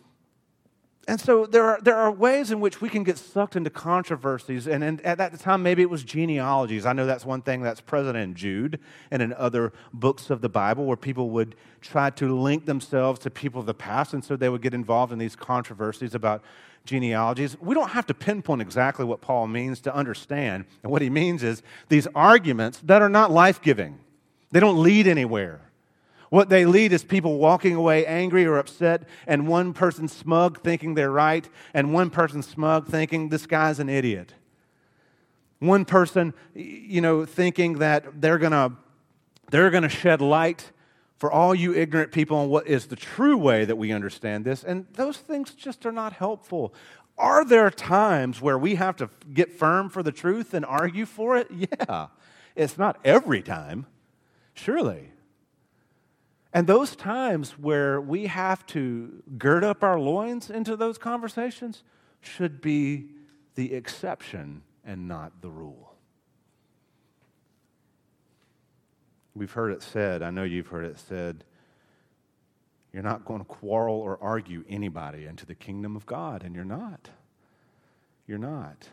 and 1.09 1.21
so 1.21 1.47
there 1.47 1.65
are, 1.65 1.81
there 1.81 1.97
are 1.97 2.11
ways 2.11 2.51
in 2.51 2.59
which 2.59 2.81
we 2.81 2.89
can 2.89 3.05
get 3.05 3.17
sucked 3.17 3.55
into 3.55 3.71
controversies. 3.71 4.67
And, 4.67 4.83
and, 4.83 5.01
at 5.03 5.19
that 5.19 5.39
time, 5.39 5.63
maybe 5.63 5.83
it 5.83 5.91
was 5.91 6.03
genealogies. 6.03 6.85
I 6.85 6.93
know 6.93 7.07
that's 7.07 7.25
one 7.25 7.43
thing 7.43 7.63
that's 7.63 7.81
present 7.81 8.17
in 8.17 8.35
Jude 8.35 8.81
and 9.13 9.23
in 9.23 9.33
other 9.35 9.73
books 9.93 10.31
of 10.31 10.41
the 10.41 10.49
Bible 10.49 10.85
where 10.85 10.97
people 10.97 11.31
would 11.31 11.55
try 11.81 12.11
to 12.11 12.37
link 12.37 12.67
themselves 12.67 13.21
to 13.21 13.31
people 13.31 13.61
of 13.61 13.67
the 13.67 13.75
past. 13.75 14.15
And 14.15 14.25
so 14.25 14.35
they 14.35 14.49
would 14.49 14.63
get 14.63 14.75
involved 14.75 15.13
in 15.13 15.19
these 15.21 15.37
controversies 15.37 16.13
about 16.13 16.43
genealogies. 16.85 17.57
We 17.61 17.75
don't 17.75 17.91
have 17.91 18.07
to 18.07 18.15
pinpoint 18.15 18.61
exactly 18.61 19.05
what 19.05 19.21
Paul 19.21 19.47
means 19.47 19.81
to 19.83 19.95
understand. 19.95 20.65
And 20.83 20.91
what 20.91 21.03
he 21.03 21.11
means 21.11 21.45
is 21.45 21.63
these 21.89 22.09
arguments 22.17 22.81
that 22.85 23.01
are 23.01 23.09
not 23.09 23.31
life 23.31 23.63
giving, 23.63 24.01
they 24.51 24.59
don't 24.59 24.83
lead 24.83 25.07
anywhere. 25.07 25.61
What 26.31 26.49
they 26.49 26.65
lead 26.67 26.93
is 26.93 27.05
people 27.05 27.39
walking 27.39 27.75
away 27.75 28.05
angry 28.05 28.45
or 28.45 28.59
upset, 28.59 29.09
and 29.27 29.47
one 29.47 29.73
person 29.73 30.09
smug 30.09 30.61
thinking 30.63 30.95
they're 30.95 31.11
right, 31.11 31.49
and 31.73 31.93
one 31.93 32.11
person 32.11 32.43
smug 32.43 32.89
thinking 32.89 33.29
this 33.29 33.47
guy's 33.47 33.79
an 33.79 33.89
idiot. 33.89 34.35
One 35.59 35.85
person, 35.85 36.35
you 36.55 37.01
know, 37.01 37.25
thinking 37.25 37.75
that 37.75 38.21
they're 38.21 38.39
gonna 38.39 38.77
they're 39.51 39.71
gonna 39.71 39.89
shed 39.89 40.21
light 40.21 40.73
for 41.17 41.33
all 41.33 41.55
you 41.55 41.73
ignorant 41.75 42.13
people 42.13 42.37
on 42.37 42.49
what 42.49 42.67
is 42.67 42.87
the 42.87 42.97
true 42.97 43.37
way 43.37 43.65
that 43.65 43.77
we 43.77 43.93
understand 43.93 44.45
this, 44.45 44.65
and 44.65 44.87
those 44.95 45.17
things 45.19 45.53
just 45.53 45.87
are 45.87 45.93
not 45.93 46.13
helpful. 46.13 46.75
Are 47.19 47.45
there 47.45 47.71
times 47.71 48.43
where 48.43 48.59
we 48.59 48.75
have 48.75 48.97
to 48.97 49.09
get 49.33 49.51
firm 49.51 49.89
for 49.89 50.03
the 50.03 50.13
truth 50.13 50.53
and 50.53 50.65
argue 50.65 51.07
for 51.07 51.37
it? 51.37 51.49
Yeah. 51.89 52.09
It's 52.55 52.79
not 52.79 52.99
every 53.05 53.43
time, 53.43 53.85
surely. 54.55 55.11
And 56.57 56.67
those 56.67 56.97
times 56.97 57.59
where 57.59 58.01
we 58.01 58.29
have 58.29 58.65
to 58.69 59.23
gird 59.37 59.63
up 59.63 59.85
our 59.85 60.01
loins 60.01 60.49
into 60.49 60.75
those 60.75 60.97
conversations 60.97 61.83
should 62.23 62.63
be 62.63 63.11
the 63.57 63.75
exception 63.75 64.63
and 64.83 65.07
not 65.07 65.43
the 65.43 65.51
rule. 65.51 65.93
We've 69.35 69.53
heard 69.53 69.71
it 69.71 69.83
said, 69.83 70.23
I 70.23 70.31
know 70.31 70.45
you've 70.45 70.69
heard 70.69 70.87
it 70.87 70.99
said, 70.99 71.45
you're 72.91 73.03
not 73.03 73.27
going 73.27 73.41
to 73.41 73.45
quarrel 73.45 73.97
or 73.97 74.17
argue 74.23 74.65
anybody 74.67 75.27
into 75.27 75.45
the 75.45 75.55
kingdom 75.55 75.95
of 75.95 76.07
God, 76.07 76.43
and 76.43 76.55
you're 76.55 76.65
not. 76.65 77.11
You're 78.27 78.39
not. 78.39 78.89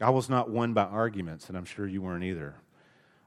I 0.00 0.08
was 0.08 0.30
not 0.30 0.48
won 0.48 0.72
by 0.72 0.84
arguments, 0.84 1.50
and 1.50 1.58
I'm 1.58 1.66
sure 1.66 1.86
you 1.86 2.00
weren't 2.00 2.24
either. 2.24 2.54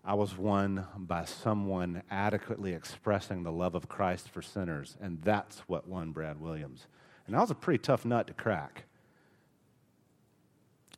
I 0.03 0.15
was 0.15 0.35
won 0.35 0.87
by 0.97 1.25
someone 1.25 2.01
adequately 2.09 2.73
expressing 2.73 3.43
the 3.43 3.51
love 3.51 3.75
of 3.75 3.87
Christ 3.87 4.29
for 4.29 4.41
sinners, 4.41 4.97
and 4.99 5.21
that's 5.21 5.59
what 5.67 5.87
won 5.87 6.11
Brad 6.11 6.41
Williams. 6.41 6.87
And 7.27 7.35
that 7.35 7.41
was 7.41 7.51
a 7.51 7.55
pretty 7.55 7.77
tough 7.77 8.03
nut 8.03 8.25
to 8.27 8.33
crack. 8.33 8.85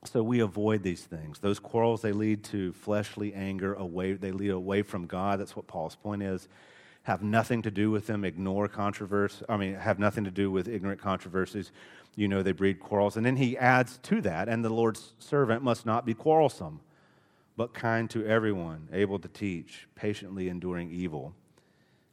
So 0.05 0.23
we 0.23 0.39
avoid 0.39 0.83
these 0.83 1.03
things. 1.03 1.39
Those 1.39 1.59
quarrels, 1.59 2.01
they 2.01 2.13
lead 2.13 2.43
to 2.45 2.71
fleshly 2.73 3.33
anger, 3.33 3.73
away, 3.73 4.13
they 4.13 4.31
lead 4.31 4.51
away 4.51 4.81
from 4.83 5.05
God. 5.05 5.39
That's 5.39 5.55
what 5.55 5.67
Paul's 5.67 5.95
point 5.95 6.23
is. 6.23 6.47
Have 7.03 7.23
nothing 7.23 7.61
to 7.63 7.71
do 7.71 7.91
with 7.91 8.07
them, 8.07 8.23
ignore 8.23 8.69
controversy. 8.69 9.43
I 9.49 9.57
mean, 9.57 9.75
have 9.75 9.99
nothing 9.99 10.23
to 10.23 10.31
do 10.31 10.49
with 10.49 10.69
ignorant 10.69 11.01
controversies. 11.01 11.71
You 12.15 12.29
know, 12.29 12.41
they 12.41 12.53
breed 12.53 12.79
quarrels. 12.79 13.17
And 13.17 13.25
then 13.25 13.35
he 13.35 13.57
adds 13.57 13.97
to 14.03 14.21
that, 14.21 14.47
and 14.47 14.63
the 14.63 14.69
Lord's 14.69 15.13
servant 15.19 15.61
must 15.61 15.85
not 15.85 16.05
be 16.05 16.13
quarrelsome 16.13 16.79
but 17.55 17.73
kind 17.73 18.09
to 18.09 18.25
everyone, 18.25 18.89
able 18.91 19.19
to 19.19 19.27
teach, 19.27 19.87
patiently 19.95 20.49
enduring 20.49 20.91
evil, 20.91 21.33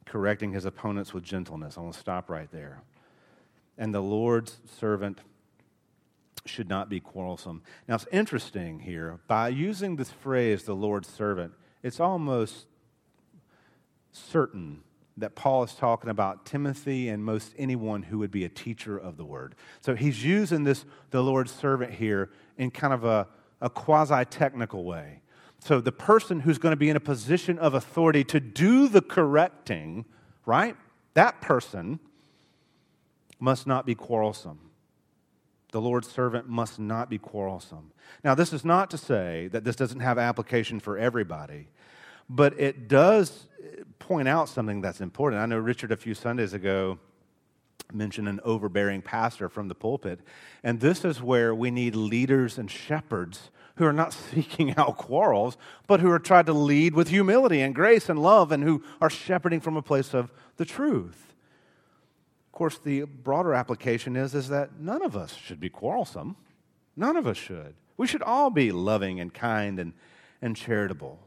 correcting 0.05 0.51
his 0.53 0.65
opponents 0.65 1.13
with 1.13 1.23
gentleness. 1.23 1.77
I 1.77 1.81
want 1.81 1.93
to 1.93 1.99
stop 1.99 2.29
right 2.29 2.51
there. 2.51 2.83
And 3.77 3.93
the 3.93 4.01
Lord's 4.01 4.59
servant 4.79 5.19
should 6.45 6.69
not 6.69 6.89
be 6.89 6.99
quarrelsome. 6.99 7.61
Now, 7.87 7.95
it's 7.95 8.07
interesting 8.11 8.79
here. 8.79 9.19
By 9.27 9.49
using 9.49 9.95
this 9.95 10.11
phrase, 10.11 10.63
the 10.63 10.75
Lord's 10.75 11.07
servant, 11.07 11.53
it's 11.83 11.99
almost 11.99 12.67
certain 14.11 14.81
that 15.17 15.35
Paul 15.35 15.63
is 15.63 15.73
talking 15.73 16.09
about 16.09 16.45
Timothy 16.45 17.09
and 17.09 17.23
most 17.23 17.53
anyone 17.57 18.03
who 18.03 18.17
would 18.19 18.31
be 18.31 18.45
a 18.45 18.49
teacher 18.49 18.97
of 18.97 19.17
the 19.17 19.25
word. 19.25 19.55
So 19.81 19.93
he's 19.95 20.23
using 20.23 20.63
this, 20.63 20.85
the 21.11 21.21
Lord's 21.21 21.51
servant 21.51 21.93
here, 21.93 22.31
in 22.57 22.71
kind 22.71 22.93
of 22.93 23.03
a, 23.03 23.27
a 23.59 23.69
quasi 23.69 24.25
technical 24.25 24.83
way. 24.83 25.21
So 25.63 25.79
the 25.79 25.91
person 25.91 26.39
who's 26.39 26.57
going 26.57 26.71
to 26.71 26.77
be 26.77 26.89
in 26.89 26.95
a 26.95 27.01
position 27.01 27.59
of 27.59 27.75
authority 27.75 28.23
to 28.25 28.39
do 28.39 28.87
the 28.87 29.01
correcting, 29.01 30.05
right? 30.45 30.75
That 31.13 31.39
person 31.39 31.99
must 33.39 33.67
not 33.67 33.85
be 33.85 33.93
quarrelsome. 33.93 34.71
The 35.71 35.79
Lord's 35.79 36.09
servant 36.09 36.49
must 36.49 36.79
not 36.79 37.09
be 37.09 37.19
quarrelsome. 37.19 37.91
Now, 38.23 38.33
this 38.33 38.53
is 38.53 38.65
not 38.65 38.89
to 38.89 38.97
say 38.97 39.49
that 39.51 39.63
this 39.63 39.75
doesn't 39.75 39.99
have 39.99 40.17
application 40.17 40.79
for 40.79 40.97
everybody, 40.97 41.67
but 42.27 42.59
it 42.59 42.87
does 42.87 43.47
eh, 43.63 43.83
point 43.99 44.27
out 44.27 44.49
something 44.49 44.81
that's 44.81 44.99
important. 44.99 45.41
I 45.41 45.45
know 45.45 45.59
Richard 45.59 45.91
a 45.91 45.97
few 45.97 46.15
Sundays 46.15 46.53
ago 46.53 46.97
mentioned 47.93 48.27
an 48.27 48.39
overbearing 48.43 49.01
pastor 49.01 49.47
from 49.47 49.67
the 49.67 49.75
pulpit, 49.75 50.21
and 50.63 50.79
this 50.79 51.05
is 51.05 51.21
where 51.21 51.53
we 51.53 51.69
need 51.69 51.95
leaders 51.95 52.57
and 52.57 52.69
shepherds 52.69 53.51
who 53.75 53.85
are 53.85 53.93
not 53.93 54.13
seeking 54.33 54.75
out 54.77 54.97
quarrels, 54.97 55.57
but 55.87 55.99
who 55.99 56.09
are 56.11 56.19
trying 56.19 56.45
to 56.45 56.53
lead 56.53 56.93
with 56.93 57.09
humility 57.09 57.61
and 57.61 57.75
grace 57.75 58.09
and 58.09 58.21
love 58.21 58.51
and 58.51 58.63
who 58.63 58.83
are 58.99 59.09
shepherding 59.09 59.59
from 59.59 59.77
a 59.77 59.81
place 59.81 60.13
of 60.13 60.31
the 60.57 60.65
truth. 60.65 61.33
Of 62.47 62.51
course, 62.51 62.77
the 62.77 63.03
broader 63.03 63.53
application 63.53 64.15
is, 64.15 64.35
is 64.35 64.49
that 64.49 64.79
none 64.79 65.01
of 65.01 65.15
us 65.15 65.35
should 65.35 65.59
be 65.59 65.69
quarrelsome. 65.69 66.35
None 66.95 67.15
of 67.15 67.25
us 67.25 67.37
should. 67.37 67.75
We 67.97 68.07
should 68.07 68.21
all 68.21 68.49
be 68.49 68.71
loving 68.71 69.19
and 69.19 69.33
kind 69.33 69.79
and, 69.79 69.93
and 70.41 70.55
charitable. 70.55 71.19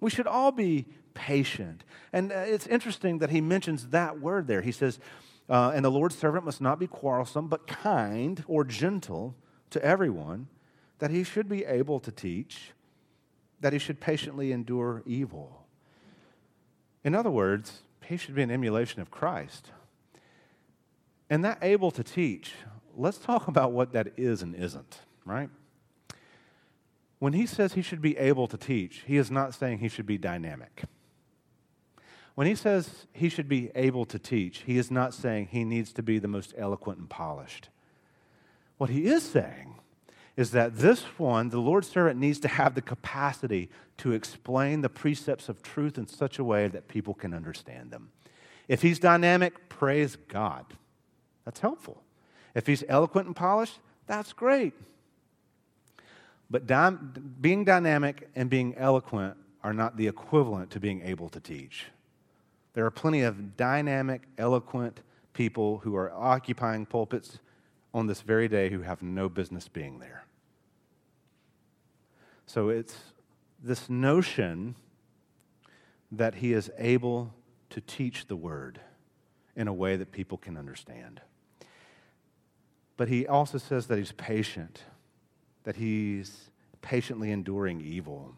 We 0.00 0.10
should 0.10 0.26
all 0.26 0.50
be 0.50 0.86
patient. 1.14 1.84
And 2.12 2.32
uh, 2.32 2.36
it's 2.36 2.66
interesting 2.66 3.18
that 3.18 3.30
he 3.30 3.40
mentions 3.40 3.88
that 3.88 4.20
word 4.20 4.46
there. 4.46 4.62
He 4.62 4.72
says, 4.72 4.98
uh, 5.48 5.72
and 5.74 5.84
the 5.84 5.90
Lord's 5.90 6.16
servant 6.16 6.44
must 6.44 6.60
not 6.60 6.78
be 6.78 6.86
quarrelsome, 6.86 7.48
but 7.48 7.66
kind 7.66 8.42
or 8.46 8.64
gentle 8.64 9.34
to 9.70 9.84
everyone 9.84 10.48
that 11.02 11.10
he 11.10 11.24
should 11.24 11.48
be 11.48 11.64
able 11.64 11.98
to 11.98 12.12
teach, 12.12 12.70
that 13.60 13.72
he 13.72 13.78
should 13.80 13.98
patiently 13.98 14.52
endure 14.52 15.02
evil. 15.04 15.66
In 17.02 17.12
other 17.12 17.28
words, 17.28 17.82
he 18.04 18.16
should 18.16 18.36
be 18.36 18.42
an 18.42 18.52
emulation 18.52 19.02
of 19.02 19.10
Christ. 19.10 19.72
And 21.28 21.44
that 21.44 21.58
able 21.60 21.90
to 21.90 22.04
teach, 22.04 22.52
let's 22.96 23.18
talk 23.18 23.48
about 23.48 23.72
what 23.72 23.92
that 23.94 24.12
is 24.16 24.42
and 24.42 24.54
isn't, 24.54 25.00
right? 25.24 25.50
When 27.18 27.32
he 27.32 27.46
says 27.46 27.72
he 27.72 27.82
should 27.82 28.00
be 28.00 28.16
able 28.16 28.46
to 28.46 28.56
teach, 28.56 29.02
he 29.04 29.16
is 29.16 29.28
not 29.28 29.54
saying 29.54 29.78
he 29.78 29.88
should 29.88 30.06
be 30.06 30.18
dynamic. 30.18 30.84
When 32.36 32.46
he 32.46 32.54
says 32.54 33.08
he 33.12 33.28
should 33.28 33.48
be 33.48 33.72
able 33.74 34.04
to 34.04 34.20
teach, 34.20 34.58
he 34.58 34.78
is 34.78 34.88
not 34.88 35.14
saying 35.14 35.48
he 35.50 35.64
needs 35.64 35.92
to 35.94 36.02
be 36.04 36.20
the 36.20 36.28
most 36.28 36.54
eloquent 36.56 37.00
and 37.00 37.10
polished. 37.10 37.70
What 38.78 38.88
he 38.88 39.06
is 39.06 39.24
saying 39.24 39.80
is 40.36 40.52
that 40.52 40.78
this 40.78 41.02
one, 41.18 41.50
the 41.50 41.60
Lord's 41.60 41.88
servant, 41.88 42.18
needs 42.18 42.40
to 42.40 42.48
have 42.48 42.74
the 42.74 42.82
capacity 42.82 43.68
to 43.98 44.12
explain 44.12 44.80
the 44.80 44.88
precepts 44.88 45.48
of 45.48 45.62
truth 45.62 45.98
in 45.98 46.06
such 46.06 46.38
a 46.38 46.44
way 46.44 46.68
that 46.68 46.88
people 46.88 47.14
can 47.14 47.34
understand 47.34 47.90
them. 47.90 48.10
If 48.68 48.82
he's 48.82 48.98
dynamic, 48.98 49.68
praise 49.68 50.16
God. 50.28 50.64
That's 51.44 51.60
helpful. 51.60 52.02
If 52.54 52.66
he's 52.66 52.84
eloquent 52.88 53.26
and 53.26 53.36
polished, 53.36 53.78
that's 54.06 54.32
great. 54.32 54.72
But 56.50 56.66
being 57.40 57.64
dynamic 57.64 58.28
and 58.34 58.48
being 58.48 58.74
eloquent 58.76 59.36
are 59.62 59.72
not 59.72 59.96
the 59.96 60.06
equivalent 60.06 60.70
to 60.70 60.80
being 60.80 61.02
able 61.02 61.28
to 61.30 61.40
teach. 61.40 61.86
There 62.74 62.86
are 62.86 62.90
plenty 62.90 63.22
of 63.22 63.56
dynamic, 63.56 64.22
eloquent 64.38 65.00
people 65.34 65.78
who 65.78 65.94
are 65.94 66.12
occupying 66.12 66.86
pulpits 66.86 67.38
on 67.94 68.06
this 68.06 68.22
very 68.22 68.48
day 68.48 68.70
who 68.70 68.80
have 68.80 69.02
no 69.02 69.28
business 69.28 69.68
being 69.68 69.98
there. 69.98 70.21
So 72.46 72.68
it's 72.68 72.96
this 73.62 73.88
notion 73.88 74.74
that 76.10 76.36
he 76.36 76.52
is 76.52 76.70
able 76.78 77.34
to 77.70 77.80
teach 77.80 78.26
the 78.26 78.36
word 78.36 78.80
in 79.56 79.68
a 79.68 79.72
way 79.72 79.96
that 79.96 80.12
people 80.12 80.38
can 80.38 80.56
understand. 80.56 81.20
But 82.96 83.08
he 83.08 83.26
also 83.26 83.58
says 83.58 83.86
that 83.86 83.98
he's 83.98 84.12
patient, 84.12 84.84
that 85.64 85.76
he's 85.76 86.50
patiently 86.82 87.30
enduring 87.30 87.80
evil. 87.80 88.34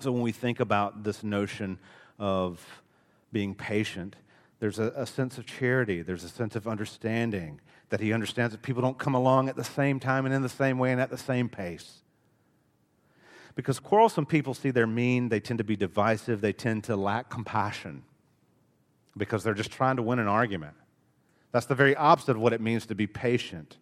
So 0.00 0.12
when 0.12 0.22
we 0.22 0.32
think 0.32 0.60
about 0.60 1.04
this 1.04 1.24
notion 1.24 1.78
of 2.18 2.64
being 3.32 3.54
patient, 3.54 4.16
there's 4.60 4.78
a, 4.78 4.92
a, 4.96 5.06
sense 5.06 5.38
of 5.38 5.46
charity, 5.46 6.02
there's 6.02 6.24
a 6.24 6.28
sense 6.28 6.56
of 6.56 6.66
understanding, 6.66 7.60
that 7.90 8.00
he 8.00 8.12
understands 8.12 8.52
that 8.52 8.62
people 8.62 8.82
don't 8.82 8.98
come 8.98 9.14
along 9.14 9.48
at 9.48 9.56
the 9.56 9.64
same 9.64 10.00
time 10.00 10.26
and 10.26 10.34
in 10.34 10.42
the 10.42 10.48
same 10.48 10.78
way 10.78 10.92
and 10.92 11.00
at 11.00 11.10
the 11.10 11.18
same 11.18 11.48
pace. 11.48 12.02
Because 13.58 13.80
quarrelsome 13.80 14.24
people 14.24 14.54
see 14.54 14.70
they're 14.70 14.86
mean, 14.86 15.30
they 15.30 15.40
tend 15.40 15.58
to 15.58 15.64
be 15.64 15.74
divisive, 15.74 16.40
they 16.40 16.52
tend 16.52 16.84
to 16.84 16.94
lack 16.94 17.28
compassion 17.28 18.04
because 19.16 19.42
they're 19.42 19.52
just 19.52 19.72
trying 19.72 19.96
to 19.96 20.02
win 20.02 20.20
an 20.20 20.28
argument. 20.28 20.76
That's 21.50 21.66
the 21.66 21.74
very 21.74 21.96
opposite 21.96 22.36
of 22.36 22.38
what 22.38 22.52
it 22.52 22.60
means 22.60 22.86
to 22.86 22.94
be 22.94 23.08
patient 23.08 23.78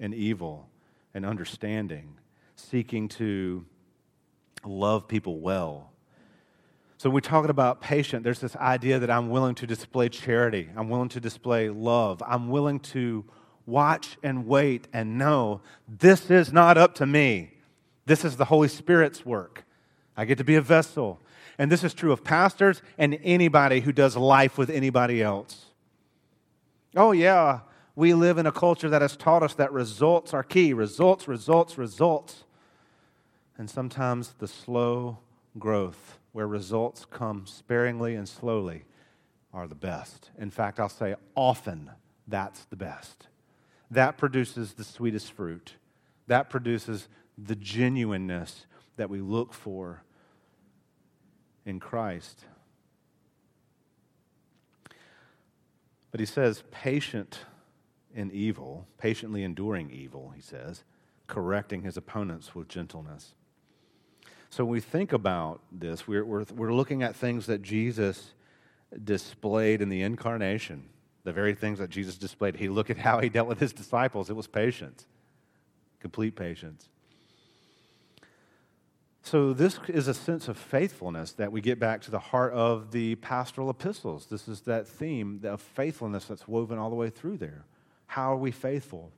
and 0.00 0.12
evil 0.12 0.68
and 1.14 1.24
understanding, 1.24 2.16
seeking 2.56 3.06
to 3.10 3.64
love 4.64 5.06
people 5.06 5.38
well 5.38 5.92
so 7.02 7.10
we're 7.10 7.18
talking 7.18 7.50
about 7.50 7.80
patient. 7.80 8.22
There's 8.22 8.38
this 8.38 8.54
idea 8.54 9.00
that 9.00 9.10
I'm 9.10 9.28
willing 9.28 9.56
to 9.56 9.66
display 9.66 10.08
charity. 10.08 10.68
I'm 10.76 10.88
willing 10.88 11.08
to 11.08 11.18
display 11.18 11.68
love. 11.68 12.22
I'm 12.24 12.48
willing 12.48 12.78
to 12.94 13.24
watch 13.66 14.16
and 14.22 14.46
wait 14.46 14.86
and 14.92 15.18
know 15.18 15.62
this 15.88 16.30
is 16.30 16.52
not 16.52 16.78
up 16.78 16.94
to 16.94 17.06
me. 17.06 17.51
This 18.06 18.24
is 18.24 18.36
the 18.36 18.46
Holy 18.46 18.68
Spirit's 18.68 19.24
work. 19.24 19.64
I 20.16 20.24
get 20.24 20.38
to 20.38 20.44
be 20.44 20.56
a 20.56 20.60
vessel. 20.60 21.20
And 21.58 21.70
this 21.70 21.84
is 21.84 21.94
true 21.94 22.12
of 22.12 22.24
pastors 22.24 22.82
and 22.98 23.18
anybody 23.22 23.80
who 23.80 23.92
does 23.92 24.16
life 24.16 24.58
with 24.58 24.70
anybody 24.70 25.22
else. 25.22 25.66
Oh, 26.96 27.12
yeah, 27.12 27.60
we 27.94 28.14
live 28.14 28.38
in 28.38 28.46
a 28.46 28.52
culture 28.52 28.88
that 28.88 29.02
has 29.02 29.16
taught 29.16 29.42
us 29.42 29.54
that 29.54 29.72
results 29.72 30.34
are 30.34 30.42
key 30.42 30.72
results, 30.72 31.28
results, 31.28 31.78
results. 31.78 32.44
And 33.56 33.68
sometimes 33.68 34.34
the 34.38 34.48
slow 34.48 35.18
growth 35.58 36.18
where 36.32 36.48
results 36.48 37.04
come 37.04 37.46
sparingly 37.46 38.14
and 38.14 38.28
slowly 38.28 38.84
are 39.52 39.68
the 39.68 39.74
best. 39.74 40.30
In 40.38 40.50
fact, 40.50 40.80
I'll 40.80 40.88
say 40.88 41.14
often 41.34 41.90
that's 42.26 42.64
the 42.64 42.76
best. 42.76 43.28
That 43.90 44.16
produces 44.16 44.72
the 44.72 44.84
sweetest 44.84 45.32
fruit. 45.32 45.74
That 46.26 46.48
produces 46.48 47.08
the 47.38 47.56
genuineness 47.56 48.66
that 48.96 49.10
we 49.10 49.20
look 49.20 49.52
for 49.52 50.02
in 51.64 51.80
Christ. 51.80 52.44
But 56.10 56.20
he 56.20 56.26
says, 56.26 56.62
patient 56.70 57.40
in 58.14 58.30
evil, 58.30 58.86
patiently 58.98 59.42
enduring 59.42 59.90
evil, 59.90 60.32
he 60.36 60.42
says, 60.42 60.84
correcting 61.26 61.82
his 61.82 61.96
opponents 61.96 62.54
with 62.54 62.68
gentleness. 62.68 63.34
So 64.50 64.64
when 64.64 64.72
we 64.72 64.80
think 64.80 65.14
about 65.14 65.62
this, 65.72 66.06
we're, 66.06 66.26
we're, 66.26 66.44
we're 66.54 66.74
looking 66.74 67.02
at 67.02 67.16
things 67.16 67.46
that 67.46 67.62
Jesus 67.62 68.34
displayed 69.02 69.80
in 69.80 69.88
the 69.88 70.02
incarnation, 70.02 70.90
the 71.24 71.32
very 71.32 71.54
things 71.54 71.78
that 71.78 71.88
Jesus 71.88 72.18
displayed. 72.18 72.56
He 72.56 72.68
looked 72.68 72.90
at 72.90 72.98
how 72.98 73.20
he 73.20 73.30
dealt 73.30 73.48
with 73.48 73.60
his 73.60 73.72
disciples. 73.72 74.28
It 74.28 74.36
was 74.36 74.46
patience, 74.46 75.06
complete 76.00 76.36
patience. 76.36 76.90
So, 79.24 79.52
this 79.52 79.78
is 79.86 80.08
a 80.08 80.14
sense 80.14 80.48
of 80.48 80.58
faithfulness 80.58 81.30
that 81.32 81.52
we 81.52 81.60
get 81.60 81.78
back 81.78 82.02
to 82.02 82.10
the 82.10 82.18
heart 82.18 82.52
of 82.54 82.90
the 82.90 83.14
pastoral 83.16 83.70
epistles. 83.70 84.26
This 84.26 84.48
is 84.48 84.62
that 84.62 84.88
theme 84.88 85.40
of 85.44 85.60
faithfulness 85.60 86.24
that's 86.24 86.48
woven 86.48 86.76
all 86.76 86.90
the 86.90 86.96
way 86.96 87.08
through 87.08 87.36
there. 87.36 87.64
How 88.08 88.32
are 88.32 88.36
we 88.36 88.50
faithful? 88.50 89.12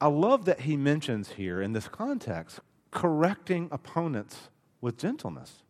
I 0.00 0.06
love 0.06 0.44
that 0.44 0.60
he 0.60 0.76
mentions 0.76 1.32
here 1.32 1.60
in 1.60 1.72
this 1.72 1.88
context 1.88 2.60
correcting 2.92 3.68
opponents 3.72 4.50
with 4.80 4.98
gentleness. 4.98 5.64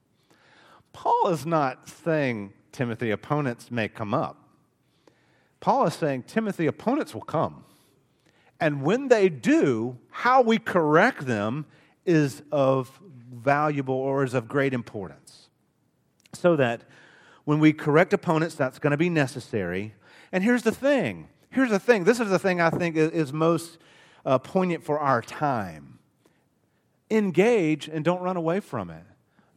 Paul 0.93 1.29
is 1.29 1.47
not 1.47 1.89
saying, 1.89 2.53
Timothy, 2.71 3.11
opponents 3.11 3.71
may 3.71 3.89
come 3.89 4.13
up. 4.13 4.37
Paul 5.61 5.87
is 5.87 5.95
saying, 5.95 6.25
Timothy, 6.25 6.67
opponents 6.67 7.15
will 7.15 7.23
come. 7.23 7.65
And 8.61 8.83
when 8.83 9.09
they 9.09 9.29
do, 9.31 9.97
how 10.11 10.43
we 10.43 10.59
correct 10.59 11.27
them 11.27 11.65
is 12.07 12.43
of 12.51 13.01
valuable 13.33 13.95
or 13.95 14.25
is 14.25 14.35
of 14.35 14.49
great 14.49 14.73
importance. 14.73 15.49
So 16.33 16.57
that 16.57 16.83
when 17.45 17.61
we 17.61 17.73
correct 17.73 18.13
opponents, 18.13 18.55
that's 18.55 18.79
going 18.79 18.91
to 18.91 18.97
be 18.97 19.11
necessary. 19.11 19.95
And 20.33 20.43
here's 20.43 20.63
the 20.63 20.73
thing 20.73 21.29
here's 21.51 21.71
the 21.71 21.79
thing 21.79 22.05
this 22.05 22.21
is 22.21 22.29
the 22.29 22.39
thing 22.39 22.61
I 22.61 22.71
think 22.71 22.97
is 22.97 23.33
most 23.33 23.79
uh, 24.25 24.39
poignant 24.39 24.85
for 24.85 24.99
our 24.99 25.23
time 25.23 25.99
engage 27.11 27.89
and 27.89 28.05
don't 28.05 28.21
run 28.21 28.37
away 28.37 28.61
from 28.61 28.91
it. 28.91 29.05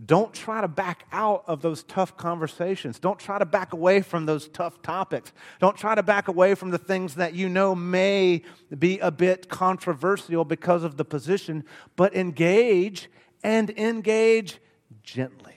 Don't 0.03 0.33
try 0.33 0.61
to 0.61 0.67
back 0.69 1.05
out 1.11 1.43
of 1.45 1.61
those 1.61 1.83
tough 1.83 2.15
conversations. 2.15 2.99
Don't 2.99 3.19
try 3.19 3.37
to 3.37 3.45
back 3.45 3.73
away 3.73 4.01
from 4.01 4.25
those 4.25 4.47
tough 4.47 4.81
topics. 4.81 5.33
Don't 5.59 5.75
try 5.75 5.93
to 5.93 6.03
back 6.03 6.29
away 6.29 6.55
from 6.55 6.69
the 6.69 6.77
things 6.77 7.15
that 7.15 7.33
you 7.33 7.49
know 7.49 7.75
may 7.75 8.43
be 8.77 8.99
a 8.99 9.11
bit 9.11 9.49
controversial 9.49 10.45
because 10.45 10.83
of 10.83 10.95
the 10.95 11.03
position, 11.03 11.65
but 11.97 12.15
engage 12.15 13.09
and 13.43 13.69
engage 13.71 14.59
gently. 15.03 15.55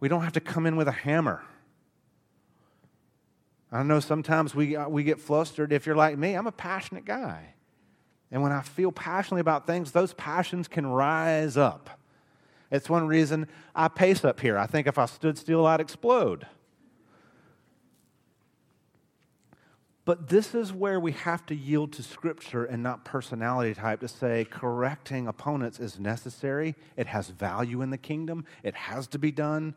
We 0.00 0.08
don't 0.08 0.22
have 0.22 0.32
to 0.32 0.40
come 0.40 0.66
in 0.66 0.74
with 0.74 0.88
a 0.88 0.92
hammer. 0.92 1.44
I 3.70 3.84
know 3.84 4.00
sometimes 4.00 4.52
we, 4.52 4.74
uh, 4.74 4.88
we 4.88 5.04
get 5.04 5.20
flustered. 5.20 5.72
If 5.72 5.86
you're 5.86 5.96
like 5.96 6.18
me, 6.18 6.34
I'm 6.34 6.48
a 6.48 6.52
passionate 6.52 7.04
guy. 7.04 7.54
And 8.32 8.42
when 8.42 8.50
I 8.50 8.62
feel 8.62 8.90
passionately 8.90 9.42
about 9.42 9.64
things, 9.66 9.92
those 9.92 10.12
passions 10.14 10.66
can 10.66 10.88
rise 10.88 11.56
up. 11.56 12.00
It's 12.72 12.88
one 12.88 13.06
reason 13.06 13.46
I 13.76 13.88
pace 13.88 14.24
up 14.24 14.40
here. 14.40 14.56
I 14.58 14.66
think 14.66 14.86
if 14.86 14.98
I 14.98 15.04
stood 15.04 15.36
still, 15.36 15.66
I'd 15.66 15.80
explode. 15.80 16.46
But 20.06 20.28
this 20.28 20.54
is 20.54 20.72
where 20.72 20.98
we 20.98 21.12
have 21.12 21.46
to 21.46 21.54
yield 21.54 21.92
to 21.92 22.02
Scripture 22.02 22.64
and 22.64 22.82
not 22.82 23.04
personality 23.04 23.74
type 23.74 24.00
to 24.00 24.08
say 24.08 24.46
correcting 24.50 25.28
opponents 25.28 25.78
is 25.78 26.00
necessary. 26.00 26.74
It 26.96 27.06
has 27.06 27.28
value 27.28 27.82
in 27.82 27.90
the 27.90 27.98
kingdom. 27.98 28.44
It 28.64 28.74
has 28.74 29.06
to 29.08 29.18
be 29.18 29.30
done, 29.30 29.74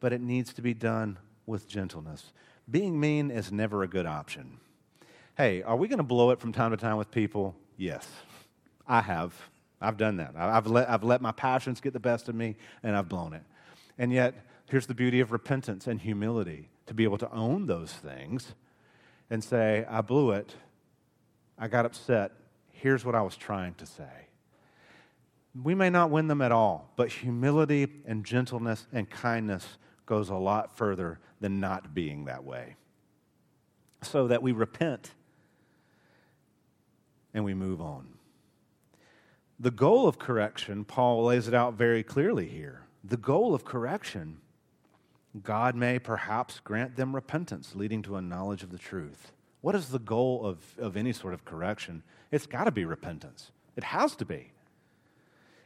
but 0.00 0.12
it 0.12 0.20
needs 0.20 0.52
to 0.54 0.62
be 0.62 0.74
done 0.74 1.18
with 1.44 1.68
gentleness. 1.68 2.32
Being 2.68 2.98
mean 2.98 3.30
is 3.30 3.52
never 3.52 3.84
a 3.84 3.88
good 3.88 4.06
option. 4.06 4.58
Hey, 5.36 5.62
are 5.62 5.76
we 5.76 5.86
going 5.86 5.98
to 5.98 6.02
blow 6.02 6.30
it 6.30 6.40
from 6.40 6.52
time 6.52 6.70
to 6.70 6.76
time 6.78 6.96
with 6.96 7.10
people? 7.10 7.54
Yes, 7.76 8.08
I 8.88 9.02
have. 9.02 9.34
I've 9.80 9.96
done 9.96 10.16
that. 10.16 10.34
I've 10.36 10.66
let, 10.66 10.88
I've 10.88 11.04
let 11.04 11.20
my 11.20 11.32
passions 11.32 11.80
get 11.80 11.92
the 11.92 12.00
best 12.00 12.28
of 12.28 12.34
me, 12.34 12.56
and 12.82 12.96
I've 12.96 13.08
blown 13.08 13.32
it. 13.32 13.42
And 13.98 14.12
yet, 14.12 14.34
here's 14.66 14.86
the 14.86 14.94
beauty 14.94 15.20
of 15.20 15.32
repentance 15.32 15.86
and 15.86 16.00
humility 16.00 16.70
to 16.86 16.94
be 16.94 17.04
able 17.04 17.18
to 17.18 17.30
own 17.32 17.66
those 17.66 17.92
things 17.92 18.54
and 19.30 19.42
say, 19.42 19.84
I 19.88 20.00
blew 20.00 20.30
it. 20.30 20.54
I 21.58 21.68
got 21.68 21.84
upset. 21.84 22.32
Here's 22.72 23.04
what 23.04 23.14
I 23.14 23.22
was 23.22 23.36
trying 23.36 23.74
to 23.74 23.86
say. 23.86 24.28
We 25.62 25.74
may 25.74 25.90
not 25.90 26.10
win 26.10 26.26
them 26.26 26.42
at 26.42 26.52
all, 26.52 26.92
but 26.96 27.08
humility 27.08 27.88
and 28.06 28.24
gentleness 28.24 28.86
and 28.92 29.08
kindness 29.08 29.78
goes 30.04 30.28
a 30.28 30.34
lot 30.34 30.76
further 30.76 31.18
than 31.40 31.60
not 31.60 31.94
being 31.94 32.26
that 32.26 32.44
way. 32.44 32.76
So 34.02 34.28
that 34.28 34.42
we 34.42 34.52
repent 34.52 35.10
and 37.32 37.44
we 37.44 37.54
move 37.54 37.80
on. 37.80 38.15
The 39.58 39.70
goal 39.70 40.06
of 40.06 40.18
correction, 40.18 40.84
Paul 40.84 41.24
lays 41.24 41.48
it 41.48 41.54
out 41.54 41.74
very 41.74 42.02
clearly 42.02 42.46
here. 42.46 42.82
The 43.02 43.16
goal 43.16 43.54
of 43.54 43.64
correction, 43.64 44.38
God 45.42 45.74
may 45.74 45.98
perhaps 45.98 46.60
grant 46.60 46.96
them 46.96 47.14
repentance 47.14 47.74
leading 47.74 48.02
to 48.02 48.16
a 48.16 48.22
knowledge 48.22 48.62
of 48.62 48.70
the 48.70 48.78
truth. 48.78 49.32
What 49.62 49.74
is 49.74 49.88
the 49.88 49.98
goal 49.98 50.44
of, 50.44 50.58
of 50.78 50.96
any 50.96 51.12
sort 51.12 51.32
of 51.32 51.44
correction? 51.44 52.02
It's 52.30 52.46
got 52.46 52.64
to 52.64 52.70
be 52.70 52.84
repentance. 52.84 53.50
It 53.76 53.84
has 53.84 54.14
to 54.16 54.24
be. 54.24 54.52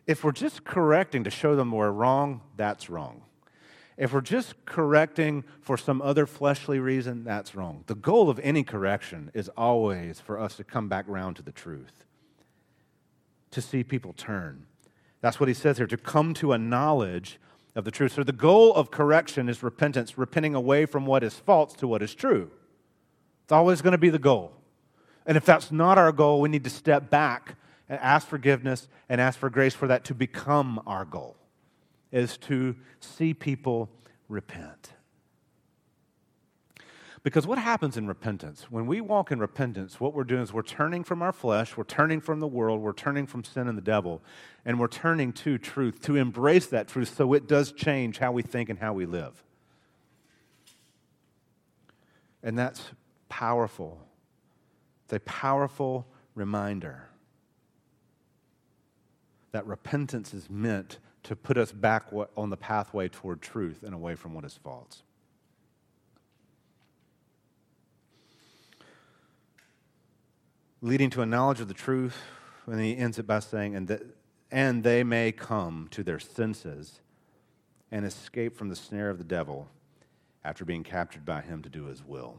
If 0.07 0.23
we're 0.25 0.33
just 0.33 0.65
correcting 0.65 1.25
to 1.25 1.31
show 1.31 1.57
them 1.57 1.73
we're 1.73 1.91
wrong, 1.91 2.43
that's 2.57 2.89
wrong. 2.89 3.23
If 3.97 4.13
we're 4.13 4.23
just 4.23 4.55
correcting 4.65 5.45
for 5.61 5.77
some 5.77 6.01
other 6.01 6.27
fleshly 6.27 6.79
reason, 6.79 7.25
that's 7.25 7.55
wrong. 7.55 7.85
The 7.87 7.95
goal 7.95 8.31
of 8.31 8.39
any 8.41 8.63
correction 8.63 9.31
is 9.35 9.51
always 9.57 10.21
for 10.21 10.39
us 10.39 10.57
to 10.57 10.65
come 10.65 10.89
back 10.89 11.09
around 11.09 11.35
to 11.35 11.43
the 11.43 11.53
truth, 11.53 12.05
to 13.51 13.61
see 13.61 13.83
people 13.83 14.13
turn. 14.13 14.67
That's 15.21 15.39
what 15.39 15.49
he 15.49 15.55
says 15.55 15.77
here 15.77 15.87
to 15.87 15.97
come 15.97 16.35
to 16.35 16.53
a 16.53 16.59
knowledge 16.59 17.39
of 17.75 17.85
the 17.85 17.91
truth. 17.91 18.13
So 18.13 18.23
the 18.23 18.33
goal 18.33 18.75
of 18.75 18.91
correction 18.91 19.49
is 19.49 19.63
repentance, 19.63 20.17
repenting 20.17 20.55
away 20.55 20.87
from 20.87 21.07
what 21.07 21.23
is 21.23 21.35
false 21.35 21.75
to 21.75 21.87
what 21.87 22.03
is 22.03 22.15
true. 22.15 22.51
It's 23.45 23.53
always 23.53 23.83
going 23.83 23.93
to 23.93 23.99
be 23.99 24.11
the 24.11 24.19
goal. 24.19 24.53
And 25.27 25.37
if 25.37 25.45
that's 25.45 25.71
not 25.71 25.99
our 25.99 26.13
goal, 26.13 26.41
we 26.41 26.49
need 26.49 26.65
to 26.65 26.71
step 26.71 27.11
back 27.11 27.57
and 27.89 27.99
ask 28.01 28.27
forgiveness 28.27 28.89
and 29.09 29.21
ask 29.21 29.39
for 29.39 29.51
grace 29.51 29.75
for 29.75 29.89
that 29.89 30.05
to 30.05 30.15
become 30.15 30.81
our 30.87 31.05
goal 31.05 31.37
is 32.13 32.37
to 32.39 32.77
see 33.01 33.35
people 33.35 33.91
repent. 34.29 34.93
Because 37.23 37.47
what 37.47 37.59
happens 37.59 37.99
in 37.99 38.07
repentance? 38.07 38.71
When 38.71 38.87
we 38.87 39.03
walk 39.03 39.31
in 39.31 39.41
repentance, 39.41 40.01
what 40.01 40.15
we're 40.15 40.25
doing 40.25 40.43
is 40.43 40.55
we're 40.55 40.63
turning 40.63 41.05
from 41.05 41.21
our 41.21 41.33
flesh, 41.33 41.77
we're 41.77 41.85
turning 41.85 42.21
from 42.21 42.41
the 42.41 42.47
world, 42.47 42.81
we're 42.81 42.95
turning 42.95 43.27
from 43.27 43.45
sin 43.45 43.69
and 43.69 43.77
the 43.77 43.83
devil, 43.83 44.23
and 44.65 44.81
we're 44.81 44.89
turning 44.89 45.33
to 45.35 45.59
truth, 45.59 46.01
to 46.03 46.17
embrace 46.17 46.67
that 46.69 46.89
truth 46.89 47.15
so 47.15 47.35
it 47.35 47.47
does 47.47 47.73
change 47.73 48.19
how 48.19 48.33
we 48.33 48.43
think 48.43 48.71
and 48.71 48.79
how 48.79 48.95
we 48.95 49.05
live. 49.05 49.45
And 52.43 52.59
that's 52.59 52.83
powerful. 53.29 54.01
It's 55.05 55.13
a 55.13 55.21
powerful 55.21 56.07
reminder 56.35 57.11
that 59.53 59.67
repentance 59.67 60.33
is 60.33 60.49
meant 60.49 60.99
to 61.25 61.37
put 61.37 61.59
us 61.59 61.71
back 61.71 62.07
on 62.35 62.49
the 62.49 62.57
pathway 62.57 63.09
toward 63.09 63.43
truth 63.43 63.83
and 63.83 63.95
away 63.95 64.15
from 64.15 64.33
what 64.33 64.47
is 64.47 64.59
false. 64.63 65.03
Leading 70.83 71.11
to 71.11 71.23
a 71.23 71.27
knowledge 71.27 71.61
of 71.61 71.69
the 71.69 71.75
truth, 71.75 72.17
and 72.67 72.81
he 72.81 72.97
ends 72.97 73.19
it 73.19 73.27
by 73.27 73.39
saying, 73.39 73.75
and, 73.75 73.89
that, 73.89 74.03
and 74.51 74.83
they 74.83 75.05
may 75.05 75.33
come 75.33 75.89
to 75.91 76.03
their 76.03 76.19
senses 76.19 77.01
and 77.91 78.07
escape 78.07 78.57
from 78.57 78.69
the 78.69 78.77
snare 78.77 79.11
of 79.11 79.19
the 79.19 79.25
devil 79.25 79.69
after 80.45 80.65
being 80.65 80.83
captured 80.83 81.25
by 81.25 81.43
him 81.43 81.63
to 81.63 81.69
do 81.69 81.85
his 81.85 82.03
will. 82.03 82.39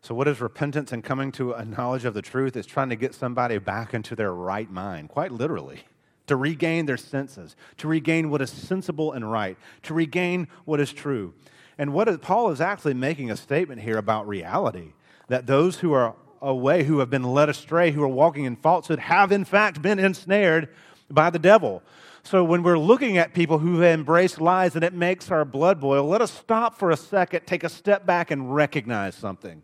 So, 0.00 0.14
what 0.14 0.28
is 0.28 0.40
repentance 0.40 0.92
and 0.92 1.02
coming 1.02 1.32
to 1.32 1.52
a 1.52 1.64
knowledge 1.64 2.04
of 2.04 2.14
the 2.14 2.22
truth? 2.22 2.56
It's 2.56 2.68
trying 2.68 2.90
to 2.90 2.96
get 2.96 3.14
somebody 3.14 3.58
back 3.58 3.92
into 3.92 4.14
their 4.14 4.32
right 4.32 4.70
mind, 4.70 5.08
quite 5.08 5.32
literally 5.32 5.82
to 6.26 6.36
regain 6.36 6.86
their 6.86 6.96
senses, 6.96 7.56
to 7.78 7.88
regain 7.88 8.30
what 8.30 8.42
is 8.42 8.50
sensible 8.50 9.12
and 9.12 9.30
right, 9.30 9.56
to 9.84 9.94
regain 9.94 10.48
what 10.64 10.80
is 10.80 10.92
true. 10.92 11.34
And 11.78 11.92
what 11.92 12.08
is, 12.08 12.18
Paul 12.18 12.50
is 12.50 12.60
actually 12.60 12.94
making 12.94 13.30
a 13.30 13.36
statement 13.36 13.82
here 13.82 13.98
about 13.98 14.26
reality 14.26 14.92
that 15.28 15.46
those 15.46 15.78
who 15.78 15.92
are 15.92 16.14
away, 16.40 16.84
who 16.84 16.98
have 16.98 17.10
been 17.10 17.22
led 17.22 17.48
astray, 17.48 17.90
who 17.90 18.02
are 18.02 18.08
walking 18.08 18.44
in 18.44 18.56
falsehood, 18.56 18.98
have 18.98 19.32
in 19.32 19.44
fact 19.44 19.82
been 19.82 19.98
ensnared 19.98 20.68
by 21.10 21.30
the 21.30 21.38
devil. 21.38 21.82
So 22.22 22.42
when 22.42 22.64
we're 22.64 22.78
looking 22.78 23.18
at 23.18 23.34
people 23.34 23.58
who 23.58 23.80
have 23.80 23.94
embraced 23.94 24.40
lies 24.40 24.74
and 24.74 24.82
it 24.82 24.92
makes 24.92 25.30
our 25.30 25.44
blood 25.44 25.80
boil, 25.80 26.04
let 26.08 26.20
us 26.20 26.32
stop 26.32 26.76
for 26.76 26.90
a 26.90 26.96
second, 26.96 27.46
take 27.46 27.62
a 27.62 27.68
step 27.68 28.04
back, 28.04 28.32
and 28.32 28.52
recognize 28.52 29.14
something. 29.14 29.62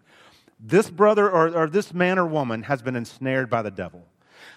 This 0.61 0.89
brother 0.89 1.29
or, 1.29 1.49
or 1.57 1.69
this 1.69 1.93
man 1.93 2.21
or 2.21 2.27
woman 2.27 2.63
has 2.65 2.81
been 2.81 2.95
ensnared 2.95 3.51
by 3.51 3.63
the 3.63 3.71
devil. 3.73 4.05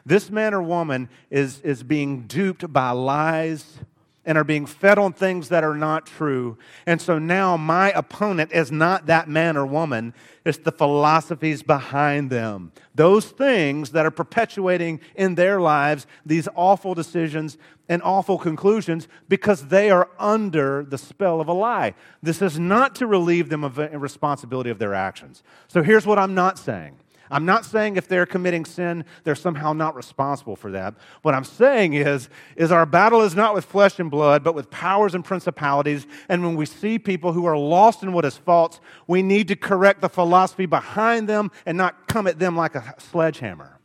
This 0.06 0.30
man 0.30 0.54
or 0.54 0.62
woman 0.62 1.10
is, 1.32 1.62
is 1.62 1.82
being 1.82 2.28
duped 2.28 2.72
by 2.72 2.92
lies 2.92 3.80
and 4.26 4.38
are 4.38 4.44
being 4.44 4.66
fed 4.66 4.98
on 4.98 5.14
things 5.14 5.50
that 5.50 5.64
are 5.64 5.76
not 5.76 6.06
true. 6.06 6.58
And 6.86 7.02
so 7.02 7.20
now 7.20 7.58
my 7.58 7.92
opponent 7.92 8.52
is 8.52 8.72
not 8.72 9.06
that 9.06 9.30
man 9.30 9.56
or 9.56 9.66
woman, 9.66 10.14
it's 10.44 10.58
the 10.58 10.72
philosophies 10.72 11.64
behind 11.64 12.30
them. 12.30 12.72
Those 12.94 13.26
things 13.26 13.92
that 13.92 14.06
are 14.06 14.12
perpetuating 14.12 15.00
in 15.16 15.36
their 15.36 15.60
lives 15.60 16.08
these 16.26 16.48
awful 16.56 16.94
decisions 16.94 17.58
and 17.88 18.02
awful 18.04 18.38
conclusions 18.38 19.08
because 19.30 19.68
they 19.68 19.92
are 19.92 20.10
under 20.18 20.84
the 20.84 20.98
spell 20.98 21.40
of 21.40 21.48
a 21.48 21.54
lie. 21.54 21.94
This 22.22 22.42
is 22.42 22.58
not 22.60 22.96
to 22.96 23.08
relieve 23.08 23.50
them 23.50 23.64
of 23.64 23.78
responsibility 23.78 24.70
of 24.70 24.80
their 24.80 24.94
actions. 24.94 25.44
So 25.68 25.84
here's 25.84 26.06
what 26.06 26.18
I'm 26.18 26.34
not 26.34 26.58
saying. 26.58 26.98
I'm 27.30 27.46
not 27.46 27.66
saying 27.66 27.98
if 27.98 28.08
they're 28.08 28.26
committing 28.26 28.66
sin, 28.66 29.06
they're 29.24 29.36
somehow 29.36 29.74
not 29.74 29.96
responsible 29.96 30.56
for 30.56 30.72
that. 30.72 30.96
What 31.22 31.34
I'm 31.34 31.44
saying 31.44 31.94
is, 31.94 32.30
is 32.56 32.72
our 32.72 32.86
battle 32.86 33.22
is 33.22 33.36
not 33.36 33.56
with 33.56 33.66
flesh 33.66 34.00
and 34.00 34.12
blood, 34.12 34.44
but 34.44 34.56
with 34.56 34.70
powers 34.70 35.16
and 35.16 35.26
principalities. 35.26 36.06
And 36.30 36.44
when 36.44 36.56
we 36.56 36.66
see 36.66 37.00
people 37.00 37.34
who 37.34 37.46
are 37.46 37.58
lost 37.58 38.04
in 38.04 38.14
what 38.14 38.26
is 38.26 38.38
false, 38.38 38.80
we 39.08 39.22
need 39.22 39.48
to 39.48 39.56
correct 39.56 40.02
the 40.02 40.10
philosophy 40.10 40.66
behind 40.66 41.28
them 41.28 41.52
and 41.66 41.78
not 41.78 42.08
come 42.08 42.28
at 42.28 42.40
them 42.40 42.56
like 42.56 42.76
a 42.76 42.94
sledgehammer. 42.98 43.80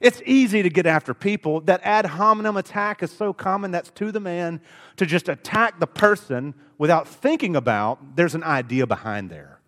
It's 0.00 0.22
easy 0.24 0.62
to 0.62 0.70
get 0.70 0.86
after 0.86 1.12
people. 1.12 1.60
That 1.62 1.80
ad 1.82 2.06
hominem 2.06 2.56
attack 2.56 3.02
is 3.02 3.10
so 3.10 3.32
common, 3.32 3.72
that's 3.72 3.90
to 3.92 4.12
the 4.12 4.20
man, 4.20 4.60
to 4.96 5.06
just 5.06 5.28
attack 5.28 5.80
the 5.80 5.86
person 5.86 6.54
without 6.78 7.08
thinking 7.08 7.56
about 7.56 8.16
there's 8.16 8.36
an 8.36 8.44
idea 8.44 8.86
behind 8.86 9.28
there. 9.28 9.60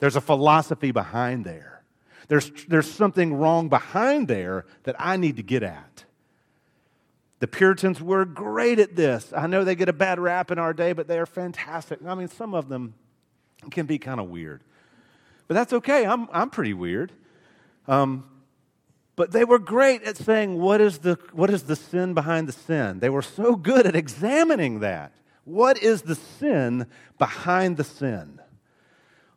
There's 0.00 0.16
a 0.16 0.20
philosophy 0.20 0.90
behind 0.90 1.44
there. 1.44 1.75
There's, 2.28 2.50
there's 2.66 2.90
something 2.90 3.34
wrong 3.34 3.68
behind 3.68 4.28
there 4.28 4.66
that 4.82 4.96
I 4.98 5.16
need 5.16 5.36
to 5.36 5.42
get 5.42 5.62
at. 5.62 6.04
The 7.38 7.46
Puritans 7.46 8.00
were 8.00 8.24
great 8.24 8.78
at 8.78 8.96
this. 8.96 9.32
I 9.36 9.46
know 9.46 9.62
they 9.62 9.74
get 9.74 9.88
a 9.88 9.92
bad 9.92 10.18
rap 10.18 10.50
in 10.50 10.58
our 10.58 10.72
day, 10.72 10.92
but 10.92 11.06
they 11.06 11.18
are 11.18 11.26
fantastic. 11.26 12.00
I 12.06 12.14
mean, 12.14 12.28
some 12.28 12.54
of 12.54 12.68
them 12.68 12.94
can 13.70 13.86
be 13.86 13.98
kind 13.98 14.20
of 14.20 14.28
weird. 14.28 14.62
But 15.46 15.54
that's 15.54 15.72
okay. 15.74 16.06
I'm, 16.06 16.28
I'm 16.32 16.50
pretty 16.50 16.74
weird. 16.74 17.12
Um, 17.86 18.24
but 19.16 19.32
they 19.32 19.44
were 19.44 19.58
great 19.58 20.02
at 20.02 20.16
saying, 20.16 20.58
what 20.58 20.80
is, 20.80 20.98
the, 20.98 21.18
what 21.32 21.50
is 21.50 21.64
the 21.64 21.76
sin 21.76 22.14
behind 22.14 22.48
the 22.48 22.52
sin? 22.52 23.00
They 23.00 23.08
were 23.08 23.22
so 23.22 23.54
good 23.54 23.86
at 23.86 23.94
examining 23.94 24.80
that. 24.80 25.12
What 25.44 25.80
is 25.82 26.02
the 26.02 26.16
sin 26.16 26.86
behind 27.18 27.76
the 27.76 27.84
sin? 27.84 28.40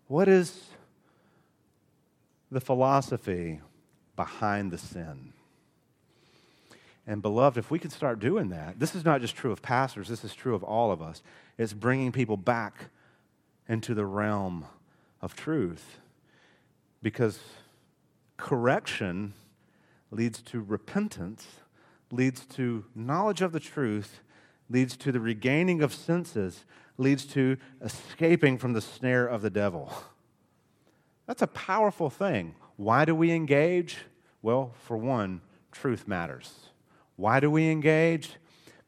What 0.08 0.28
is 0.28 0.60
the 2.52 2.62
philosophy 2.62 3.62
behind 4.16 4.72
the 4.72 4.78
sin. 4.78 5.34
And, 7.08 7.22
beloved, 7.22 7.58
if 7.58 7.72
we 7.72 7.80
can 7.80 7.90
start 7.90 8.20
doing 8.20 8.50
that, 8.50 8.80
this 8.80 8.94
is 8.94 9.04
not 9.04 9.22
just 9.22 9.36
true 9.36 9.52
of 9.52 9.62
pastors, 9.62 10.10
this 10.10 10.24
is 10.24 10.36
true 10.36 10.54
of 10.54 10.64
all 10.64 10.92
of 10.92 11.02
us. 11.02 11.24
It's 11.58 11.74
bringing 11.74 12.12
people 12.12 12.38
back 12.38 12.86
into 13.68 13.94
the 13.94 14.06
realm 14.06 14.66
of 15.22 15.36
truth. 15.36 15.98
Because 17.02 17.40
correction 18.38 19.34
leads 20.12 20.42
to 20.44 20.62
repentance, 20.62 21.48
leads 22.12 22.46
to 22.46 22.86
knowledge 22.94 23.42
of 23.42 23.54
the 23.54 23.60
truth, 23.60 24.20
leads 24.70 24.96
to 24.98 25.12
the 25.12 25.20
regaining 25.20 25.82
of 25.82 25.94
senses, 25.94 26.66
leads 26.98 27.26
to 27.26 27.58
escaping 27.82 28.58
from 28.58 28.74
the 28.74 28.82
snare 28.82 29.26
of 29.26 29.42
the 29.42 29.50
devil. 29.50 29.94
That's 31.30 31.44
a 31.44 31.48
powerful 31.48 32.10
thing. 32.10 32.56
Why 32.76 33.06
do 33.06 33.14
we 33.14 33.32
engage? 33.32 33.98
Well, 34.42 34.74
for 34.82 34.98
one, 34.98 35.42
truth 35.72 36.08
matters. 36.08 36.52
Why 37.18 37.40
do 37.40 37.52
we 37.52 37.70
engage? 37.70 38.32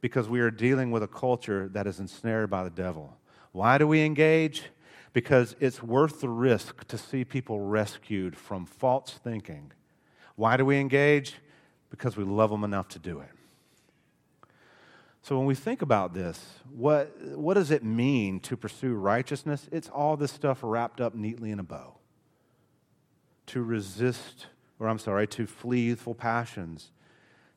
Because 0.02 0.28
we 0.28 0.40
are 0.40 0.50
dealing 0.50 0.90
with 0.90 1.04
a 1.04 1.08
culture 1.08 1.70
that 1.74 1.86
is 1.86 2.00
ensnared 2.00 2.50
by 2.50 2.64
the 2.64 2.72
devil. 2.72 3.16
Why 3.52 3.78
do 3.78 3.88
we 3.88 4.02
engage? 4.02 4.64
Because 5.14 5.56
it's 5.60 5.84
worth 5.84 6.20
the 6.20 6.30
risk 6.30 6.88
to 6.88 6.98
see 6.98 7.24
people 7.24 7.60
rescued 7.60 8.36
from 8.36 8.66
false 8.66 9.20
thinking. 9.24 9.72
Why 10.36 10.58
do 10.58 10.66
we 10.66 10.80
engage? 10.80 11.36
Because 11.92 12.18
we 12.18 12.24
love 12.24 12.50
them 12.50 12.64
enough 12.64 12.88
to 12.88 12.98
do 12.98 13.20
it. 13.20 13.30
So 15.22 15.38
when 15.38 15.46
we 15.46 15.54
think 15.54 15.84
about 15.84 16.16
this, 16.16 16.44
what, 16.76 17.16
what 17.38 17.54
does 17.54 17.70
it 17.70 17.84
mean 17.84 18.40
to 18.40 18.58
pursue 18.58 18.96
righteousness? 18.96 19.70
It's 19.72 19.90
all 19.90 20.18
this 20.18 20.32
stuff 20.32 20.62
wrapped 20.64 21.00
up 21.00 21.14
neatly 21.14 21.52
in 21.52 21.60
a 21.60 21.64
bow 21.64 21.98
to 23.52 23.62
resist, 23.62 24.48
or 24.80 24.88
I'm 24.88 24.98
sorry, 24.98 25.28
to 25.28 25.46
flee 25.46 25.82
youthful 25.82 26.16
passions, 26.16 26.92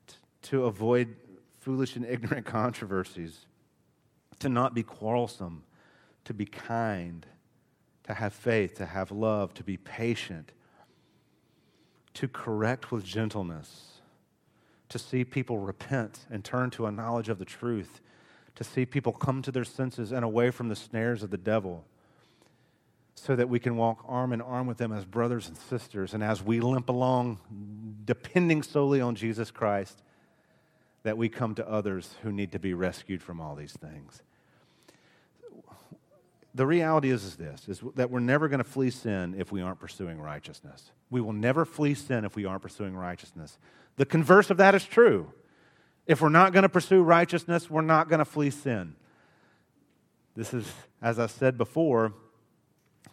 t- 0.09 0.17
to 0.43 0.65
avoid 0.65 1.15
foolish 1.61 1.95
and 1.95 2.05
ignorant 2.05 2.45
controversies, 2.61 3.47
to 4.41 4.49
not 4.49 4.75
be 4.75 4.83
quarrelsome, 4.83 5.63
to 6.25 6.35
be 6.35 6.47
kind, 6.47 7.25
to 8.03 8.15
have 8.15 8.33
faith, 8.33 8.75
to 8.79 8.87
have 8.87 9.13
love, 9.13 9.55
to 9.55 9.63
be 9.63 9.77
patient, 9.77 10.51
to 12.15 12.27
correct 12.27 12.91
with 12.91 13.05
gentleness, 13.05 14.01
to 14.89 14.99
see 14.99 15.25
people 15.25 15.59
repent 15.59 16.27
and 16.29 16.45
turn 16.45 16.71
to 16.71 16.87
a 16.87 16.91
knowledge 16.91 17.29
of 17.29 17.39
the 17.39 17.45
truth, 17.45 18.01
to 18.57 18.65
see 18.65 18.85
people 18.85 19.13
come 19.13 19.43
to 19.43 19.53
their 19.53 19.65
senses 19.65 20.11
and 20.11 20.25
away 20.25 20.51
from 20.51 20.69
the 20.69 20.77
snares 20.77 21.23
of 21.23 21.31
the 21.31 21.39
devil 21.39 21.85
so 23.15 23.37
that 23.37 23.49
we 23.49 23.59
can 23.59 23.77
walk 23.77 24.05
arm 24.09 24.33
in 24.33 24.41
arm 24.41 24.67
with 24.67 24.79
them 24.79 24.93
as 24.93 25.05
brothers 25.05 25.49
and 25.49 25.57
sisters. 25.57 26.15
And 26.15 26.23
as 26.23 26.43
we 26.43 26.61
limp 26.61 26.89
along, 26.89 27.39
depending 28.05 28.63
solely 28.63 29.01
on 29.01 29.15
Jesus 29.15 29.51
Christ, 29.51 30.03
that 31.05 31.17
we 31.17 31.29
come 31.29 31.55
to 31.55 31.69
others 31.69 32.17
who 32.23 32.33
need 32.33 32.53
to 32.53 32.59
be 32.59 32.75
rescued 32.75 33.23
from 33.23 33.41
all 33.41 33.55
these 33.55 33.73
things. 33.73 34.23
The 36.57 36.67
reality 36.67 37.11
is, 37.11 37.25
is 37.25 37.37
this 37.37 37.69
is 37.69 37.83
that 37.97 38.11
we're 38.11 38.21
never 38.21 38.49
going 38.49 38.59
to 38.59 38.65
flee 38.65 38.91
sin 38.91 39.35
if 39.37 39.51
we 39.51 39.61
aren't 39.61 39.81
pursuing 39.81 40.21
righteousness. 40.21 40.93
We 41.11 41.21
will 41.21 41.33
never 41.33 41.65
flee 41.65 41.95
sin 41.95 42.25
if 42.25 42.37
we 42.37 42.45
aren't 42.45 42.63
pursuing 42.63 42.97
righteousness. 42.97 43.59
The 43.97 44.07
converse 44.07 44.51
of 44.51 44.57
that 44.59 44.75
is 44.75 44.85
true. 44.85 45.33
If 46.07 46.21
we're 46.21 46.29
not 46.29 46.53
going 46.53 46.63
to 46.63 46.69
pursue 46.69 47.03
righteousness, 47.03 47.69
we're 47.69 47.81
not 47.81 48.09
going 48.09 48.19
to 48.19 48.25
flee 48.25 48.51
sin. 48.51 48.95
This 50.37 50.53
is, 50.55 50.71
as 51.01 51.19
I 51.19 51.27
said 51.27 51.57
before, 51.57 52.13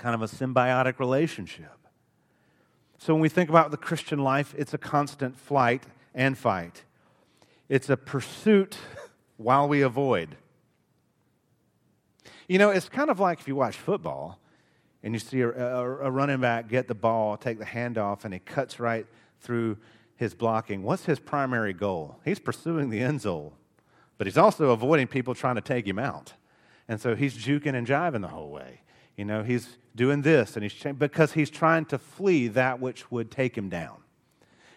kind 0.01 0.15
of 0.15 0.23
a 0.23 0.35
symbiotic 0.35 0.97
relationship. 0.97 1.77
So 2.97 3.13
when 3.13 3.21
we 3.21 3.29
think 3.29 3.49
about 3.49 3.69
the 3.69 3.77
Christian 3.77 4.19
life, 4.19 4.55
it's 4.57 4.73
a 4.73 4.77
constant 4.77 5.37
flight 5.37 5.83
and 6.15 6.35
fight. 6.35 6.83
It's 7.69 7.87
a 7.87 7.95
pursuit 7.95 8.77
while 9.37 9.67
we 9.67 9.81
avoid. 9.81 10.35
You 12.47 12.57
know, 12.57 12.71
it's 12.71 12.89
kind 12.89 13.11
of 13.11 13.19
like 13.19 13.39
if 13.39 13.47
you 13.47 13.55
watch 13.55 13.77
football 13.77 14.39
and 15.03 15.13
you 15.13 15.19
see 15.19 15.41
a, 15.41 15.49
a, 15.49 15.85
a 15.85 16.11
running 16.11 16.41
back 16.41 16.67
get 16.67 16.87
the 16.87 16.95
ball, 16.95 17.37
take 17.37 17.59
the 17.59 17.65
handoff, 17.65 18.25
and 18.25 18.33
he 18.33 18.39
cuts 18.39 18.79
right 18.79 19.05
through 19.39 19.77
his 20.15 20.33
blocking. 20.33 20.81
What's 20.81 21.05
his 21.05 21.19
primary 21.19 21.73
goal? 21.73 22.19
He's 22.25 22.39
pursuing 22.39 22.89
the 22.89 23.01
end 23.01 23.21
zone, 23.21 23.51
but 24.17 24.25
he's 24.25 24.37
also 24.37 24.71
avoiding 24.71 25.05
people 25.05 25.35
trying 25.35 25.55
to 25.55 25.61
take 25.61 25.87
him 25.87 25.99
out. 25.99 26.33
And 26.87 26.99
so 26.99 27.15
he's 27.15 27.35
juking 27.35 27.75
and 27.75 27.85
jiving 27.85 28.21
the 28.21 28.29
whole 28.29 28.49
way. 28.49 28.81
You 29.21 29.25
know, 29.25 29.43
he's 29.43 29.77
doing 29.95 30.23
this 30.23 30.55
and 30.55 30.63
he's 30.63 30.73
because 30.97 31.33
he's 31.33 31.51
trying 31.51 31.85
to 31.85 31.99
flee 31.99 32.47
that 32.47 32.79
which 32.79 33.11
would 33.11 33.29
take 33.29 33.55
him 33.55 33.69
down. 33.69 33.97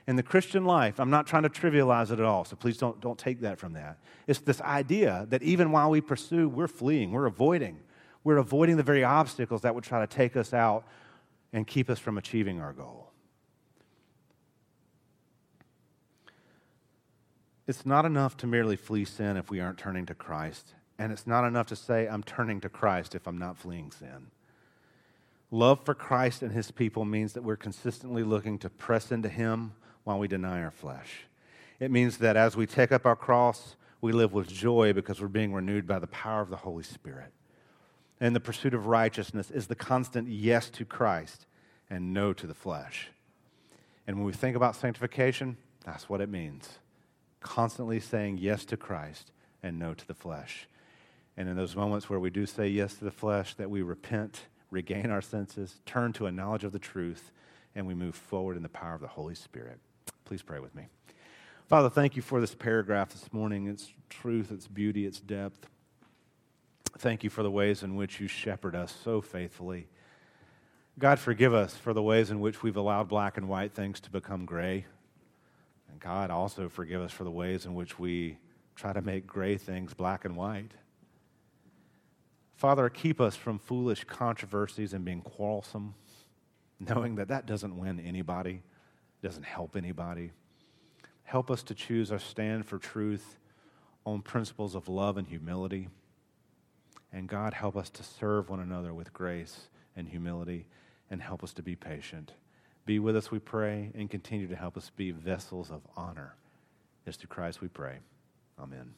In 0.07 0.16
the 0.16 0.22
Christian 0.22 0.66
life, 0.66 1.01
I'm 1.01 1.09
not 1.09 1.26
trying 1.26 1.45
to 1.45 1.49
trivialize 1.49 2.11
it 2.11 2.20
at 2.20 2.26
all, 2.26 2.45
so 2.45 2.55
please 2.55 2.76
don't, 2.76 3.01
don't 3.01 3.18
take 3.18 3.40
that 3.40 3.59
from 3.59 3.72
that. 3.72 3.97
It's 4.26 4.40
this 4.40 4.61
idea 4.61 5.26
that 5.30 5.42
even 5.42 5.72
while 5.72 5.88
we 5.88 6.03
pursue, 6.03 6.47
we're 6.47 6.68
fleeing, 6.68 7.11
we're 7.11 7.24
avoiding. 7.24 7.78
We're 8.22 8.36
avoiding 8.36 8.76
the 8.76 8.82
very 8.82 9.03
obstacles 9.03 9.62
that 9.62 9.74
would 9.74 9.82
try 9.82 10.01
to 10.01 10.07
take 10.07 10.36
us 10.36 10.53
out 10.53 10.84
and 11.55 11.66
keep 11.66 11.88
us 11.88 11.99
from 11.99 12.18
achieving 12.18 12.61
our 12.61 12.74
goal. 12.74 13.12
It's 17.66 17.86
not 17.86 18.05
enough 18.05 18.36
to 18.36 18.47
merely 18.47 18.76
flee 18.76 19.07
sin 19.07 19.38
if 19.38 19.51
we 19.51 19.61
aren't 19.61 19.78
turning 19.78 20.05
to 20.05 20.14
Christ. 20.14 20.74
And 20.99 21.12
it's 21.12 21.26
not 21.26 21.47
enough 21.47 21.68
to 21.68 21.76
say, 21.76 22.07
I'm 22.07 22.22
turning 22.22 22.61
to 22.61 22.68
Christ 22.68 23.14
if 23.14 23.26
I'm 23.26 23.38
not 23.38 23.57
fleeing 23.57 23.90
sin. 23.90 24.26
Love 25.55 25.84
for 25.84 25.94
Christ 25.94 26.42
and 26.42 26.50
his 26.50 26.72
people 26.72 27.05
means 27.05 27.32
that 27.34 27.44
we're 27.44 27.55
consistently 27.55 28.24
looking 28.24 28.59
to 28.59 28.68
press 28.68 29.12
into 29.12 29.28
him 29.28 29.72
while 30.02 30.18
we 30.18 30.26
deny 30.26 30.61
our 30.61 30.72
flesh. 30.72 31.26
It 31.78 31.92
means 31.92 32.18
that 32.18 32.36
as 32.36 32.57
we 32.57 32.66
take 32.66 32.90
up 32.90 33.07
our 33.07 33.14
cross, 33.14 33.76
we 34.00 34.11
live 34.11 34.32
with 34.32 34.48
joy 34.48 34.92
because 34.92 35.20
we're 35.20 35.28
being 35.28 35.55
renewed 35.55 35.86
by 35.86 36.00
the 36.00 36.09
power 36.09 36.40
of 36.40 36.50
the 36.50 36.57
Holy 36.57 36.82
Spirit. 36.82 37.32
And 38.18 38.34
the 38.34 38.40
pursuit 38.40 38.74
of 38.74 38.88
righteousness 38.88 39.52
is 39.52 39.68
the 39.68 39.76
constant 39.76 40.26
yes 40.28 40.68
to 40.70 40.84
Christ 40.84 41.46
and 41.88 42.12
no 42.12 42.32
to 42.32 42.48
the 42.48 42.55
flesh. 42.55 43.11
And 44.09 44.16
when 44.16 44.26
we 44.26 44.32
think 44.32 44.57
about 44.57 44.74
sanctification, 44.74 45.57
that's 45.84 46.09
what 46.09 46.20
it 46.20 46.28
means 46.28 46.80
constantly 47.38 48.00
saying 48.00 48.38
yes 48.38 48.64
to 48.64 48.76
Christ 48.76 49.30
and 49.62 49.78
no 49.78 49.94
to 49.94 50.05
the 50.05 50.14
flesh. 50.14 50.66
And 51.36 51.48
in 51.48 51.55
those 51.55 51.76
moments 51.76 52.11
where 52.11 52.18
we 52.18 52.30
do 52.30 52.44
say 52.44 52.66
yes 52.66 52.94
to 52.94 53.05
the 53.05 53.12
flesh, 53.12 53.55
that 53.55 53.70
we 53.70 53.82
repent, 53.82 54.40
regain 54.75 55.11
our 55.11 55.22
senses, 55.22 55.81
turn 55.87 56.12
to 56.14 56.27
a 56.27 56.33
knowledge 56.33 56.64
of 56.64 56.72
the 56.72 56.79
truth, 56.79 57.31
and 57.75 57.87
we 57.87 57.95
move 57.95 58.14
forward 58.14 58.57
in 58.57 58.62
the 58.62 58.68
power 58.68 58.95
of 58.95 59.01
the 59.01 59.09
Holy 59.09 59.35
Spirit. 59.35 59.79
Please 60.25 60.43
pray 60.43 60.59
with 60.59 60.75
me. 60.75 60.89
Father, 61.66 61.89
thank 61.89 62.16
you 62.16 62.22
for 62.22 62.41
this 62.41 62.55
paragraph 62.55 63.11
this 63.11 63.33
morning, 63.33 63.68
its 63.68 63.93
truth, 64.11 64.51
its 64.51 64.66
beauty, 64.66 65.07
its 65.07 65.20
depth. 65.20 65.66
Thank 66.99 67.25
you 67.25 67.31
for 67.31 67.43
the 67.43 67.51
ways 67.51 67.83
in 67.83 67.97
which 67.97 68.20
you 68.20 68.29
shepherd 68.29 68.75
us 68.75 68.95
so 69.03 69.20
faithfully. 69.20 69.87
God, 70.99 71.18
forgive 71.18 71.55
us 71.55 71.77
for 71.77 71.93
the 71.93 72.03
ways 72.03 72.31
in 72.31 72.41
which 72.41 72.62
we've 72.62 72.77
allowed 72.77 73.09
black 73.09 73.37
and 73.37 73.49
white 73.49 73.75
things 73.75 73.99
to 74.01 74.11
become 74.11 74.45
gray. 74.45 74.85
And 75.91 76.01
God, 76.01 76.31
also 76.31 76.68
forgive 76.68 77.01
us 77.01 77.12
for 77.12 77.25
the 77.25 77.31
ways 77.31 77.64
in 77.64 77.75
which 77.75 77.99
we 77.99 78.39
try 78.77 78.93
to 78.93 79.03
make 79.03 79.27
gray 79.27 79.57
things 79.57 79.95
black 79.95 80.25
and 80.25 80.37
white. 80.37 80.72
Father, 82.55 82.88
keep 82.88 83.20
us 83.20 83.36
from 83.36 83.59
foolish 83.59 84.05
controversies 84.05 84.92
and 84.92 85.05
being 85.05 85.22
quarrelsome, 85.22 85.94
knowing 86.80 87.16
that 87.16 87.28
that 87.28 87.46
doesn't 87.46 87.78
win 87.78 88.00
anybody, 88.00 88.62
doesn't 89.22 89.44
help 89.44 89.76
anybody. 89.76 90.32
Help 91.24 91.50
us 91.50 91.62
to 91.64 91.74
choose 91.74 92.12
our 92.12 92.18
stand 92.18 92.66
for 92.66 92.78
truth 92.78 93.38
on 94.07 94.20
principles 94.20 94.74
of 94.74 94.88
love 94.88 95.16
and 95.16 95.26
humility. 95.26 95.88
And 97.12 97.28
God, 97.28 97.55
help 97.55 97.76
us 97.76 97.90
to 97.90 98.02
serve 98.02 98.50
one 98.50 98.61
another 98.61 98.92
with 98.92 99.12
grace 99.12 99.68
and 99.96 100.09
humility 100.09 100.66
and 101.11 101.22
help 101.22 101.42
us 101.42 101.52
to 101.55 101.62
be 101.62 101.76
patient. 101.76 102.32
Be 102.86 102.98
with 102.98 103.16
us, 103.16 103.30
we 103.30 103.38
pray, 103.38 103.90
and 103.94 104.11
continue 104.11 104.46
to 104.46 104.57
help 104.57 104.76
us 104.76 104.90
be 104.94 105.11
vessels 105.11 105.70
of 105.70 105.80
honor. 105.96 106.34
It's 107.07 107.16
through 107.16 107.28
Christ 107.28 107.61
we 107.61 107.68
pray. 107.68 107.98
Amen. 108.59 108.94